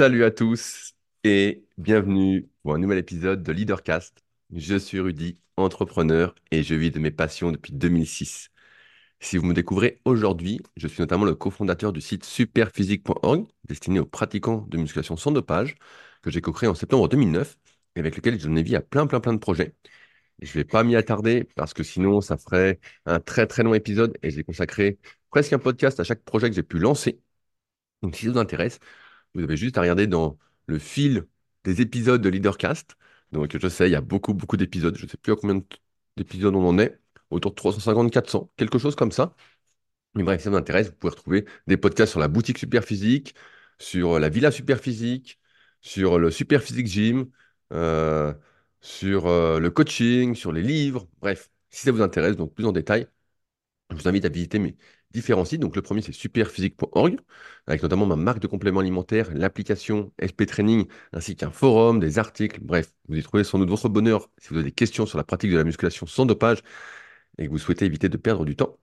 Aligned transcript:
Salut 0.00 0.24
à 0.24 0.30
tous 0.30 0.94
et 1.24 1.66
bienvenue 1.76 2.48
pour 2.62 2.72
un 2.74 2.78
nouvel 2.78 2.96
épisode 2.96 3.42
de 3.42 3.52
Leadercast. 3.52 4.24
Je 4.50 4.76
suis 4.76 4.98
Rudy, 4.98 5.38
entrepreneur 5.58 6.34
et 6.50 6.62
je 6.62 6.74
vis 6.74 6.90
de 6.90 6.98
mes 6.98 7.10
passions 7.10 7.52
depuis 7.52 7.74
2006. 7.74 8.48
Si 9.20 9.36
vous 9.36 9.44
me 9.44 9.52
découvrez 9.52 10.00
aujourd'hui, 10.06 10.62
je 10.78 10.88
suis 10.88 11.02
notamment 11.02 11.26
le 11.26 11.34
cofondateur 11.34 11.92
du 11.92 12.00
site 12.00 12.24
superphysique.org, 12.24 13.46
destiné 13.68 14.00
aux 14.00 14.06
pratiquants 14.06 14.66
de 14.70 14.78
musculation 14.78 15.18
sans 15.18 15.32
dopage, 15.32 15.74
que 16.22 16.30
j'ai 16.30 16.40
co-créé 16.40 16.66
en 16.70 16.74
septembre 16.74 17.06
2009 17.10 17.58
et 17.96 18.00
avec 18.00 18.16
lequel 18.16 18.40
j'ai 18.40 18.46
donné 18.46 18.62
vie 18.62 18.76
à 18.76 18.80
plein 18.80 19.06
plein 19.06 19.20
plein 19.20 19.34
de 19.34 19.38
projets. 19.38 19.74
Je 20.40 20.48
ne 20.48 20.54
vais 20.54 20.64
pas 20.64 20.82
m'y 20.82 20.96
attarder 20.96 21.44
parce 21.56 21.74
que 21.74 21.82
sinon 21.82 22.22
ça 22.22 22.38
ferait 22.38 22.80
un 23.04 23.20
très 23.20 23.46
très 23.46 23.64
long 23.64 23.74
épisode 23.74 24.16
et 24.22 24.30
j'ai 24.30 24.44
consacré 24.44 24.98
presque 25.30 25.52
un 25.52 25.58
podcast 25.58 26.00
à 26.00 26.04
chaque 26.04 26.22
projet 26.24 26.48
que 26.48 26.56
j'ai 26.56 26.62
pu 26.62 26.78
lancer. 26.78 27.20
Donc 28.02 28.16
si 28.16 28.26
ça 28.26 28.32
vous 28.32 28.38
intéresse, 28.38 28.80
vous 29.34 29.42
avez 29.42 29.56
juste 29.56 29.78
à 29.78 29.82
regarder 29.82 30.06
dans 30.06 30.38
le 30.66 30.78
fil 30.78 31.26
des 31.64 31.80
épisodes 31.80 32.20
de 32.22 32.28
Leadercast. 32.28 32.96
Donc, 33.32 33.56
je 33.56 33.68
sais, 33.68 33.88
il 33.88 33.92
y 33.92 33.96
a 33.96 34.00
beaucoup, 34.00 34.34
beaucoup 34.34 34.56
d'épisodes. 34.56 34.96
Je 34.96 35.04
ne 35.04 35.10
sais 35.10 35.16
plus 35.16 35.32
à 35.32 35.36
combien 35.36 35.62
d'épisodes 36.16 36.54
on 36.54 36.66
en 36.66 36.78
est. 36.78 36.98
Autour 37.30 37.52
de 37.52 37.56
350, 37.56 38.10
400, 38.12 38.50
quelque 38.56 38.78
chose 38.78 38.96
comme 38.96 39.12
ça. 39.12 39.34
Mais 40.14 40.24
bref, 40.24 40.40
si 40.40 40.44
ça 40.44 40.50
vous 40.50 40.56
intéresse, 40.56 40.88
vous 40.88 40.94
pouvez 40.96 41.10
retrouver 41.10 41.44
des 41.66 41.76
podcasts 41.76 42.10
sur 42.12 42.20
la 42.20 42.28
boutique 42.28 42.58
Superphysique, 42.58 43.34
sur 43.78 44.18
la 44.18 44.28
villa 44.28 44.50
Superphysique, 44.50 45.38
sur 45.80 46.18
le 46.18 46.30
Superphysique 46.30 46.86
Gym, 46.88 47.30
euh, 47.72 48.34
sur 48.80 49.26
euh, 49.26 49.60
le 49.60 49.70
coaching, 49.70 50.34
sur 50.34 50.52
les 50.52 50.62
livres. 50.62 51.08
Bref, 51.20 51.50
si 51.70 51.82
ça 51.82 51.92
vous 51.92 52.02
intéresse, 52.02 52.36
donc 52.36 52.54
plus 52.54 52.66
en 52.66 52.72
détail, 52.72 53.06
je 53.90 53.96
vous 53.96 54.08
invite 54.08 54.24
à 54.24 54.28
visiter 54.28 54.58
mes 54.58 54.76
différents 55.12 55.44
sites. 55.44 55.60
Donc, 55.60 55.76
le 55.76 55.82
premier, 55.82 56.02
c'est 56.02 56.12
superphysique.org, 56.12 57.18
avec 57.66 57.82
notamment 57.82 58.06
ma 58.06 58.16
marque 58.16 58.40
de 58.40 58.46
compléments 58.46 58.80
alimentaires, 58.80 59.30
l'application 59.34 60.12
SP 60.18 60.46
Training, 60.46 60.86
ainsi 61.12 61.36
qu'un 61.36 61.50
forum, 61.50 62.00
des 62.00 62.18
articles. 62.18 62.60
Bref, 62.62 62.92
vous 63.08 63.16
y 63.16 63.22
trouvez 63.22 63.44
sans 63.44 63.58
doute 63.58 63.68
votre 63.70 63.88
bonheur 63.88 64.30
si 64.38 64.48
vous 64.50 64.56
avez 64.56 64.64
des 64.64 64.72
questions 64.72 65.06
sur 65.06 65.18
la 65.18 65.24
pratique 65.24 65.50
de 65.50 65.56
la 65.56 65.64
musculation 65.64 66.06
sans 66.06 66.26
dopage 66.26 66.62
et 67.38 67.46
que 67.46 67.50
vous 67.50 67.58
souhaitez 67.58 67.84
éviter 67.86 68.08
de 68.08 68.16
perdre 68.16 68.44
du 68.44 68.56
temps. 68.56 68.78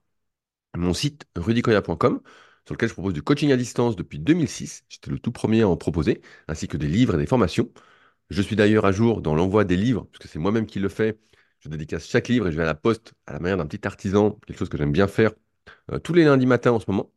Mon 0.76 0.94
site, 0.94 1.26
rudicoya.com, 1.36 2.20
sur 2.66 2.74
lequel 2.74 2.88
je 2.88 2.94
propose 2.94 3.14
du 3.14 3.22
coaching 3.22 3.52
à 3.52 3.56
distance 3.56 3.96
depuis 3.96 4.18
2006. 4.18 4.84
J'étais 4.88 5.10
le 5.10 5.18
tout 5.18 5.32
premier 5.32 5.62
à 5.62 5.68
en 5.68 5.76
proposer, 5.76 6.20
ainsi 6.48 6.68
que 6.68 6.76
des 6.76 6.88
livres 6.88 7.14
et 7.14 7.18
des 7.18 7.26
formations. 7.26 7.70
Je 8.30 8.42
suis 8.42 8.56
d'ailleurs 8.56 8.84
à 8.86 8.92
jour 8.92 9.22
dans 9.22 9.34
l'envoi 9.34 9.64
des 9.64 9.76
livres, 9.76 10.06
puisque 10.12 10.30
c'est 10.30 10.38
moi-même 10.38 10.66
qui 10.66 10.78
le 10.80 10.88
fais. 10.88 11.18
Je 11.60 11.68
dédicace 11.68 12.06
chaque 12.06 12.28
livre 12.28 12.48
et 12.48 12.52
je 12.52 12.56
vais 12.56 12.62
à 12.64 12.66
la 12.66 12.74
poste 12.74 13.14
à 13.26 13.32
la 13.32 13.40
manière 13.40 13.56
d'un 13.58 13.66
petit 13.66 13.86
artisan, 13.86 14.32
quelque 14.46 14.58
chose 14.58 14.68
que 14.68 14.78
j'aime 14.78 14.92
bien 14.92 15.08
faire 15.08 15.32
euh, 15.92 15.98
tous 15.98 16.12
les 16.14 16.24
lundis 16.24 16.46
matins 16.46 16.72
en 16.72 16.80
ce 16.80 16.90
moment. 16.90 17.10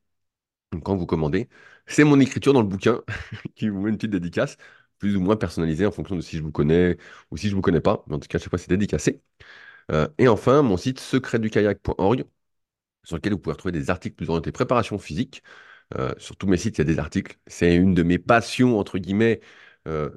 Quand 0.84 0.96
vous 0.96 1.06
commandez, 1.06 1.50
c'est 1.86 2.04
mon 2.06 2.20
écriture 2.20 2.54
dans 2.54 2.62
le 2.62 2.68
bouquin 2.68 3.02
qui 3.56 3.70
vous 3.70 3.82
met 3.82 3.90
une 3.90 3.98
petite 3.98 4.12
dédicace, 4.12 4.58
plus 5.00 5.16
ou 5.18 5.22
moins 5.22 5.36
personnalisée 5.36 5.86
en 5.86 5.92
fonction 5.92 6.16
de 6.16 6.22
si 6.22 6.38
je 6.38 6.44
vous 6.44 6.52
connais 6.52 6.98
ou 7.32 7.38
si 7.38 7.48
je 7.48 7.52
ne 7.54 7.56
vous 7.58 7.62
connais 7.62 7.82
pas. 7.82 8.04
Mais 8.08 8.16
en 8.16 8.20
tout 8.20 8.28
cas, 8.30 8.40
chaque 8.40 8.50
fois, 8.50 8.60
c'est 8.60 8.70
dédicacé. 8.70 9.22
Euh, 9.92 10.08
et 10.18 10.28
enfin, 10.28 10.62
mon 10.64 10.78
site 10.78 11.00
secretdukayak.org, 11.00 12.26
sur 13.04 13.16
lequel 13.18 13.34
vous 13.34 13.40
pouvez 13.40 13.54
retrouver 13.54 13.72
des 13.74 13.90
articles 13.90 14.16
plus 14.16 14.30
orientés 14.30 14.52
préparation 14.52 14.98
physique. 15.00 15.44
Euh, 15.98 16.14
sur 16.18 16.38
tous 16.38 16.48
mes 16.48 16.58
sites, 16.58 16.78
il 16.78 16.82
y 16.82 16.84
a 16.84 16.86
des 16.86 17.00
articles. 17.00 17.38
C'est 17.48 17.76
une 17.76 17.94
de 17.96 18.04
mes 18.04 18.20
passions, 18.20 18.80
entre 18.80 18.98
guillemets, 19.00 19.42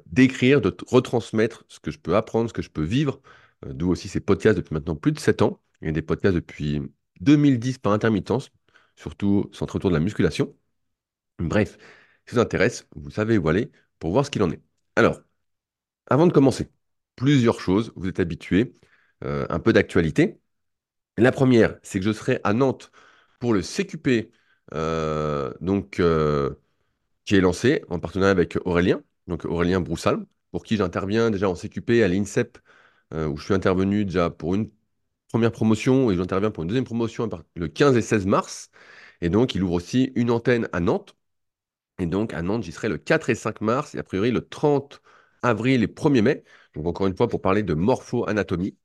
d'écrire, 0.07 0.61
de 0.61 0.75
retransmettre 0.87 1.65
ce 1.69 1.79
que 1.79 1.91
je 1.91 1.99
peux 1.99 2.15
apprendre, 2.15 2.49
ce 2.49 2.53
que 2.53 2.61
je 2.61 2.69
peux 2.69 2.83
vivre. 2.83 3.21
D'où 3.65 3.89
aussi 3.89 4.07
ces 4.09 4.19
podcasts 4.21 4.57
depuis 4.57 4.73
maintenant 4.73 4.95
plus 4.95 5.11
de 5.11 5.19
7 5.19 5.41
ans. 5.41 5.61
Il 5.81 5.87
y 5.87 5.89
a 5.89 5.93
des 5.93 6.01
podcasts 6.03 6.35
depuis 6.35 6.81
2010 7.21 7.77
par 7.79 7.93
intermittence, 7.93 8.51
surtout 8.95 9.49
centré 9.53 9.77
autour 9.77 9.89
de 9.91 9.95
la 9.95 10.01
musculation. 10.01 10.55
Bref, 11.39 11.77
si 12.25 12.35
ça 12.35 12.37
vous 12.37 12.39
intéresse, 12.41 12.87
vous 12.95 13.11
savez 13.11 13.37
où 13.37 13.49
aller 13.49 13.71
pour 13.99 14.11
voir 14.11 14.25
ce 14.25 14.31
qu'il 14.31 14.43
en 14.43 14.51
est. 14.51 14.61
Alors, 14.95 15.21
avant 16.07 16.27
de 16.27 16.33
commencer, 16.33 16.69
plusieurs 17.15 17.59
choses, 17.59 17.91
vous 17.95 18.07
êtes 18.07 18.19
habitués, 18.19 18.75
euh, 19.23 19.45
un 19.49 19.59
peu 19.59 19.73
d'actualité. 19.73 20.39
La 21.17 21.31
première, 21.31 21.79
c'est 21.83 21.99
que 21.99 22.05
je 22.05 22.13
serai 22.13 22.41
à 22.43 22.53
Nantes 22.53 22.91
pour 23.39 23.53
le 23.53 23.61
CQP, 23.61 24.31
euh, 24.73 25.53
donc, 25.61 25.99
euh, 25.99 26.55
qui 27.25 27.35
est 27.35 27.41
lancé 27.41 27.83
en 27.89 27.99
partenariat 27.99 28.31
avec 28.31 28.57
Aurélien, 28.65 29.01
donc 29.27 29.45
Aurélien 29.45 29.81
Broussal, 29.81 30.25
pour 30.51 30.63
qui 30.63 30.77
j'interviens 30.77 31.31
déjà 31.31 31.49
en 31.49 31.55
CQP 31.55 32.03
à 32.03 32.07
l'INSEP, 32.07 32.57
où 33.13 33.37
je 33.37 33.45
suis 33.45 33.53
intervenu 33.53 34.03
déjà 34.05 34.29
pour 34.29 34.55
une 34.55 34.69
première 35.35 35.51
promotion 35.51 36.11
et 36.11 36.15
j'interviens 36.15 36.49
pour 36.49 36.63
une 36.63 36.69
deuxième 36.69 36.85
promotion 36.85 37.29
le 37.57 37.67
15 37.67 37.97
et 37.97 38.01
16 38.01 38.25
mars. 38.25 38.69
Et 39.19 39.27
donc, 39.27 39.53
il 39.53 39.63
ouvre 39.63 39.73
aussi 39.73 40.13
une 40.15 40.31
antenne 40.31 40.69
à 40.71 40.79
Nantes. 40.79 41.17
Et 41.99 42.05
donc, 42.05 42.33
à 42.33 42.41
Nantes, 42.41 42.63
j'y 42.63 42.71
serai 42.71 42.87
le 42.87 42.97
4 42.97 43.29
et 43.29 43.35
5 43.35 43.59
mars 43.59 43.95
et 43.95 43.99
a 43.99 44.03
priori 44.03 44.31
le 44.31 44.47
30 44.47 45.01
avril 45.41 45.83
et 45.83 45.87
1er 45.87 46.21
mai. 46.21 46.45
Donc, 46.73 46.85
encore 46.87 47.07
une 47.07 47.17
fois, 47.17 47.27
pour 47.27 47.41
parler 47.41 47.63
de 47.63 47.73
morpho-anatomie, 47.73 48.77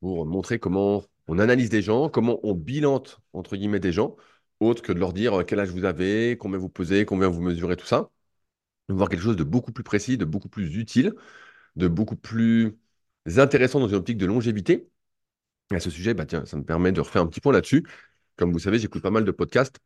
pour 0.00 0.26
montrer 0.26 0.60
comment 0.60 1.02
on 1.26 1.40
analyse 1.40 1.70
des 1.70 1.82
gens, 1.82 2.08
comment 2.08 2.38
on 2.44 2.54
bilante, 2.54 3.20
entre 3.32 3.56
guillemets, 3.56 3.80
des 3.80 3.90
gens, 3.92 4.16
autre 4.60 4.82
que 4.82 4.92
de 4.92 5.00
leur 5.00 5.12
dire 5.12 5.40
euh, 5.40 5.44
quel 5.44 5.58
âge 5.58 5.70
vous 5.70 5.84
avez, 5.84 6.36
combien 6.38 6.58
vous 6.58 6.68
pesez, 6.68 7.04
combien 7.04 7.28
vous 7.28 7.42
mesurez, 7.42 7.76
tout 7.76 7.86
ça. 7.86 8.10
Donc, 8.88 8.98
voir 8.98 9.08
quelque 9.08 9.22
chose 9.22 9.36
de 9.36 9.44
beaucoup 9.44 9.72
plus 9.72 9.84
précis, 9.84 10.18
de 10.18 10.24
beaucoup 10.24 10.48
plus 10.48 10.76
utile, 10.76 11.14
de 11.76 11.88
beaucoup 11.88 12.16
plus 12.16 12.78
intéressant 13.38 13.80
dans 13.80 13.88
une 13.88 13.96
optique 13.96 14.18
de 14.18 14.26
longévité 14.26 14.88
à 15.70 15.80
ce 15.80 15.90
sujet, 15.90 16.14
bah 16.14 16.24
ça 16.28 16.56
me 16.56 16.64
permet 16.64 16.92
de 16.92 17.00
refaire 17.00 17.22
un 17.22 17.26
petit 17.26 17.40
point 17.40 17.52
là-dessus. 17.52 17.86
Comme 18.36 18.52
vous 18.52 18.58
savez, 18.58 18.78
j'écoute 18.78 19.02
pas 19.02 19.10
mal 19.10 19.24
de 19.24 19.30
podcasts, 19.32 19.78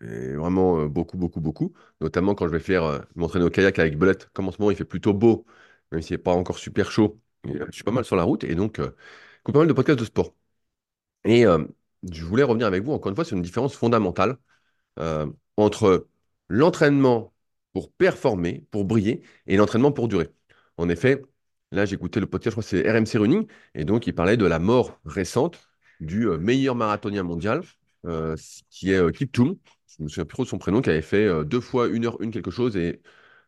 vraiment 0.00 0.80
euh, 0.80 0.88
beaucoup, 0.88 1.16
beaucoup, 1.16 1.40
beaucoup. 1.40 1.72
Notamment 2.00 2.34
quand 2.34 2.46
je 2.46 2.52
vais 2.52 2.60
faire 2.60 2.84
euh, 2.84 3.00
m'entraîner 3.14 3.44
au 3.44 3.50
kayak 3.50 3.78
avec 3.78 3.98
Belette. 3.98 4.28
Comme 4.32 4.48
en 4.48 4.52
ce 4.52 4.58
moment, 4.60 4.70
il 4.70 4.76
fait 4.76 4.84
plutôt 4.84 5.12
beau, 5.14 5.46
même 5.92 6.02
s'il 6.02 6.14
n'est 6.14 6.22
pas 6.22 6.32
encore 6.32 6.58
super 6.58 6.90
chaud. 6.90 7.20
Euh, 7.46 7.66
je 7.68 7.72
suis 7.74 7.84
pas 7.84 7.90
mal 7.92 8.04
sur 8.04 8.16
la 8.16 8.22
route 8.24 8.44
et 8.44 8.54
donc 8.54 8.78
j'écoute 8.78 9.52
pas 9.52 9.60
mal 9.60 9.68
de 9.68 9.72
podcasts 9.72 9.98
de 9.98 10.04
sport. 10.04 10.34
Et 11.24 11.44
je 12.12 12.24
voulais 12.24 12.42
revenir 12.44 12.66
avec 12.68 12.82
vous 12.84 12.92
encore 12.92 13.10
une 13.10 13.16
fois 13.16 13.24
sur 13.24 13.36
une 13.36 13.42
différence 13.42 13.74
fondamentale 13.76 14.38
entre 15.56 16.08
l'entraînement 16.48 17.32
pour 17.72 17.90
performer, 17.92 18.66
pour 18.70 18.84
briller, 18.84 19.22
et 19.46 19.56
l'entraînement 19.56 19.92
pour 19.92 20.08
durer. 20.08 20.30
En 20.76 20.88
effet, 20.88 21.22
Là, 21.74 21.84
écouté 21.90 22.20
le 22.20 22.26
podcast, 22.26 22.56
je 22.56 22.60
crois 22.60 22.62
que 22.62 22.68
c'est 22.68 22.88
RMC 22.90 23.18
Running, 23.18 23.46
et 23.74 23.84
donc 23.84 24.06
il 24.06 24.14
parlait 24.14 24.36
de 24.36 24.46
la 24.46 24.60
mort 24.60 25.00
récente 25.04 25.68
du 25.98 26.28
euh, 26.28 26.38
meilleur 26.38 26.76
marathonien 26.76 27.24
mondial, 27.24 27.62
euh, 28.06 28.36
qui 28.70 28.92
est 28.92 28.96
euh, 28.96 29.10
Kiptoum. 29.10 29.56
Je 29.98 30.02
me 30.04 30.08
souviens 30.08 30.24
plus 30.24 30.34
trop 30.34 30.44
de 30.44 30.48
son 30.48 30.58
prénom, 30.58 30.80
qui 30.82 30.90
avait 30.90 31.02
fait 31.02 31.44
deux 31.44 31.60
fois 31.60 31.88
une 31.88 32.06
heure 32.06 32.20
une 32.20 32.30
quelque 32.30 32.50
chose 32.52 32.76
et 32.76 33.00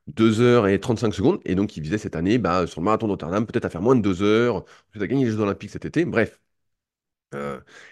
deux 0.09 0.41
heures 0.41 0.69
et 0.69 0.81
35 0.81 1.15
secondes. 1.15 1.41
Et 1.45 1.55
donc, 1.57 1.77
il 1.77 1.83
visait 1.83 1.99
cette 1.99 2.17
année, 2.17 2.39
bah, 2.39 2.67
sur 2.67 2.81
le 2.81 2.85
marathon 2.87 3.09
d'Otterdam, 3.09 3.47
peut-être 3.47 3.65
à 3.67 3.71
faire 3.71 3.83
moins 3.83 3.97
de 3.97 4.03
deux 4.03 4.23
heures. 4.23 4.65
Il 4.95 5.03
a 5.03 5.07
gagné 5.09 5.25
les 5.27 5.31
Jeux 5.33 5.41
Olympiques 5.41 5.71
cet 5.71 5.85
été. 5.85 6.05
Bref, 6.05 6.41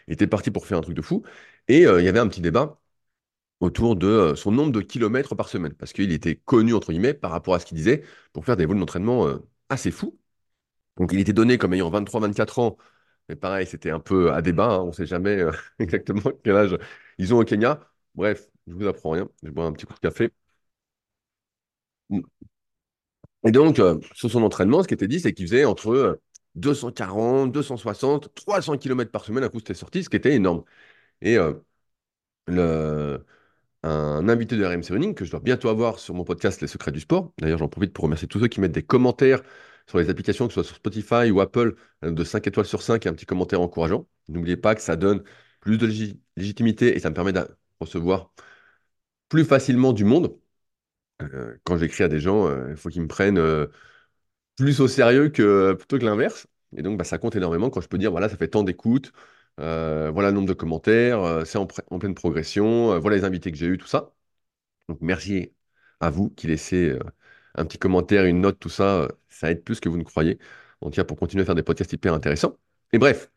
il 0.08 0.12
était 0.14 0.26
parti 0.26 0.50
pour 0.50 0.66
faire 0.66 0.78
un 0.78 0.80
truc 0.82 0.96
de 0.96 1.02
fou. 1.02 1.22
Et 1.68 1.82
il 1.82 2.04
y 2.04 2.08
avait 2.08 2.18
un 2.18 2.28
petit 2.28 2.40
débat 2.40 2.80
autour 3.60 3.96
de 3.96 4.34
son 4.36 4.52
nombre 4.52 4.72
de 4.72 4.80
kilomètres 4.82 5.34
par 5.36 5.48
semaine, 5.48 5.74
parce 5.74 5.92
qu'il 5.94 6.12
était 6.12 6.36
connu, 6.36 6.74
entre 6.74 6.92
guillemets, 6.92 7.14
par 7.14 7.30
rapport 7.32 7.54
à 7.54 7.60
ce 7.60 7.66
qu'il 7.66 7.76
disait, 7.78 8.04
pour 8.32 8.44
faire 8.46 8.56
des 8.56 8.66
volumes 8.66 8.80
d'entraînement 8.80 9.28
assez 9.70 9.90
fous. 9.92 10.18
Donc 10.96 11.12
il 11.12 11.20
était 11.20 11.32
donné 11.32 11.58
comme 11.58 11.74
ayant 11.74 11.90
23-24 11.90 12.58
ans, 12.58 12.76
mais 13.28 13.36
pareil, 13.36 13.66
c'était 13.66 13.90
un 13.90 14.00
peu 14.00 14.32
à 14.32 14.42
débat, 14.42 14.66
hein, 14.74 14.80
on 14.82 14.86
ne 14.88 14.92
sait 14.92 15.06
jamais 15.06 15.38
euh, 15.38 15.52
exactement 15.78 16.30
quel 16.44 16.56
âge 16.56 16.78
ils 17.18 17.34
ont 17.34 17.38
au 17.40 17.44
Kenya. 17.44 17.80
Bref, 18.14 18.48
je 18.66 18.74
vous 18.74 18.86
apprends 18.86 19.10
rien, 19.10 19.28
je 19.42 19.50
bois 19.50 19.64
un 19.66 19.72
petit 19.72 19.86
coup 19.86 19.94
de 19.94 20.00
café. 20.00 20.30
Et 23.46 23.50
donc, 23.52 23.78
euh, 23.78 23.98
sur 24.14 24.30
son 24.30 24.42
entraînement, 24.42 24.82
ce 24.82 24.88
qui 24.88 24.94
était 24.94 25.08
dit, 25.08 25.20
c'est 25.20 25.32
qu'il 25.34 25.46
faisait 25.46 25.64
entre 25.64 26.20
240, 26.54 27.52
260, 27.52 28.34
300 28.34 28.78
km 28.78 29.10
par 29.10 29.24
semaine, 29.24 29.44
à 29.44 29.48
coup 29.48 29.58
c'était 29.58 29.74
sorti, 29.74 30.02
ce 30.04 30.08
qui 30.08 30.16
était 30.16 30.34
énorme. 30.34 30.64
Et 31.22 31.38
euh, 32.50 33.18
un 33.82 34.28
invité 34.28 34.56
de 34.56 34.64
RMC 34.64 34.92
Running 34.92 35.14
que 35.14 35.24
je 35.24 35.30
dois 35.30 35.40
bientôt 35.40 35.68
avoir 35.68 35.98
sur 35.98 36.14
mon 36.14 36.24
podcast 36.24 36.60
Les 36.60 36.68
Secrets 36.68 36.92
du 36.92 37.00
Sport. 37.00 37.32
D'ailleurs, 37.38 37.58
j'en 37.58 37.68
profite 37.68 37.92
pour 37.92 38.04
remercier 38.04 38.28
tous 38.28 38.40
ceux 38.40 38.48
qui 38.48 38.60
mettent 38.60 38.72
des 38.72 38.82
commentaires 38.82 39.42
sur 39.86 39.98
les 39.98 40.10
applications, 40.10 40.46
que 40.48 40.54
ce 40.54 40.62
soit 40.62 40.68
sur 40.68 40.76
Spotify 40.76 41.30
ou 41.30 41.40
Apple, 41.40 41.76
euh, 42.04 42.10
de 42.10 42.24
5 42.24 42.46
étoiles 42.46 42.66
sur 42.66 42.82
5 42.82 43.04
et 43.06 43.08
un 43.08 43.14
petit 43.14 43.26
commentaire 43.26 43.60
encourageant. 43.60 44.06
N'oubliez 44.28 44.56
pas 44.56 44.74
que 44.74 44.80
ça 44.80 44.96
donne 44.96 45.22
plus 45.60 45.78
de 45.78 45.86
légitimité 46.36 46.96
et 46.96 47.00
ça 47.00 47.10
me 47.10 47.14
permet 47.14 47.32
de 47.32 47.46
recevoir 47.80 48.32
plus 49.28 49.44
facilement 49.44 49.92
du 49.92 50.04
monde. 50.04 50.38
Euh, 51.22 51.56
quand 51.64 51.78
j'écris 51.78 52.04
à 52.04 52.08
des 52.08 52.20
gens, 52.20 52.48
euh, 52.48 52.68
il 52.70 52.76
faut 52.76 52.90
qu'ils 52.90 53.02
me 53.02 53.08
prennent 53.08 53.40
plus 54.56 54.80
au 54.80 54.88
sérieux 54.88 55.28
que 55.30 55.72
plutôt 55.74 55.98
que 55.98 56.04
l'inverse. 56.04 56.46
Et 56.76 56.82
donc, 56.82 56.98
bah, 56.98 57.04
ça 57.04 57.18
compte 57.18 57.36
énormément 57.36 57.70
quand 57.70 57.80
je 57.80 57.88
peux 57.88 57.98
dire, 57.98 58.10
voilà, 58.10 58.28
ça 58.28 58.36
fait 58.36 58.48
tant 58.48 58.62
d'écoutes, 58.62 59.12
voilà 59.58 60.28
le 60.30 60.32
nombre 60.32 60.48
de 60.48 60.54
commentaires, 60.54 61.46
c'est 61.46 61.58
en, 61.58 61.68
en, 61.90 61.98
pleine 61.98 62.14
progression, 62.14 62.98
voilà 63.00 63.16
les 63.16 63.24
invités 63.24 63.52
que 63.52 63.58
j'ai 63.58 63.66
eus, 63.66 63.78
tout 63.78 63.86
ça. 63.86 64.12
Donc, 64.88 64.98
merci 65.00 65.52
à 66.00 66.10
vous 66.10 66.30
qui 66.30 66.46
laissez 66.48 66.98
un 67.54 67.64
petit 67.66 67.78
commentaire, 67.78 68.24
une 68.24 68.40
note, 68.40 68.58
tout 68.58 68.68
ça, 68.68 69.02
euh, 69.02 69.08
ça 69.28 69.50
aide 69.50 69.62
plus 69.64 69.80
que 69.80 69.88
vous 69.88 69.96
ne 69.96 70.02
croyez. 70.02 70.38
En 70.80 70.90
tout 70.90 70.96
cas, 70.96 71.04
pour 71.04 71.16
continuer 71.16 71.42
à 71.42 71.46
faire 71.46 71.54
des 71.54 71.62
podcasts 71.62 71.92
hyper 71.92 72.14
intéressants. 72.14 72.56
Et 72.92 72.98
bref. 72.98 73.30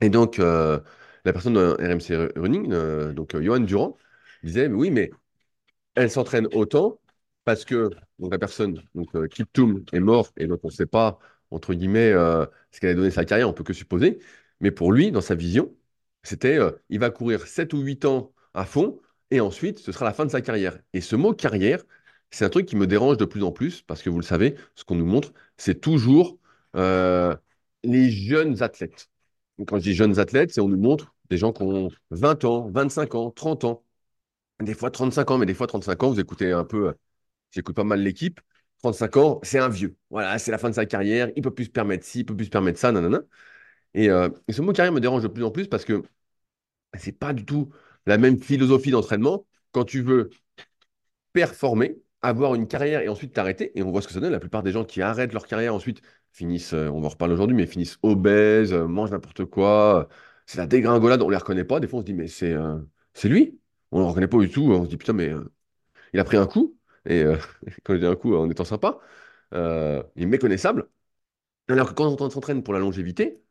Et 0.00 0.10
donc, 0.10 0.38
euh, 0.38 0.80
la 1.24 1.32
personne 1.32 1.54
de 1.54 1.76
RMC 1.80 2.32
Running, 2.36 2.72
euh, 2.72 3.12
donc 3.12 3.40
Johan 3.40 3.60
Durand, 3.60 3.96
disait 4.42 4.68
Oui, 4.68 4.90
mais 4.90 5.10
elle 5.94 6.10
s'entraîne 6.10 6.48
autant 6.54 7.00
parce 7.44 7.64
que 7.64 7.90
donc, 8.18 8.32
la 8.32 8.38
personne, 8.38 8.82
donc 8.94 9.28
Kiptoum, 9.28 9.84
est 9.92 10.00
mort, 10.00 10.32
et 10.36 10.46
donc 10.46 10.60
on 10.64 10.68
ne 10.68 10.72
sait 10.72 10.86
pas, 10.86 11.18
entre 11.50 11.74
guillemets, 11.74 12.12
ce 12.72 12.80
qu'elle 12.80 12.90
a 12.90 12.94
donné 12.94 13.10
sa 13.10 13.24
carrière, 13.24 13.48
on 13.48 13.52
peut 13.52 13.64
que 13.64 13.72
supposer. 13.72 14.18
Mais 14.60 14.70
pour 14.70 14.92
lui, 14.92 15.12
dans 15.12 15.20
sa 15.20 15.34
vision, 15.36 15.74
c'était 16.22 16.58
il 16.88 16.98
va 17.00 17.10
courir 17.10 17.46
7 17.46 17.72
ou 17.74 17.80
8 17.80 18.04
ans 18.04 18.34
à 18.54 18.64
fond, 18.64 19.00
et 19.30 19.40
ensuite, 19.40 19.78
ce 19.78 19.92
sera 19.92 20.04
la 20.04 20.12
fin 20.12 20.24
de 20.24 20.30
sa 20.30 20.40
carrière. 20.40 20.78
Et 20.92 21.00
ce 21.00 21.16
mot 21.16 21.34
carrière, 21.34 21.82
c'est 22.30 22.44
un 22.44 22.48
truc 22.50 22.66
qui 22.66 22.76
me 22.76 22.86
dérange 22.86 23.16
de 23.16 23.24
plus 23.24 23.42
en 23.42 23.52
plus, 23.52 23.82
parce 23.82 24.02
que 24.02 24.10
vous 24.10 24.18
le 24.18 24.24
savez, 24.24 24.56
ce 24.74 24.84
qu'on 24.84 24.96
nous 24.96 25.06
montre, 25.06 25.32
c'est 25.56 25.80
toujours 25.80 26.38
euh, 26.76 27.34
les 27.84 28.10
jeunes 28.10 28.62
athlètes. 28.62 29.10
Quand 29.66 29.78
je 29.78 29.82
dis 29.84 29.94
jeunes 29.94 30.18
athlètes, 30.18 30.52
c'est 30.52 30.60
on 30.60 30.68
nous 30.68 30.76
montre 30.78 31.14
des 31.30 31.38
gens 31.38 31.52
qui 31.52 31.62
ont 31.62 31.88
20 32.10 32.44
ans, 32.44 32.68
25 32.70 33.14
ans, 33.14 33.30
30 33.30 33.64
ans, 33.64 33.84
des 34.62 34.74
fois 34.74 34.90
35 34.90 35.30
ans, 35.30 35.38
mais 35.38 35.46
des 35.46 35.54
fois 35.54 35.66
35 35.66 36.02
ans, 36.02 36.10
vous 36.10 36.20
écoutez 36.20 36.52
un 36.52 36.64
peu, 36.64 36.94
j'écoute 37.52 37.76
pas 37.76 37.84
mal 37.84 38.00
l'équipe, 38.02 38.40
35 38.82 39.16
ans, 39.18 39.40
c'est 39.42 39.58
un 39.58 39.68
vieux. 39.68 39.96
Voilà, 40.10 40.38
c'est 40.38 40.50
la 40.50 40.58
fin 40.58 40.70
de 40.70 40.74
sa 40.74 40.86
carrière, 40.86 41.30
il 41.36 41.42
peut 41.42 41.54
plus 41.54 41.66
se 41.66 41.70
permettre 41.70 42.04
ci, 42.06 42.20
il 42.20 42.24
peut 42.26 42.36
plus 42.36 42.46
se 42.46 42.50
permettre 42.50 42.78
ça, 42.78 42.92
nanana. 42.92 43.22
Et, 43.94 44.10
euh, 44.10 44.28
et 44.48 44.52
ce 44.52 44.62
mot 44.62 44.72
carrière 44.72 44.92
me 44.92 45.00
dérange 45.00 45.22
de 45.22 45.28
plus 45.28 45.44
en 45.44 45.50
plus 45.50 45.68
parce 45.68 45.84
que 45.84 46.02
c'est 46.98 47.12
pas 47.12 47.32
du 47.32 47.44
tout 47.44 47.70
la 48.06 48.18
même 48.18 48.38
philosophie 48.40 48.90
d'entraînement. 48.90 49.46
Quand 49.72 49.84
tu 49.84 50.02
veux 50.02 50.30
performer, 51.32 51.96
avoir 52.28 52.54
une 52.54 52.66
carrière 52.68 53.00
et 53.02 53.08
ensuite 53.08 53.32
t'arrêter, 53.34 53.78
et 53.78 53.82
on 53.82 53.90
voit 53.90 54.02
ce 54.02 54.08
que 54.08 54.12
ça 54.14 54.20
donne, 54.20 54.32
la 54.32 54.40
plupart 54.40 54.62
des 54.62 54.72
gens 54.72 54.84
qui 54.84 55.02
arrêtent 55.02 55.32
leur 55.32 55.46
carrière 55.46 55.74
ensuite 55.74 56.02
finissent, 56.32 56.74
euh, 56.74 56.88
on 56.88 57.00
va 57.00 57.06
en 57.06 57.10
reparler 57.10 57.34
aujourd'hui, 57.34 57.56
mais 57.56 57.66
finissent 57.66 57.98
obèses, 58.02 58.72
euh, 58.72 58.86
mangent 58.86 59.10
n'importe 59.10 59.44
quoi. 59.46 60.00
euh, 60.10 60.14
C'est 60.46 60.58
la 60.58 60.66
dégringolade, 60.66 61.22
on 61.22 61.28
les 61.30 61.36
reconnaît 61.36 61.64
pas. 61.64 61.80
Des 61.80 61.88
fois, 61.88 61.98
on 62.00 62.02
se 62.02 62.06
dit, 62.06 62.14
mais 62.14 62.28
c'est 62.28 62.54
lui. 63.28 63.60
On 63.92 63.98
le 64.00 64.04
reconnaît 64.06 64.28
pas 64.28 64.38
du 64.38 64.50
tout. 64.50 64.62
On 64.72 64.84
se 64.84 64.88
dit, 64.90 64.96
putain, 64.96 65.12
mais 65.12 65.32
il 66.12 66.20
a 66.20 66.24
pris 66.24 66.36
un 66.36 66.46
coup. 66.46 66.78
Et 67.06 67.22
euh, 67.22 67.36
quand 67.84 67.94
je 67.94 68.00
dis 68.00 68.06
un 68.06 68.16
coup, 68.16 68.34
en 68.36 68.50
étant 68.50 68.64
sympa, 68.64 68.98
il 69.52 70.22
est 70.22 70.26
méconnaissable. 70.26 70.88
Alors 71.68 71.90
que 71.90 71.94
quand 71.94 72.20
on 72.22 72.30
s'entraîne 72.30 72.62
pour 72.62 72.74
la 72.74 72.80
longévité, 72.80 73.42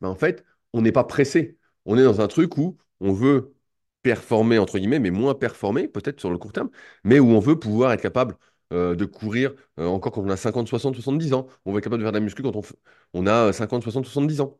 ben, 0.00 0.08
en 0.10 0.16
fait, 0.16 0.44
on 0.74 0.82
n'est 0.82 0.92
pas 0.92 1.04
pressé. 1.04 1.58
On 1.86 1.98
est 1.98 2.04
dans 2.04 2.20
un 2.22 2.28
truc 2.28 2.58
où 2.58 2.78
on 3.00 3.12
veut 3.12 3.54
performer, 4.02 4.58
entre 4.58 4.78
guillemets, 4.78 4.98
mais 5.00 5.10
moins 5.10 5.34
performer, 5.34 5.88
peut-être 5.88 6.20
sur 6.20 6.30
le 6.30 6.38
court 6.38 6.52
terme, 6.52 6.70
mais 7.04 7.18
où 7.20 7.28
on 7.30 7.40
veut 7.40 7.58
pouvoir 7.58 7.92
être 7.92 8.00
capable 8.02 8.36
euh, 8.72 8.94
de 8.94 9.04
courir 9.04 9.54
euh, 9.78 9.86
encore 9.86 10.12
quand 10.12 10.22
on 10.22 10.28
a 10.30 10.36
50, 10.36 10.68
60, 10.68 10.94
70 10.94 11.32
ans. 11.34 11.46
On 11.64 11.72
veut 11.72 11.78
être 11.78 11.84
capable 11.84 12.00
de 12.02 12.04
faire 12.06 12.12
de 12.12 12.18
la 12.18 12.24
muscu 12.24 12.42
quand 12.42 12.54
on, 12.56 12.62
on 13.14 13.26
a 13.26 13.52
50, 13.52 13.82
60, 13.82 14.04
70 14.06 14.40
ans. 14.40 14.58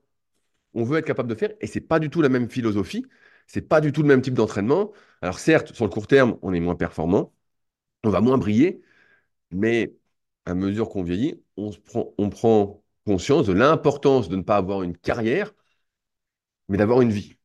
On 0.75 0.85
veut 0.85 0.99
être 0.99 1.07
capable 1.07 1.29
de 1.29 1.35
faire, 1.35 1.51
et 1.61 1.67
c'est 1.67 1.81
pas 1.81 1.99
du 1.99 2.11
tout 2.11 2.23
la 2.23 2.29
même 2.29 2.51
philosophie, 2.51 3.07
c'est 3.47 3.63
pas 3.63 3.81
du 3.81 3.93
tout 3.93 4.03
le 4.03 4.09
même 4.09 4.23
type 4.23 4.35
d'entraînement. 4.35 4.93
Alors 5.23 5.39
certes, 5.39 5.75
sur 5.75 5.85
le 5.87 5.91
court 5.91 6.07
terme, 6.07 6.39
on 6.43 6.53
est 6.53 6.61
moins 6.61 6.77
performant, 6.77 7.33
on 8.05 8.11
va 8.11 8.21
moins 8.21 8.39
briller, 8.39 8.83
mais 9.51 9.95
à 10.47 10.55
mesure 10.55 10.89
qu'on 10.91 11.03
vieillit, 11.03 11.43
on 11.57 11.71
prend, 11.73 12.15
on 12.19 12.31
prend 12.31 12.85
conscience 13.07 13.47
de 13.47 13.53
l'importance 13.53 14.29
de 14.29 14.37
ne 14.37 14.43
pas 14.43 14.57
avoir 14.57 14.83
une 14.83 14.97
carrière, 14.97 15.55
mais 16.69 16.79
d'avoir 16.79 17.01
une 17.01 17.11
vie. 17.13 17.37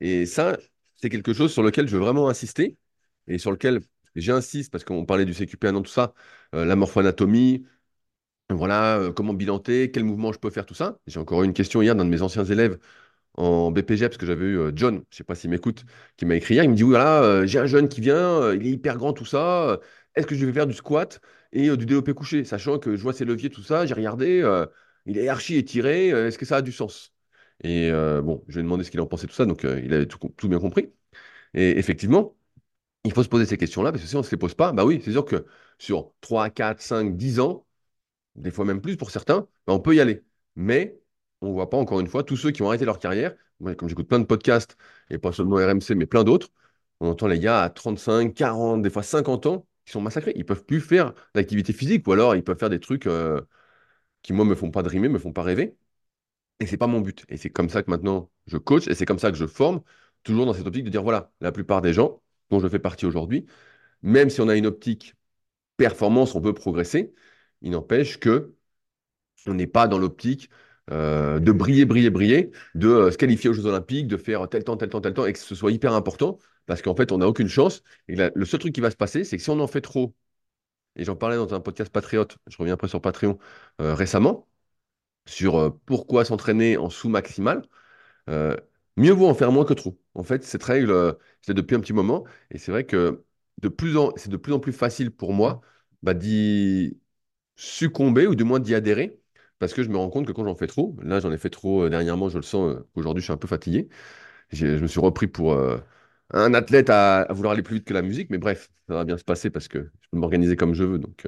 Et 0.00 0.26
ça, 0.26 0.58
c'est 1.00 1.08
quelque 1.10 1.32
chose 1.32 1.52
sur 1.52 1.62
lequel 1.62 1.88
je 1.88 1.96
veux 1.96 2.02
vraiment 2.02 2.28
insister 2.28 2.76
et 3.26 3.38
sur 3.38 3.50
lequel 3.52 3.80
j'insiste 4.16 4.70
parce 4.72 4.84
qu'on 4.84 5.04
parlait 5.06 5.24
du 5.24 5.34
CQP1 5.34 5.72
dans 5.72 5.82
tout 5.82 5.90
ça, 5.90 6.14
euh, 6.54 6.64
la 6.64 6.76
morphoanatomie, 6.76 7.66
voilà, 8.50 8.98
euh, 8.98 9.12
comment 9.12 9.34
bilanter, 9.34 9.90
quel 9.92 10.04
mouvement 10.04 10.32
je 10.32 10.38
peux 10.38 10.50
faire, 10.50 10.66
tout 10.66 10.74
ça. 10.74 10.98
J'ai 11.06 11.20
encore 11.20 11.42
eu 11.42 11.46
une 11.46 11.52
question 11.54 11.82
hier 11.82 11.94
d'un 11.96 12.04
de 12.04 12.10
mes 12.10 12.22
anciens 12.22 12.44
élèves 12.44 12.78
en 13.36 13.70
BPG, 13.72 14.08
parce 14.08 14.18
que 14.18 14.26
j'avais 14.26 14.46
eu 14.46 14.58
euh, 14.58 14.72
John, 14.76 15.04
je 15.10 15.18
sais 15.18 15.24
pas 15.24 15.34
s'il 15.36 15.50
m'écoute, 15.50 15.84
qui 16.16 16.26
m'a 16.26 16.36
écrit 16.36 16.54
hier. 16.54 16.64
Il 16.64 16.70
me 16.70 16.76
dit, 16.76 16.82
voilà, 16.84 17.46
j'ai 17.46 17.58
un 17.60 17.66
jeune 17.66 17.88
qui 17.88 18.00
vient, 18.02 18.52
il 18.54 18.66
est 18.66 18.70
hyper 18.72 18.96
grand, 18.98 19.12
tout 19.14 19.24
ça. 19.26 19.80
Est-ce 20.16 20.26
que 20.26 20.34
je 20.36 20.46
vais 20.46 20.52
faire 20.52 20.66
du 20.68 20.74
squat 20.74 21.20
et 21.52 21.70
du 21.76 21.86
développé 21.86 22.14
couché, 22.14 22.44
sachant 22.44 22.78
que 22.78 22.96
je 22.96 23.02
vois 23.02 23.12
ses 23.14 23.24
leviers, 23.26 23.50
tout 23.50 23.62
ça, 23.62 23.86
j'ai 23.86 23.94
regardé, 23.94 24.42
il 25.06 25.18
est 25.18 25.28
archi 25.28 25.56
étiré, 25.56 26.08
est-ce 26.08 26.38
que 26.38 26.46
ça 26.46 26.56
a 26.58 26.62
du 26.62 26.72
sens? 26.72 27.12
Et 27.62 27.90
euh, 27.90 28.22
bon, 28.22 28.44
je 28.48 28.54
lui 28.54 28.60
ai 28.60 28.62
demandé 28.64 28.84
ce 28.84 28.90
qu'il 28.90 29.00
en 29.00 29.06
pensait, 29.06 29.26
tout 29.26 29.34
ça, 29.34 29.46
donc 29.46 29.64
euh, 29.64 29.80
il 29.84 29.92
avait 29.92 30.06
tout, 30.06 30.18
bien 30.48 30.58
compris. 30.58 30.92
Et 31.54 31.78
effectivement, 31.78 32.36
il 33.04 33.12
faut 33.12 33.22
se 33.24 33.28
poser 33.28 33.46
ces 33.46 33.58
questions-là, 33.58 33.92
parce 33.92 34.02
que 34.04 34.08
si 34.10 34.16
on 34.16 34.20
ne 34.20 34.24
se 34.24 34.30
les 34.32 34.38
pose 34.38 34.54
pas, 34.54 34.72
bah 34.72 34.84
oui, 34.84 35.00
c'est 35.04 35.12
sûr 35.12 35.24
que 35.24 35.46
sur 35.78 36.12
3, 36.20 36.50
4, 36.50 36.82
5, 36.82 37.16
10 37.16 37.40
ans, 37.40 37.66
des 38.36 38.50
fois 38.50 38.64
même 38.64 38.80
plus 38.80 38.96
pour 38.96 39.10
certains, 39.10 39.48
ben, 39.66 39.74
on 39.74 39.80
peut 39.80 39.94
y 39.94 40.00
aller. 40.00 40.24
Mais 40.56 41.00
on 41.40 41.48
ne 41.48 41.52
voit 41.54 41.70
pas, 41.70 41.76
encore 41.78 42.00
une 42.00 42.08
fois, 42.08 42.24
tous 42.24 42.36
ceux 42.36 42.50
qui 42.50 42.62
ont 42.62 42.68
arrêté 42.68 42.84
leur 42.84 42.98
carrière. 42.98 43.34
Moi, 43.60 43.74
comme 43.74 43.88
j'écoute 43.88 44.08
plein 44.08 44.18
de 44.20 44.24
podcasts, 44.26 44.76
et 45.10 45.18
pas 45.18 45.32
seulement 45.32 45.56
RMC, 45.56 45.94
mais 45.94 46.06
plein 46.06 46.24
d'autres, 46.24 46.48
on 47.00 47.10
entend 47.10 47.26
les 47.28 47.38
gars 47.40 47.62
à 47.62 47.70
35, 47.70 48.34
40, 48.34 48.82
des 48.82 48.90
fois 48.90 49.02
50 49.02 49.46
ans, 49.46 49.66
qui 49.84 49.92
sont 49.92 50.00
massacrés. 50.00 50.32
Ils 50.36 50.40
ne 50.40 50.44
peuvent 50.44 50.64
plus 50.64 50.80
faire 50.80 51.14
d'activité 51.34 51.72
physique, 51.72 52.06
ou 52.08 52.12
alors 52.12 52.36
ils 52.36 52.44
peuvent 52.44 52.58
faire 52.58 52.70
des 52.70 52.80
trucs 52.80 53.06
euh, 53.06 53.40
qui, 54.22 54.32
moi, 54.32 54.44
me 54.44 54.54
font 54.54 54.70
pas 54.70 54.82
drimer, 54.82 55.08
me 55.08 55.18
font 55.18 55.32
pas 55.32 55.42
rêver. 55.42 55.76
Et 56.60 56.66
c'est 56.66 56.76
pas 56.76 56.86
mon 56.86 57.00
but. 57.00 57.24
Et 57.28 57.36
c'est 57.36 57.50
comme 57.50 57.68
ça 57.68 57.82
que 57.82 57.90
maintenant 57.90 58.30
je 58.46 58.56
coach, 58.58 58.86
et 58.88 58.94
c'est 58.94 59.06
comme 59.06 59.18
ça 59.18 59.30
que 59.30 59.36
je 59.38 59.46
forme, 59.46 59.82
toujours 60.22 60.46
dans 60.46 60.54
cette 60.54 60.66
optique 60.66 60.84
de 60.84 60.90
dire, 60.90 61.02
voilà, 61.02 61.32
la 61.40 61.52
plupart 61.52 61.82
des 61.82 61.92
gens 61.92 62.22
dont 62.50 62.60
je 62.60 62.68
fais 62.68 62.78
partie 62.78 63.06
aujourd'hui, 63.06 63.46
même 64.02 64.30
si 64.30 64.40
on 64.40 64.48
a 64.48 64.56
une 64.56 64.66
optique 64.66 65.14
performance, 65.76 66.34
on 66.34 66.40
veut 66.40 66.54
progresser, 66.54 67.14
il 67.62 67.72
n'empêche 67.72 68.18
que 68.20 68.54
on 69.46 69.54
n'est 69.54 69.66
pas 69.66 69.88
dans 69.88 69.98
l'optique 69.98 70.50
euh, 70.90 71.38
de 71.40 71.52
briller, 71.52 71.84
briller, 71.84 72.10
briller, 72.10 72.50
de 72.74 72.88
euh, 72.88 73.10
se 73.10 73.18
qualifier 73.18 73.50
aux 73.50 73.52
Jeux 73.54 73.66
Olympiques, 73.66 74.08
de 74.08 74.16
faire 74.16 74.48
tel 74.48 74.64
temps, 74.64 74.76
tel 74.76 74.88
temps, 74.90 75.00
tel 75.00 75.14
temps, 75.14 75.26
et 75.26 75.32
que 75.32 75.38
ce 75.38 75.54
soit 75.54 75.72
hyper 75.72 75.94
important, 75.94 76.38
parce 76.66 76.82
qu'en 76.82 76.94
fait, 76.96 77.12
on 77.12 77.18
n'a 77.18 77.28
aucune 77.28 77.48
chance. 77.48 77.82
Et 78.08 78.16
le 78.16 78.44
seul 78.44 78.60
truc 78.60 78.74
qui 78.74 78.80
va 78.80 78.90
se 78.90 78.96
passer, 78.96 79.24
c'est 79.24 79.36
que 79.36 79.42
si 79.42 79.50
on 79.50 79.60
en 79.60 79.66
fait 79.66 79.80
trop, 79.80 80.14
et 80.96 81.04
j'en 81.04 81.16
parlais 81.16 81.36
dans 81.36 81.54
un 81.54 81.60
podcast 81.60 81.92
Patriote, 81.92 82.38
je 82.48 82.56
reviens 82.58 82.74
après 82.74 82.88
sur 82.88 83.00
Patreon 83.00 83.38
euh, 83.80 83.94
récemment, 83.94 84.48
sur 85.30 85.56
euh, 85.58 85.70
pourquoi 85.86 86.24
s'entraîner 86.26 86.76
en 86.78 86.90
sous-maximal, 86.90 87.62
euh, 88.30 88.56
mieux 88.96 89.12
vaut 89.12 89.28
en 89.28 89.34
faire 89.34 89.52
moins 89.52 89.64
que 89.64 89.74
trop. 89.74 90.00
En 90.14 90.22
fait, 90.24 90.44
cette 90.44 90.64
règle, 90.64 90.90
euh, 90.90 91.12
c'est 91.42 91.54
depuis 91.54 91.76
un 91.76 91.80
petit 91.80 91.92
moment, 91.92 92.24
et 92.50 92.58
c'est 92.58 92.72
vrai 92.72 92.84
que 92.86 93.24
de 93.62 93.68
plus 93.68 93.96
c'est 94.16 94.30
de 94.30 94.36
plus 94.38 94.52
en 94.54 94.60
plus 94.60 94.72
facile 94.72 95.10
pour 95.10 95.32
moi 95.34 95.60
bah, 96.02 96.14
d'y 96.14 96.98
succomber 97.56 98.26
ou 98.26 98.34
du 98.36 98.44
moins 98.44 98.60
d'y 98.60 98.74
adhérer 98.74 99.20
parce 99.58 99.74
que 99.74 99.82
je 99.84 99.90
me 99.90 99.96
rends 99.98 100.10
compte 100.10 100.26
que 100.26 100.32
quand 100.32 100.44
j'en 100.44 100.56
fais 100.56 100.66
trop, 100.68 100.96
là 101.02 101.20
j'en 101.20 101.32
ai 101.32 101.38
fait 101.38 101.50
trop 101.50 101.88
dernièrement, 101.88 102.28
je 102.30 102.38
le 102.38 102.42
sens, 102.44 102.76
aujourd'hui 102.96 103.20
je 103.22 103.26
suis 103.26 103.32
un 103.34 103.36
peu 103.38 103.48
fatigué. 103.48 103.88
Je 104.50 104.66
me 104.78 104.86
suis 104.88 105.00
repris 105.00 105.26
pour 105.28 105.56
un 106.32 106.54
athlète 106.54 106.90
à, 106.90 107.22
à 107.22 107.32
vouloir 107.32 107.52
aller 107.54 107.62
plus 107.62 107.76
vite 107.76 107.84
que 107.86 107.94
la 107.94 108.02
musique, 108.02 108.30
mais 108.30 108.38
bref, 108.38 108.70
ça 108.88 108.94
va 108.94 109.04
bien 109.04 109.18
se 109.18 109.24
passer 109.24 109.50
parce 109.50 109.68
que 109.68 109.90
je 110.00 110.08
peux 110.10 110.18
m'organiser 110.18 110.56
comme 110.56 110.74
je 110.74 110.84
veux. 110.84 110.98
Donc 110.98 111.26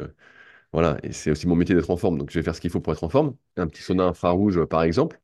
voilà, 0.72 0.98
et 1.02 1.12
c'est 1.12 1.30
aussi 1.30 1.46
mon 1.46 1.56
métier 1.56 1.74
d'être 1.74 1.90
en 1.90 1.96
forme, 1.96 2.18
donc 2.18 2.30
je 2.30 2.38
vais 2.38 2.42
faire 2.42 2.54
ce 2.54 2.60
qu'il 2.60 2.70
faut 2.70 2.80
pour 2.80 2.92
être 2.92 3.04
en 3.04 3.08
forme. 3.10 3.36
Un 3.56 3.66
petit 3.66 3.82
sauna 3.82 4.04
infrarouge 4.04 4.58
euh, 4.58 4.66
par 4.66 4.82
exemple, 4.82 5.20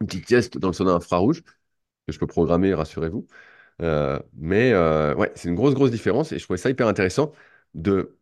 une 0.00 0.06
petite 0.08 0.28
sieste 0.28 0.58
dans 0.58 0.68
le 0.68 0.74
sauna 0.74 0.92
infrarouge 0.92 1.42
que 1.42 2.12
je 2.12 2.18
peux 2.18 2.26
programmer, 2.26 2.74
rassurez-vous. 2.74 3.26
Euh, 3.82 4.20
mais 4.34 4.72
euh, 4.72 5.14
ouais, 5.16 5.32
c'est 5.36 5.48
une 5.48 5.56
grosse, 5.56 5.74
grosse 5.74 5.90
différence 5.92 6.32
et 6.32 6.38
je 6.38 6.44
trouvais 6.44 6.58
ça 6.58 6.70
hyper 6.70 6.88
intéressant 6.88 7.32
de 7.74 8.18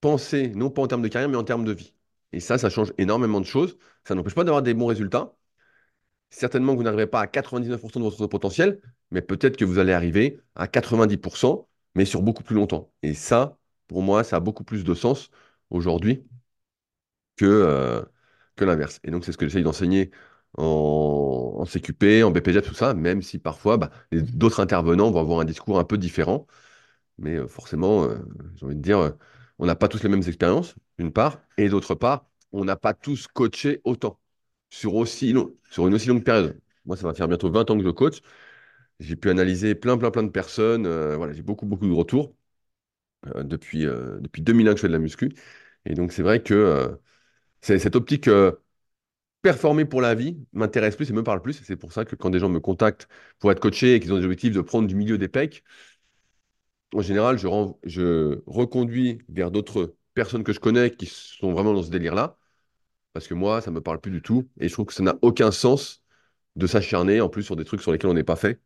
penser, 0.00 0.50
non 0.50 0.70
pas 0.70 0.82
en 0.82 0.88
termes 0.88 1.02
de 1.02 1.08
carrière, 1.08 1.28
mais 1.30 1.36
en 1.38 1.44
termes 1.44 1.64
de 1.64 1.72
vie. 1.72 1.94
Et 2.32 2.40
ça, 2.40 2.58
ça 2.58 2.70
change 2.70 2.92
énormément 2.98 3.40
de 3.40 3.46
choses. 3.46 3.78
Ça 4.04 4.14
n'empêche 4.14 4.34
pas 4.34 4.44
d'avoir 4.44 4.62
des 4.62 4.74
bons 4.74 4.86
résultats. 4.86 5.34
Certainement 6.30 6.74
vous 6.74 6.82
n'arriverez 6.82 7.06
pas 7.06 7.20
à 7.20 7.26
99% 7.26 8.00
de 8.00 8.04
votre 8.04 8.26
potentiel, 8.26 8.80
mais 9.10 9.22
peut-être 9.22 9.56
que 9.56 9.64
vous 9.64 9.78
allez 9.78 9.92
arriver 9.92 10.40
à 10.56 10.66
90%, 10.68 11.68
mais 11.94 12.04
sur 12.04 12.22
beaucoup 12.22 12.42
plus 12.42 12.56
longtemps. 12.56 12.92
Et 13.02 13.14
ça, 13.14 13.58
pour 13.86 14.02
moi, 14.02 14.24
ça 14.24 14.36
a 14.36 14.40
beaucoup 14.40 14.64
plus 14.64 14.82
de 14.84 14.94
sens 14.94 15.30
aujourd'hui 15.74 16.26
que, 17.36 17.44
euh, 17.46 18.02
que 18.56 18.64
l'inverse. 18.64 19.00
Et 19.04 19.10
donc, 19.10 19.24
c'est 19.24 19.32
ce 19.32 19.36
que 19.38 19.46
j'essaye 19.46 19.62
d'enseigner 19.64 20.10
en, 20.56 21.56
en 21.58 21.64
CQP, 21.64 22.22
en 22.22 22.30
BPJ, 22.30 22.62
tout 22.62 22.74
ça, 22.74 22.94
même 22.94 23.22
si 23.22 23.38
parfois, 23.38 23.76
bah, 23.76 23.90
d'autres 24.12 24.60
intervenants 24.60 25.10
vont 25.10 25.20
avoir 25.20 25.40
un 25.40 25.44
discours 25.44 25.78
un 25.78 25.84
peu 25.84 25.98
différent. 25.98 26.46
Mais 27.18 27.36
euh, 27.36 27.48
forcément, 27.48 28.04
euh, 28.04 28.18
j'ai 28.56 28.66
envie 28.66 28.76
de 28.76 28.82
dire, 28.82 29.14
on 29.58 29.66
n'a 29.66 29.76
pas 29.76 29.88
tous 29.88 30.02
les 30.02 30.08
mêmes 30.08 30.22
expériences, 30.26 30.76
d'une 30.98 31.12
part, 31.12 31.40
et 31.58 31.68
d'autre 31.68 31.94
part, 31.94 32.26
on 32.52 32.64
n'a 32.64 32.76
pas 32.76 32.94
tous 32.94 33.28
coaché 33.28 33.80
autant, 33.84 34.20
sur, 34.70 34.94
aussi 34.96 35.32
long, 35.34 35.54
sur 35.70 35.88
une 35.88 35.94
aussi 35.94 36.08
longue 36.08 36.24
période. 36.24 36.60
Moi, 36.86 36.96
ça 36.96 37.06
va 37.08 37.14
faire 37.14 37.28
bientôt 37.28 37.50
20 37.50 37.70
ans 37.70 37.78
que 37.78 37.84
je 37.84 37.90
coach. 37.90 38.20
J'ai 39.00 39.16
pu 39.16 39.30
analyser 39.30 39.74
plein, 39.74 39.98
plein, 39.98 40.10
plein 40.10 40.22
de 40.24 40.30
personnes. 40.30 40.86
voilà, 41.16 41.32
j'ai 41.32 41.42
beaucoup, 41.42 41.66
beaucoup 41.66 41.86
de 41.88 41.92
retours 41.94 42.34
depuis, 43.36 43.84
depuis 44.20 44.42
2001 44.42 44.72
que 44.72 44.78
je 44.78 44.82
fais 44.82 44.88
de 44.88 44.92
la 44.92 44.98
muscu. 44.98 45.32
Et 45.86 45.94
donc, 45.94 46.12
c'est 46.12 46.22
vrai 46.22 46.42
que 46.42 46.54
euh, 46.54 46.88
cette 47.60 47.96
optique 47.96 48.28
euh, 48.28 48.52
performer 49.42 49.84
pour 49.84 50.00
la 50.00 50.14
vie 50.14 50.38
m'intéresse 50.52 50.96
plus 50.96 51.10
et 51.10 51.12
me 51.12 51.22
parle 51.22 51.42
plus. 51.42 51.60
Et 51.60 51.64
c'est 51.64 51.76
pour 51.76 51.92
ça 51.92 52.04
que 52.04 52.16
quand 52.16 52.30
des 52.30 52.38
gens 52.40 52.48
me 52.48 52.60
contactent 52.60 53.08
pour 53.38 53.52
être 53.52 53.60
coachés 53.60 53.94
et 53.96 54.00
qu'ils 54.00 54.12
ont 54.12 54.18
des 54.18 54.24
objectifs 54.24 54.54
de 54.54 54.60
prendre 54.62 54.88
du 54.88 54.96
milieu 54.96 55.18
des 55.18 55.28
pecs, 55.28 55.64
en 56.94 57.02
général, 57.02 57.38
je, 57.38 58.40
reconduis 58.46 59.18
vers 59.28 59.50
d'autres 59.50 59.96
personnes 60.14 60.44
que 60.44 60.52
je 60.52 60.60
connais 60.60 60.90
qui 60.90 61.06
sont 61.06 61.52
vraiment 61.52 61.74
dans 61.74 61.82
ce 61.82 61.90
délire-là, 61.90 62.38
parce 63.12 63.28
que 63.28 63.34
moi, 63.34 63.60
ça 63.62 63.70
me 63.70 63.80
parle 63.82 64.00
plus 64.00 64.12
du 64.12 64.22
tout, 64.22 64.48
et 64.60 64.68
je 64.68 64.72
trouve 64.74 64.86
que 64.86 64.94
ça 64.94 65.02
n'a 65.02 65.16
aucun 65.22 65.50
sens 65.52 66.02
de 66.56 66.66
s'acharner 66.66 67.20
en 67.20 67.28
plus 67.30 67.44
sur 67.44 67.56
des 67.56 67.64
trucs 67.64 67.82
sur 67.82 67.92
lesquels 67.92 68.10
on 68.10 68.14
n'est 68.14 68.24
pas 68.24 68.36
fait, 68.36 68.60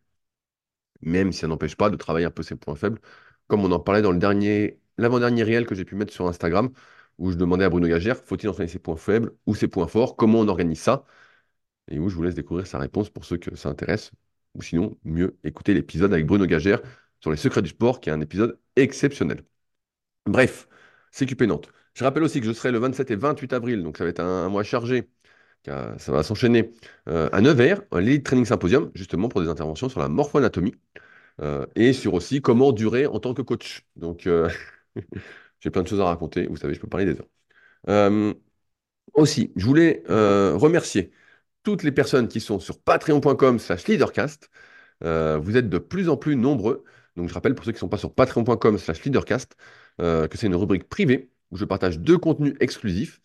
même 1.01 1.33
si 1.33 1.41
ça 1.41 1.49
n'empêche 1.49 1.77
pas 1.77 1.91
de 1.91 1.97
travailler 1.97 2.27
un 2.27 2.31
peu 2.31 2.43
ses 2.43 2.57
points 2.57 2.77
faibles, 2.77 3.01
comme 3.47 3.65
on 3.65 3.73
en 3.73 3.81
parlait 3.81 4.03
dans 4.03 4.13
l'avant-dernier 4.13 5.43
réel 5.43 5.67
que 5.67 5.75
j'ai 5.75 5.85
pu 5.85 5.95
mettre 5.95 6.13
sur 6.13 6.27
Instagram 6.29 6.71
où 7.19 7.31
je 7.31 7.37
demandais 7.37 7.65
à 7.65 7.71
Bruno 7.71 7.89
Gagère, 7.89 8.17
faut-il 8.17 8.49
entraîner 8.49 8.69
ses 8.69 8.79
points 8.79 8.97
faibles 8.97 9.33
ou 9.47 9.55
ses 9.55 9.69
points 9.69 9.89
forts? 9.89 10.17
Comment 10.17 10.41
on 10.41 10.49
organise 10.49 10.81
ça? 10.81 11.05
Et 11.89 11.99
où 11.99 12.09
je 12.09 12.17
vous 12.17 12.23
laisse 12.23 12.35
découvrir 12.35 12.67
sa 12.67 12.79
réponse 12.79 13.11
pour 13.11 13.25
ceux 13.25 13.39
que 13.39 13.57
ça 13.57 13.69
intéresse. 13.71 14.13
Ou 14.55 14.63
sinon, 14.63 14.99
mieux 15.05 15.39
écouter 15.45 15.75
l'épisode 15.75 16.13
avec 16.13 16.27
Bruno 16.27 16.47
Gagère 16.47 16.81
sur 17.21 17.31
les 17.31 17.37
secrets 17.37 17.63
du 17.63 17.71
sport, 17.71 18.01
qui 18.01 18.11
est 18.11 18.13
un 18.13 18.21
épisode 18.21 18.59
exceptionnel. 18.77 19.43
Bref, 20.27 20.69
CQP 21.13 21.43
Nantes. 21.47 21.71
Je 21.95 22.05
rappelle 22.05 22.23
aussi 22.23 22.41
que 22.41 22.47
je 22.47 22.53
serai 22.53 22.71
le 22.73 22.79
27 22.79 23.11
et 23.11 23.17
28 23.17 23.53
avril, 23.53 23.83
donc 23.83 23.99
ça 23.99 24.05
va 24.05 24.11
être 24.11 24.21
un, 24.21 24.49
mois 24.49 24.63
chargé. 24.63 25.09
Ça 25.67 26.13
va 26.13 26.23
s'enchaîner 26.23 26.73
euh, 27.09 27.29
à 27.33 27.41
Nevers, 27.43 27.83
un 27.93 27.99
Elite 27.99 28.25
Training 28.25 28.47
Symposium, 28.47 28.91
justement 28.95 29.29
pour 29.29 29.43
des 29.43 29.49
interventions 29.49 29.89
sur 29.91 30.01
la 30.01 30.09
morphoanatomie 30.09 30.75
euh, 31.43 31.67
et 31.77 31.93
sur 31.93 32.15
aussi 32.15 32.41
comment 32.41 32.73
durer 32.73 33.07
en 33.07 33.21
tant 33.21 33.35
que 33.35 33.43
coach. 33.43 33.85
Donc, 33.97 34.27
euh, 34.27 34.49
j'ai 35.61 35.71
plein 35.71 35.83
de 35.83 35.89
choses 35.89 36.01
à 36.01 36.05
raconter. 36.05 36.47
Vous 36.47 36.57
savez, 36.57 36.75
je 36.75 36.81
peux 36.81 36.89
parler 36.89 37.07
des 37.07 37.19
heures. 37.21 38.13
aussi, 39.15 39.53
je 39.57 39.65
voulais 39.67 40.03
remercier 40.09 41.11
toutes 41.63 41.83
les 41.83 41.93
personnes 41.93 42.29
qui 42.29 42.41
sont 42.41 42.61
sur 42.61 42.81
patreon.com 42.81 43.59
slash 43.59 43.87
leadercast. 43.89 44.51
vous 45.03 45.57
êtes 45.57 45.69
de 45.69 45.79
plus 45.79 46.09
en 46.09 46.17
plus 46.17 46.37
nombreux. 46.37 46.85
Donc, 47.17 47.29
je 47.29 47.35
rappelle 47.35 47.55
pour 47.55 47.65
ceux 47.65 47.73
qui 47.73 47.77
ne 47.77 47.81
sont 47.81 47.89
pas 47.89 47.99
sur 47.99 48.15
patreon.com 48.15 48.79
slash 48.79 49.05
leadercast 49.05 49.57
que 49.99 50.29
c'est 50.35 50.47
une 50.47 50.57
rubrique 50.57 50.89
privée 50.89 51.31
où 51.51 51.57
je 51.57 51.65
partage 51.65 51.99
deux 52.01 52.19
contenus 52.19 52.55
exclusifs. 52.61 53.21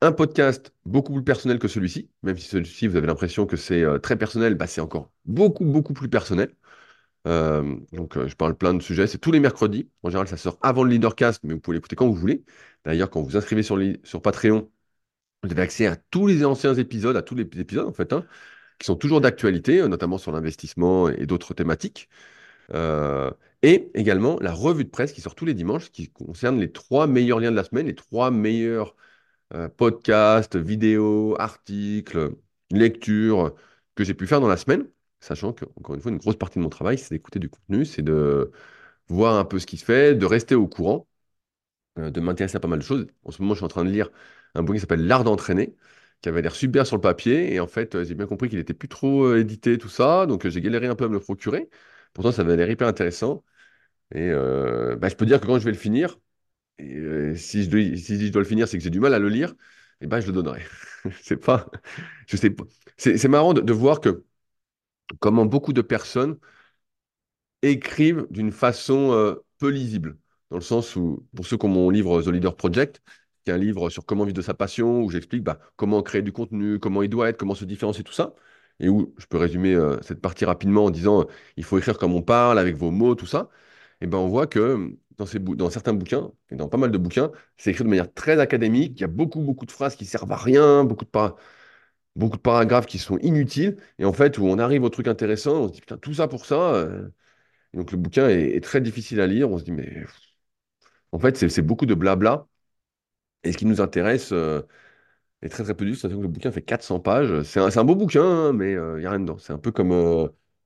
Un 0.00 0.12
podcast 0.12 0.72
beaucoup 0.84 1.12
plus 1.12 1.24
personnel 1.24 1.58
que 1.58 1.66
celui-ci, 1.68 2.08
même 2.22 2.38
si 2.38 2.48
celui-ci, 2.48 2.86
vous 2.86 2.96
avez 2.96 3.08
l'impression 3.08 3.46
que 3.46 3.56
c'est 3.56 3.82
euh, 3.82 3.98
très 3.98 4.16
personnel, 4.16 4.54
bah, 4.54 4.68
c'est 4.68 4.80
encore 4.80 5.10
beaucoup, 5.24 5.64
beaucoup 5.64 5.92
plus 5.92 6.08
personnel. 6.08 6.54
Euh, 7.26 7.76
donc, 7.92 8.16
euh, 8.16 8.28
je 8.28 8.36
parle 8.36 8.56
plein 8.56 8.74
de 8.74 8.82
sujets. 8.82 9.06
C'est 9.06 9.18
tous 9.18 9.32
les 9.32 9.40
mercredis. 9.40 9.90
En 10.02 10.10
général, 10.10 10.28
ça 10.28 10.36
sort 10.36 10.58
avant 10.62 10.84
le 10.84 10.90
Leadercast, 10.90 11.42
mais 11.44 11.54
vous 11.54 11.60
pouvez 11.60 11.76
l'écouter 11.76 11.96
quand 11.96 12.06
vous 12.06 12.14
voulez. 12.14 12.44
D'ailleurs, 12.84 13.10
quand 13.10 13.20
vous 13.20 13.28
vous 13.28 13.36
inscrivez 13.36 13.62
sur, 13.62 14.22
Patreon, 14.22 14.70
vous 15.42 15.50
avez 15.52 15.62
accès 15.62 15.86
à 15.86 15.96
tous 15.96 16.26
les 16.26 16.44
anciens 16.44 16.74
épisodes, 16.74 17.16
à 17.16 17.22
tous 17.22 17.34
les 17.36 17.44
épisodes, 17.60 17.86
en 17.86 17.92
fait, 17.92 18.12
hein, 18.12 18.26
qui 18.78 18.86
sont 18.86 18.96
toujours 18.96 19.20
d'actualité, 19.20 19.86
notamment 19.88 20.18
sur 20.18 20.32
l'investissement 20.32 21.08
et 21.08 21.26
d'autres 21.26 21.54
thématiques. 21.54 22.08
Et 23.62 23.90
également 23.94 24.38
la 24.40 24.52
revue 24.52 24.84
de 24.84 24.90
presse 24.90 25.12
qui 25.12 25.20
sort 25.20 25.34
tous 25.34 25.44
les 25.44 25.54
dimanches, 25.54 25.90
qui 25.90 26.10
concerne 26.10 26.60
les 26.60 26.70
trois 26.72 27.06
meilleurs 27.06 27.40
liens 27.40 27.50
de 27.50 27.56
la 27.56 27.64
semaine, 27.64 27.86
les 27.86 27.94
trois 27.94 28.30
meilleurs 28.30 28.94
euh, 29.54 29.68
podcasts, 29.68 30.56
vidéos, 30.56 31.36
articles, 31.40 32.36
lectures 32.70 33.54
que 33.96 34.04
j'ai 34.04 34.14
pu 34.14 34.26
faire 34.26 34.40
dans 34.40 34.48
la 34.48 34.56
semaine. 34.58 34.86
Sachant 35.20 35.52
que, 35.52 35.64
encore 35.76 35.94
une 35.96 36.00
fois, 36.00 36.12
une 36.12 36.18
grosse 36.18 36.36
partie 36.36 36.58
de 36.58 36.64
mon 36.64 36.70
travail, 36.70 36.98
c'est 36.98 37.10
d'écouter 37.14 37.38
du 37.38 37.48
contenu, 37.50 37.84
c'est 37.84 38.02
de 38.02 38.52
voir 39.08 39.36
un 39.36 39.44
peu 39.44 39.58
ce 39.58 39.66
qui 39.66 39.76
se 39.78 39.84
fait, 39.84 40.14
de 40.14 40.26
rester 40.26 40.54
au 40.54 40.68
courant, 40.68 41.08
euh, 41.98 42.10
de 42.10 42.20
m'intéresser 42.20 42.56
à 42.56 42.60
pas 42.60 42.68
mal 42.68 42.80
de 42.80 42.84
choses. 42.84 43.06
En 43.24 43.30
ce 43.32 43.42
moment, 43.42 43.54
je 43.54 43.60
suis 43.60 43.64
en 43.66 43.68
train 43.68 43.84
de 43.84 43.90
lire 43.90 44.10
un 44.54 44.62
bouquin 44.62 44.76
qui 44.76 44.80
s'appelle 44.82 45.06
L'art 45.06 45.24
d'entraîner, 45.24 45.76
qui 46.22 46.28
avait 46.28 46.42
l'air 46.42 46.54
super 46.54 46.86
sur 46.86 46.96
le 46.96 47.02
papier. 47.02 47.54
Et 47.54 47.60
en 47.60 47.66
fait, 47.68 47.94
euh, 47.94 48.04
j'ai 48.04 48.14
bien 48.14 48.26
compris 48.26 48.48
qu'il 48.48 48.58
n'était 48.58 48.74
plus 48.74 48.88
trop 48.88 49.34
édité, 49.36 49.78
tout 49.78 49.88
ça. 49.88 50.26
Donc, 50.26 50.46
j'ai 50.48 50.60
galéré 50.60 50.86
un 50.88 50.96
peu 50.96 51.04
à 51.04 51.08
me 51.08 51.14
le 51.14 51.20
procurer. 51.20 51.68
Pourtant, 52.14 52.32
ça 52.32 52.42
avait 52.42 52.56
l'air 52.56 52.70
hyper 52.70 52.88
intéressant. 52.88 53.44
Et 54.14 54.30
euh, 54.30 54.96
bah, 54.96 55.08
je 55.08 55.16
peux 55.16 55.26
dire 55.26 55.40
que 55.40 55.46
quand 55.46 55.58
je 55.58 55.64
vais 55.64 55.72
le 55.72 55.76
finir, 55.78 56.18
et, 56.78 56.96
euh, 56.96 57.36
si, 57.36 57.64
je 57.64 57.70
dois, 58.30 58.42
le 58.42 58.48
finir, 58.48 58.68
c'est 58.68 58.78
que 58.78 58.84
j'ai 58.84 58.90
du 58.90 59.00
mal 59.00 59.14
à 59.14 59.18
le 59.18 59.28
lire, 59.28 59.54
et 60.00 60.06
ben, 60.06 60.20
je 60.20 60.28
le 60.28 60.32
donnerai. 60.34 60.64
c'est 61.22 61.36
pas, 61.38 61.70
je 62.28 62.36
sais 62.36 62.50
pas. 62.50 62.64
C'est 62.98 63.28
marrant 63.28 63.54
de, 63.54 63.72
voir 63.72 64.00
que 64.00 64.24
comment 65.20 65.46
beaucoup 65.46 65.72
de 65.72 65.82
personnes 65.82 66.38
écrivent 67.62 68.26
d'une 68.30 68.52
façon 68.52 69.12
euh, 69.12 69.34
peu 69.58 69.68
lisible. 69.68 70.18
Dans 70.50 70.56
le 70.56 70.62
sens 70.62 70.96
où, 70.96 71.26
pour 71.34 71.46
ceux 71.46 71.56
qui 71.58 71.66
ont 71.66 71.68
mon 71.68 71.90
livre 71.90 72.22
The 72.22 72.28
Leader 72.28 72.56
Project, 72.56 73.02
qui 73.44 73.50
est 73.50 73.54
un 73.54 73.58
livre 73.58 73.90
sur 73.90 74.06
comment 74.06 74.24
vivre 74.24 74.36
de 74.36 74.42
sa 74.42 74.54
passion, 74.54 75.02
où 75.02 75.10
j'explique 75.10 75.42
bah, 75.42 75.58
comment 75.76 76.02
créer 76.02 76.22
du 76.22 76.32
contenu, 76.32 76.78
comment 76.78 77.02
il 77.02 77.08
doit 77.08 77.28
être, 77.28 77.36
comment 77.38 77.54
se 77.54 77.64
différencier, 77.64 78.04
tout 78.04 78.12
ça, 78.12 78.34
et 78.80 78.88
où 78.88 79.14
je 79.18 79.26
peux 79.26 79.38
résumer 79.38 79.76
cette 80.02 80.20
partie 80.20 80.44
rapidement 80.44 80.84
en 80.86 80.90
disant 80.90 81.26
il 81.56 81.64
faut 81.64 81.78
écrire 81.78 81.98
comme 81.98 82.14
on 82.14 82.22
parle, 82.22 82.58
avec 82.58 82.76
vos 82.76 82.90
mots, 82.90 83.14
tout 83.14 83.26
ça. 83.26 83.50
Et 84.00 84.06
ben 84.06 84.18
on 84.18 84.28
voit 84.28 84.46
que 84.46 84.96
dans 85.18 85.70
certains 85.70 85.92
bouquins, 85.94 86.30
et 86.50 86.56
dans 86.56 86.68
pas 86.68 86.76
mal 86.78 86.90
de 86.92 86.98
bouquins, 86.98 87.30
c'est 87.56 87.70
écrit 87.70 87.84
de 87.84 87.88
manière 87.88 88.12
très 88.12 88.38
académique, 88.38 88.92
il 88.98 89.00
y 89.00 89.04
a 89.04 89.08
beaucoup, 89.08 89.40
beaucoup 89.40 89.66
de 89.66 89.72
phrases 89.72 89.96
qui 89.96 90.04
servent 90.06 90.30
à 90.32 90.36
rien, 90.36 90.84
beaucoup 90.84 91.04
de, 91.04 91.10
beaucoup 92.16 92.36
de 92.36 92.42
paragraphes 92.42 92.86
qui 92.86 92.98
sont 92.98 93.18
inutiles, 93.18 93.78
et 93.98 94.04
en 94.04 94.12
fait, 94.12 94.38
où 94.38 94.46
on 94.46 94.58
arrive 94.58 94.84
au 94.84 94.90
truc 94.90 95.08
intéressant, 95.08 95.62
on 95.64 95.68
se 95.68 95.74
dit, 95.74 95.80
putain, 95.80 95.98
tout 95.98 96.14
ça 96.14 96.28
pour 96.28 96.46
ça. 96.46 96.74
Euh. 96.74 97.08
donc 97.74 97.92
le 97.92 97.98
bouquin 97.98 98.28
est, 98.28 98.62
très 98.64 98.80
difficile 98.80 99.20
à 99.20 99.26
lire, 99.26 99.50
on 99.50 99.58
se 99.58 99.64
dit, 99.64 99.72
mais 99.72 100.04
en 101.12 101.18
fait, 101.18 101.36
c'est 101.48 101.62
beaucoup 101.62 101.86
de 101.86 101.94
blabla, 101.94 102.46
et 103.44 103.52
ce 103.52 103.58
qui 103.58 103.66
nous 103.66 103.80
intéresse, 103.80 104.32
euh, 104.32 104.62
est 105.42 105.48
très 105.48 105.64
très 105.64 105.74
peu. 105.74 105.92
C'est-à-dire 105.94 106.18
que 106.18 106.22
le 106.22 106.28
bouquin 106.28 106.52
fait 106.52 106.62
400 106.62 107.00
pages. 107.00 107.42
C'est 107.42 107.60
un, 107.60 107.84
beau 107.84 107.94
bouquin, 107.96 108.24
hein, 108.24 108.52
mais 108.52 108.74
euh, 108.74 108.98
il 108.98 109.00
n'y 109.00 109.06
a 109.06 109.10
rien 109.10 109.20
dedans. 109.20 109.38
C'est 109.38 109.52
un 109.52 109.58
peu 109.58 109.72
comme 109.72 109.92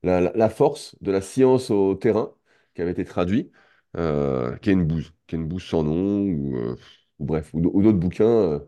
la, 0.03 0.21
la, 0.21 0.49
force 0.49 0.95
de 1.01 1.11
la 1.11 1.21
science 1.21 1.69
au 1.71 1.95
terrain 1.95 2.33
qui 2.75 2.81
avait 2.81 2.91
été 2.91 3.05
traduit, 3.05 3.51
euh, 3.97 4.55
qui 4.57 4.69
est 4.69 4.73
une 4.73 4.85
bouse, 4.85 5.13
qui 5.27 5.35
est 5.35 5.39
une 5.39 5.47
bouse 5.47 5.63
sans 5.63 5.83
nom, 5.83 6.21
ou, 6.23 6.57
euh, 6.57 6.77
bref, 7.19 7.51
ou, 7.53 7.61
d'autres 7.81 7.97
bouquins. 7.97 8.61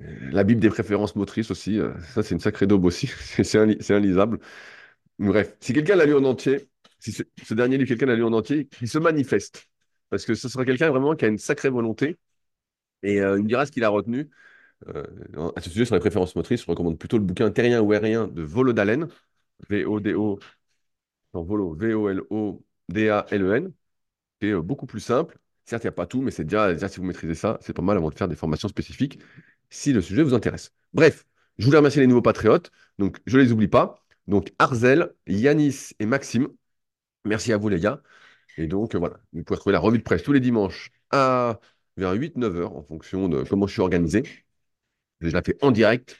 Euh, 0.00 0.30
la 0.30 0.44
Bible 0.44 0.60
des 0.60 0.70
préférences 0.70 1.16
motrices 1.16 1.50
aussi, 1.50 1.78
ça 2.14 2.22
c'est 2.22 2.34
une 2.34 2.40
sacrée 2.40 2.66
daube 2.66 2.84
aussi, 2.84 3.06
c'est 3.42 3.94
inlisable. 3.94 4.38
Bref, 5.18 5.56
si 5.60 5.72
quelqu'un 5.72 5.96
l'a 5.96 6.06
lu 6.06 6.14
en 6.14 6.24
entier, 6.24 6.68
si 6.98 7.12
ce, 7.12 7.54
dernier 7.54 7.78
livre, 7.78 7.88
quelqu'un 7.88 8.06
l'a 8.06 8.16
lu 8.16 8.24
en 8.24 8.32
entier, 8.32 8.68
il 8.80 8.88
se 8.88 8.98
manifeste. 8.98 9.68
Parce 10.10 10.24
que 10.24 10.34
ce 10.34 10.48
sera 10.48 10.64
quelqu'un 10.64 10.90
vraiment 10.90 11.14
qui 11.16 11.24
a 11.24 11.28
une 11.28 11.38
sacrée 11.38 11.70
volonté 11.70 12.18
et 13.02 13.16
il 13.16 13.22
me 13.22 13.48
dira 13.48 13.66
ce 13.66 13.72
qu'il 13.72 13.84
a 13.84 13.88
retenu. 13.88 14.30
à 14.86 15.60
ce 15.60 15.70
sujet 15.70 15.84
sur 15.84 15.94
les 15.94 16.00
préférences 16.00 16.36
motrices, 16.36 16.62
je 16.62 16.66
recommande 16.66 16.98
plutôt 16.98 17.18
le 17.18 17.24
bouquin 17.24 17.50
Terrien 17.50 17.80
ou 17.80 17.92
Aérien 17.92 18.28
de 18.28 18.42
Volodalen, 18.42 19.08
V-O-D-O 19.68 20.38
Volo, 21.40 21.74
V-O-L-O-D-A-L-E-N, 21.74 23.72
qui 24.40 24.46
est 24.48 24.52
euh, 24.52 24.62
beaucoup 24.62 24.86
plus 24.86 25.00
simple. 25.00 25.38
Certes, 25.64 25.84
il 25.84 25.86
n'y 25.86 25.90
a 25.90 25.92
pas 25.92 26.06
tout, 26.06 26.22
mais 26.22 26.30
c'est 26.30 26.44
déjà, 26.44 26.72
déjà, 26.72 26.88
si 26.88 26.98
vous 27.00 27.06
maîtrisez 27.06 27.34
ça, 27.34 27.58
c'est 27.62 27.72
pas 27.72 27.82
mal 27.82 27.96
avant 27.96 28.10
de 28.10 28.14
faire 28.14 28.28
des 28.28 28.36
formations 28.36 28.68
spécifiques 28.68 29.18
si 29.72 29.92
le 29.92 30.00
sujet 30.02 30.22
vous 30.22 30.34
intéresse. 30.34 30.72
Bref, 30.92 31.26
je 31.58 31.66
voulais 31.66 31.78
remercier 31.78 32.00
les 32.00 32.06
nouveaux 32.06 32.22
patriotes, 32.22 32.70
donc 32.98 33.18
je 33.26 33.38
ne 33.38 33.42
les 33.42 33.52
oublie 33.52 33.68
pas. 33.68 34.04
Donc 34.28 34.52
Arzel, 34.58 35.14
Yanis 35.26 35.92
et 35.98 36.06
Maxime, 36.06 36.48
merci 37.24 37.52
à 37.52 37.58
vous 37.58 37.68
les 37.68 37.80
gars. 37.80 38.02
Et 38.58 38.66
donc 38.66 38.94
voilà, 38.96 39.18
vous 39.32 39.44
pouvez 39.44 39.56
retrouver 39.56 39.72
la 39.74 39.80
revue 39.80 39.98
de 39.98 40.02
presse 40.04 40.22
tous 40.22 40.32
les 40.32 40.40
dimanches 40.40 40.92
à 41.10 41.60
vers 41.96 42.14
8-9 42.14 42.56
heures 42.56 42.76
en 42.76 42.82
fonction 42.82 43.28
de 43.28 43.42
comment 43.44 43.66
je 43.66 43.72
suis 43.74 43.82
organisé. 43.82 44.24
Je 45.20 45.30
la 45.30 45.42
fais 45.42 45.56
en 45.62 45.70
direct 45.70 46.16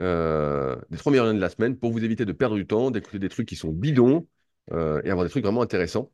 euh, 0.00 0.76
des 0.90 0.98
trois 0.98 1.12
meilleurs 1.12 1.26
liens 1.26 1.34
de 1.34 1.40
la 1.40 1.50
semaine 1.50 1.76
pour 1.78 1.92
vous 1.92 2.04
éviter 2.04 2.24
de 2.24 2.32
perdre 2.32 2.56
du 2.56 2.66
temps, 2.66 2.90
d'écouter 2.90 3.18
des 3.18 3.28
trucs 3.28 3.48
qui 3.48 3.56
sont 3.56 3.70
bidons 3.70 4.26
euh, 4.72 5.00
et 5.04 5.10
avoir 5.10 5.26
des 5.26 5.30
trucs 5.30 5.44
vraiment 5.44 5.62
intéressants. 5.62 6.12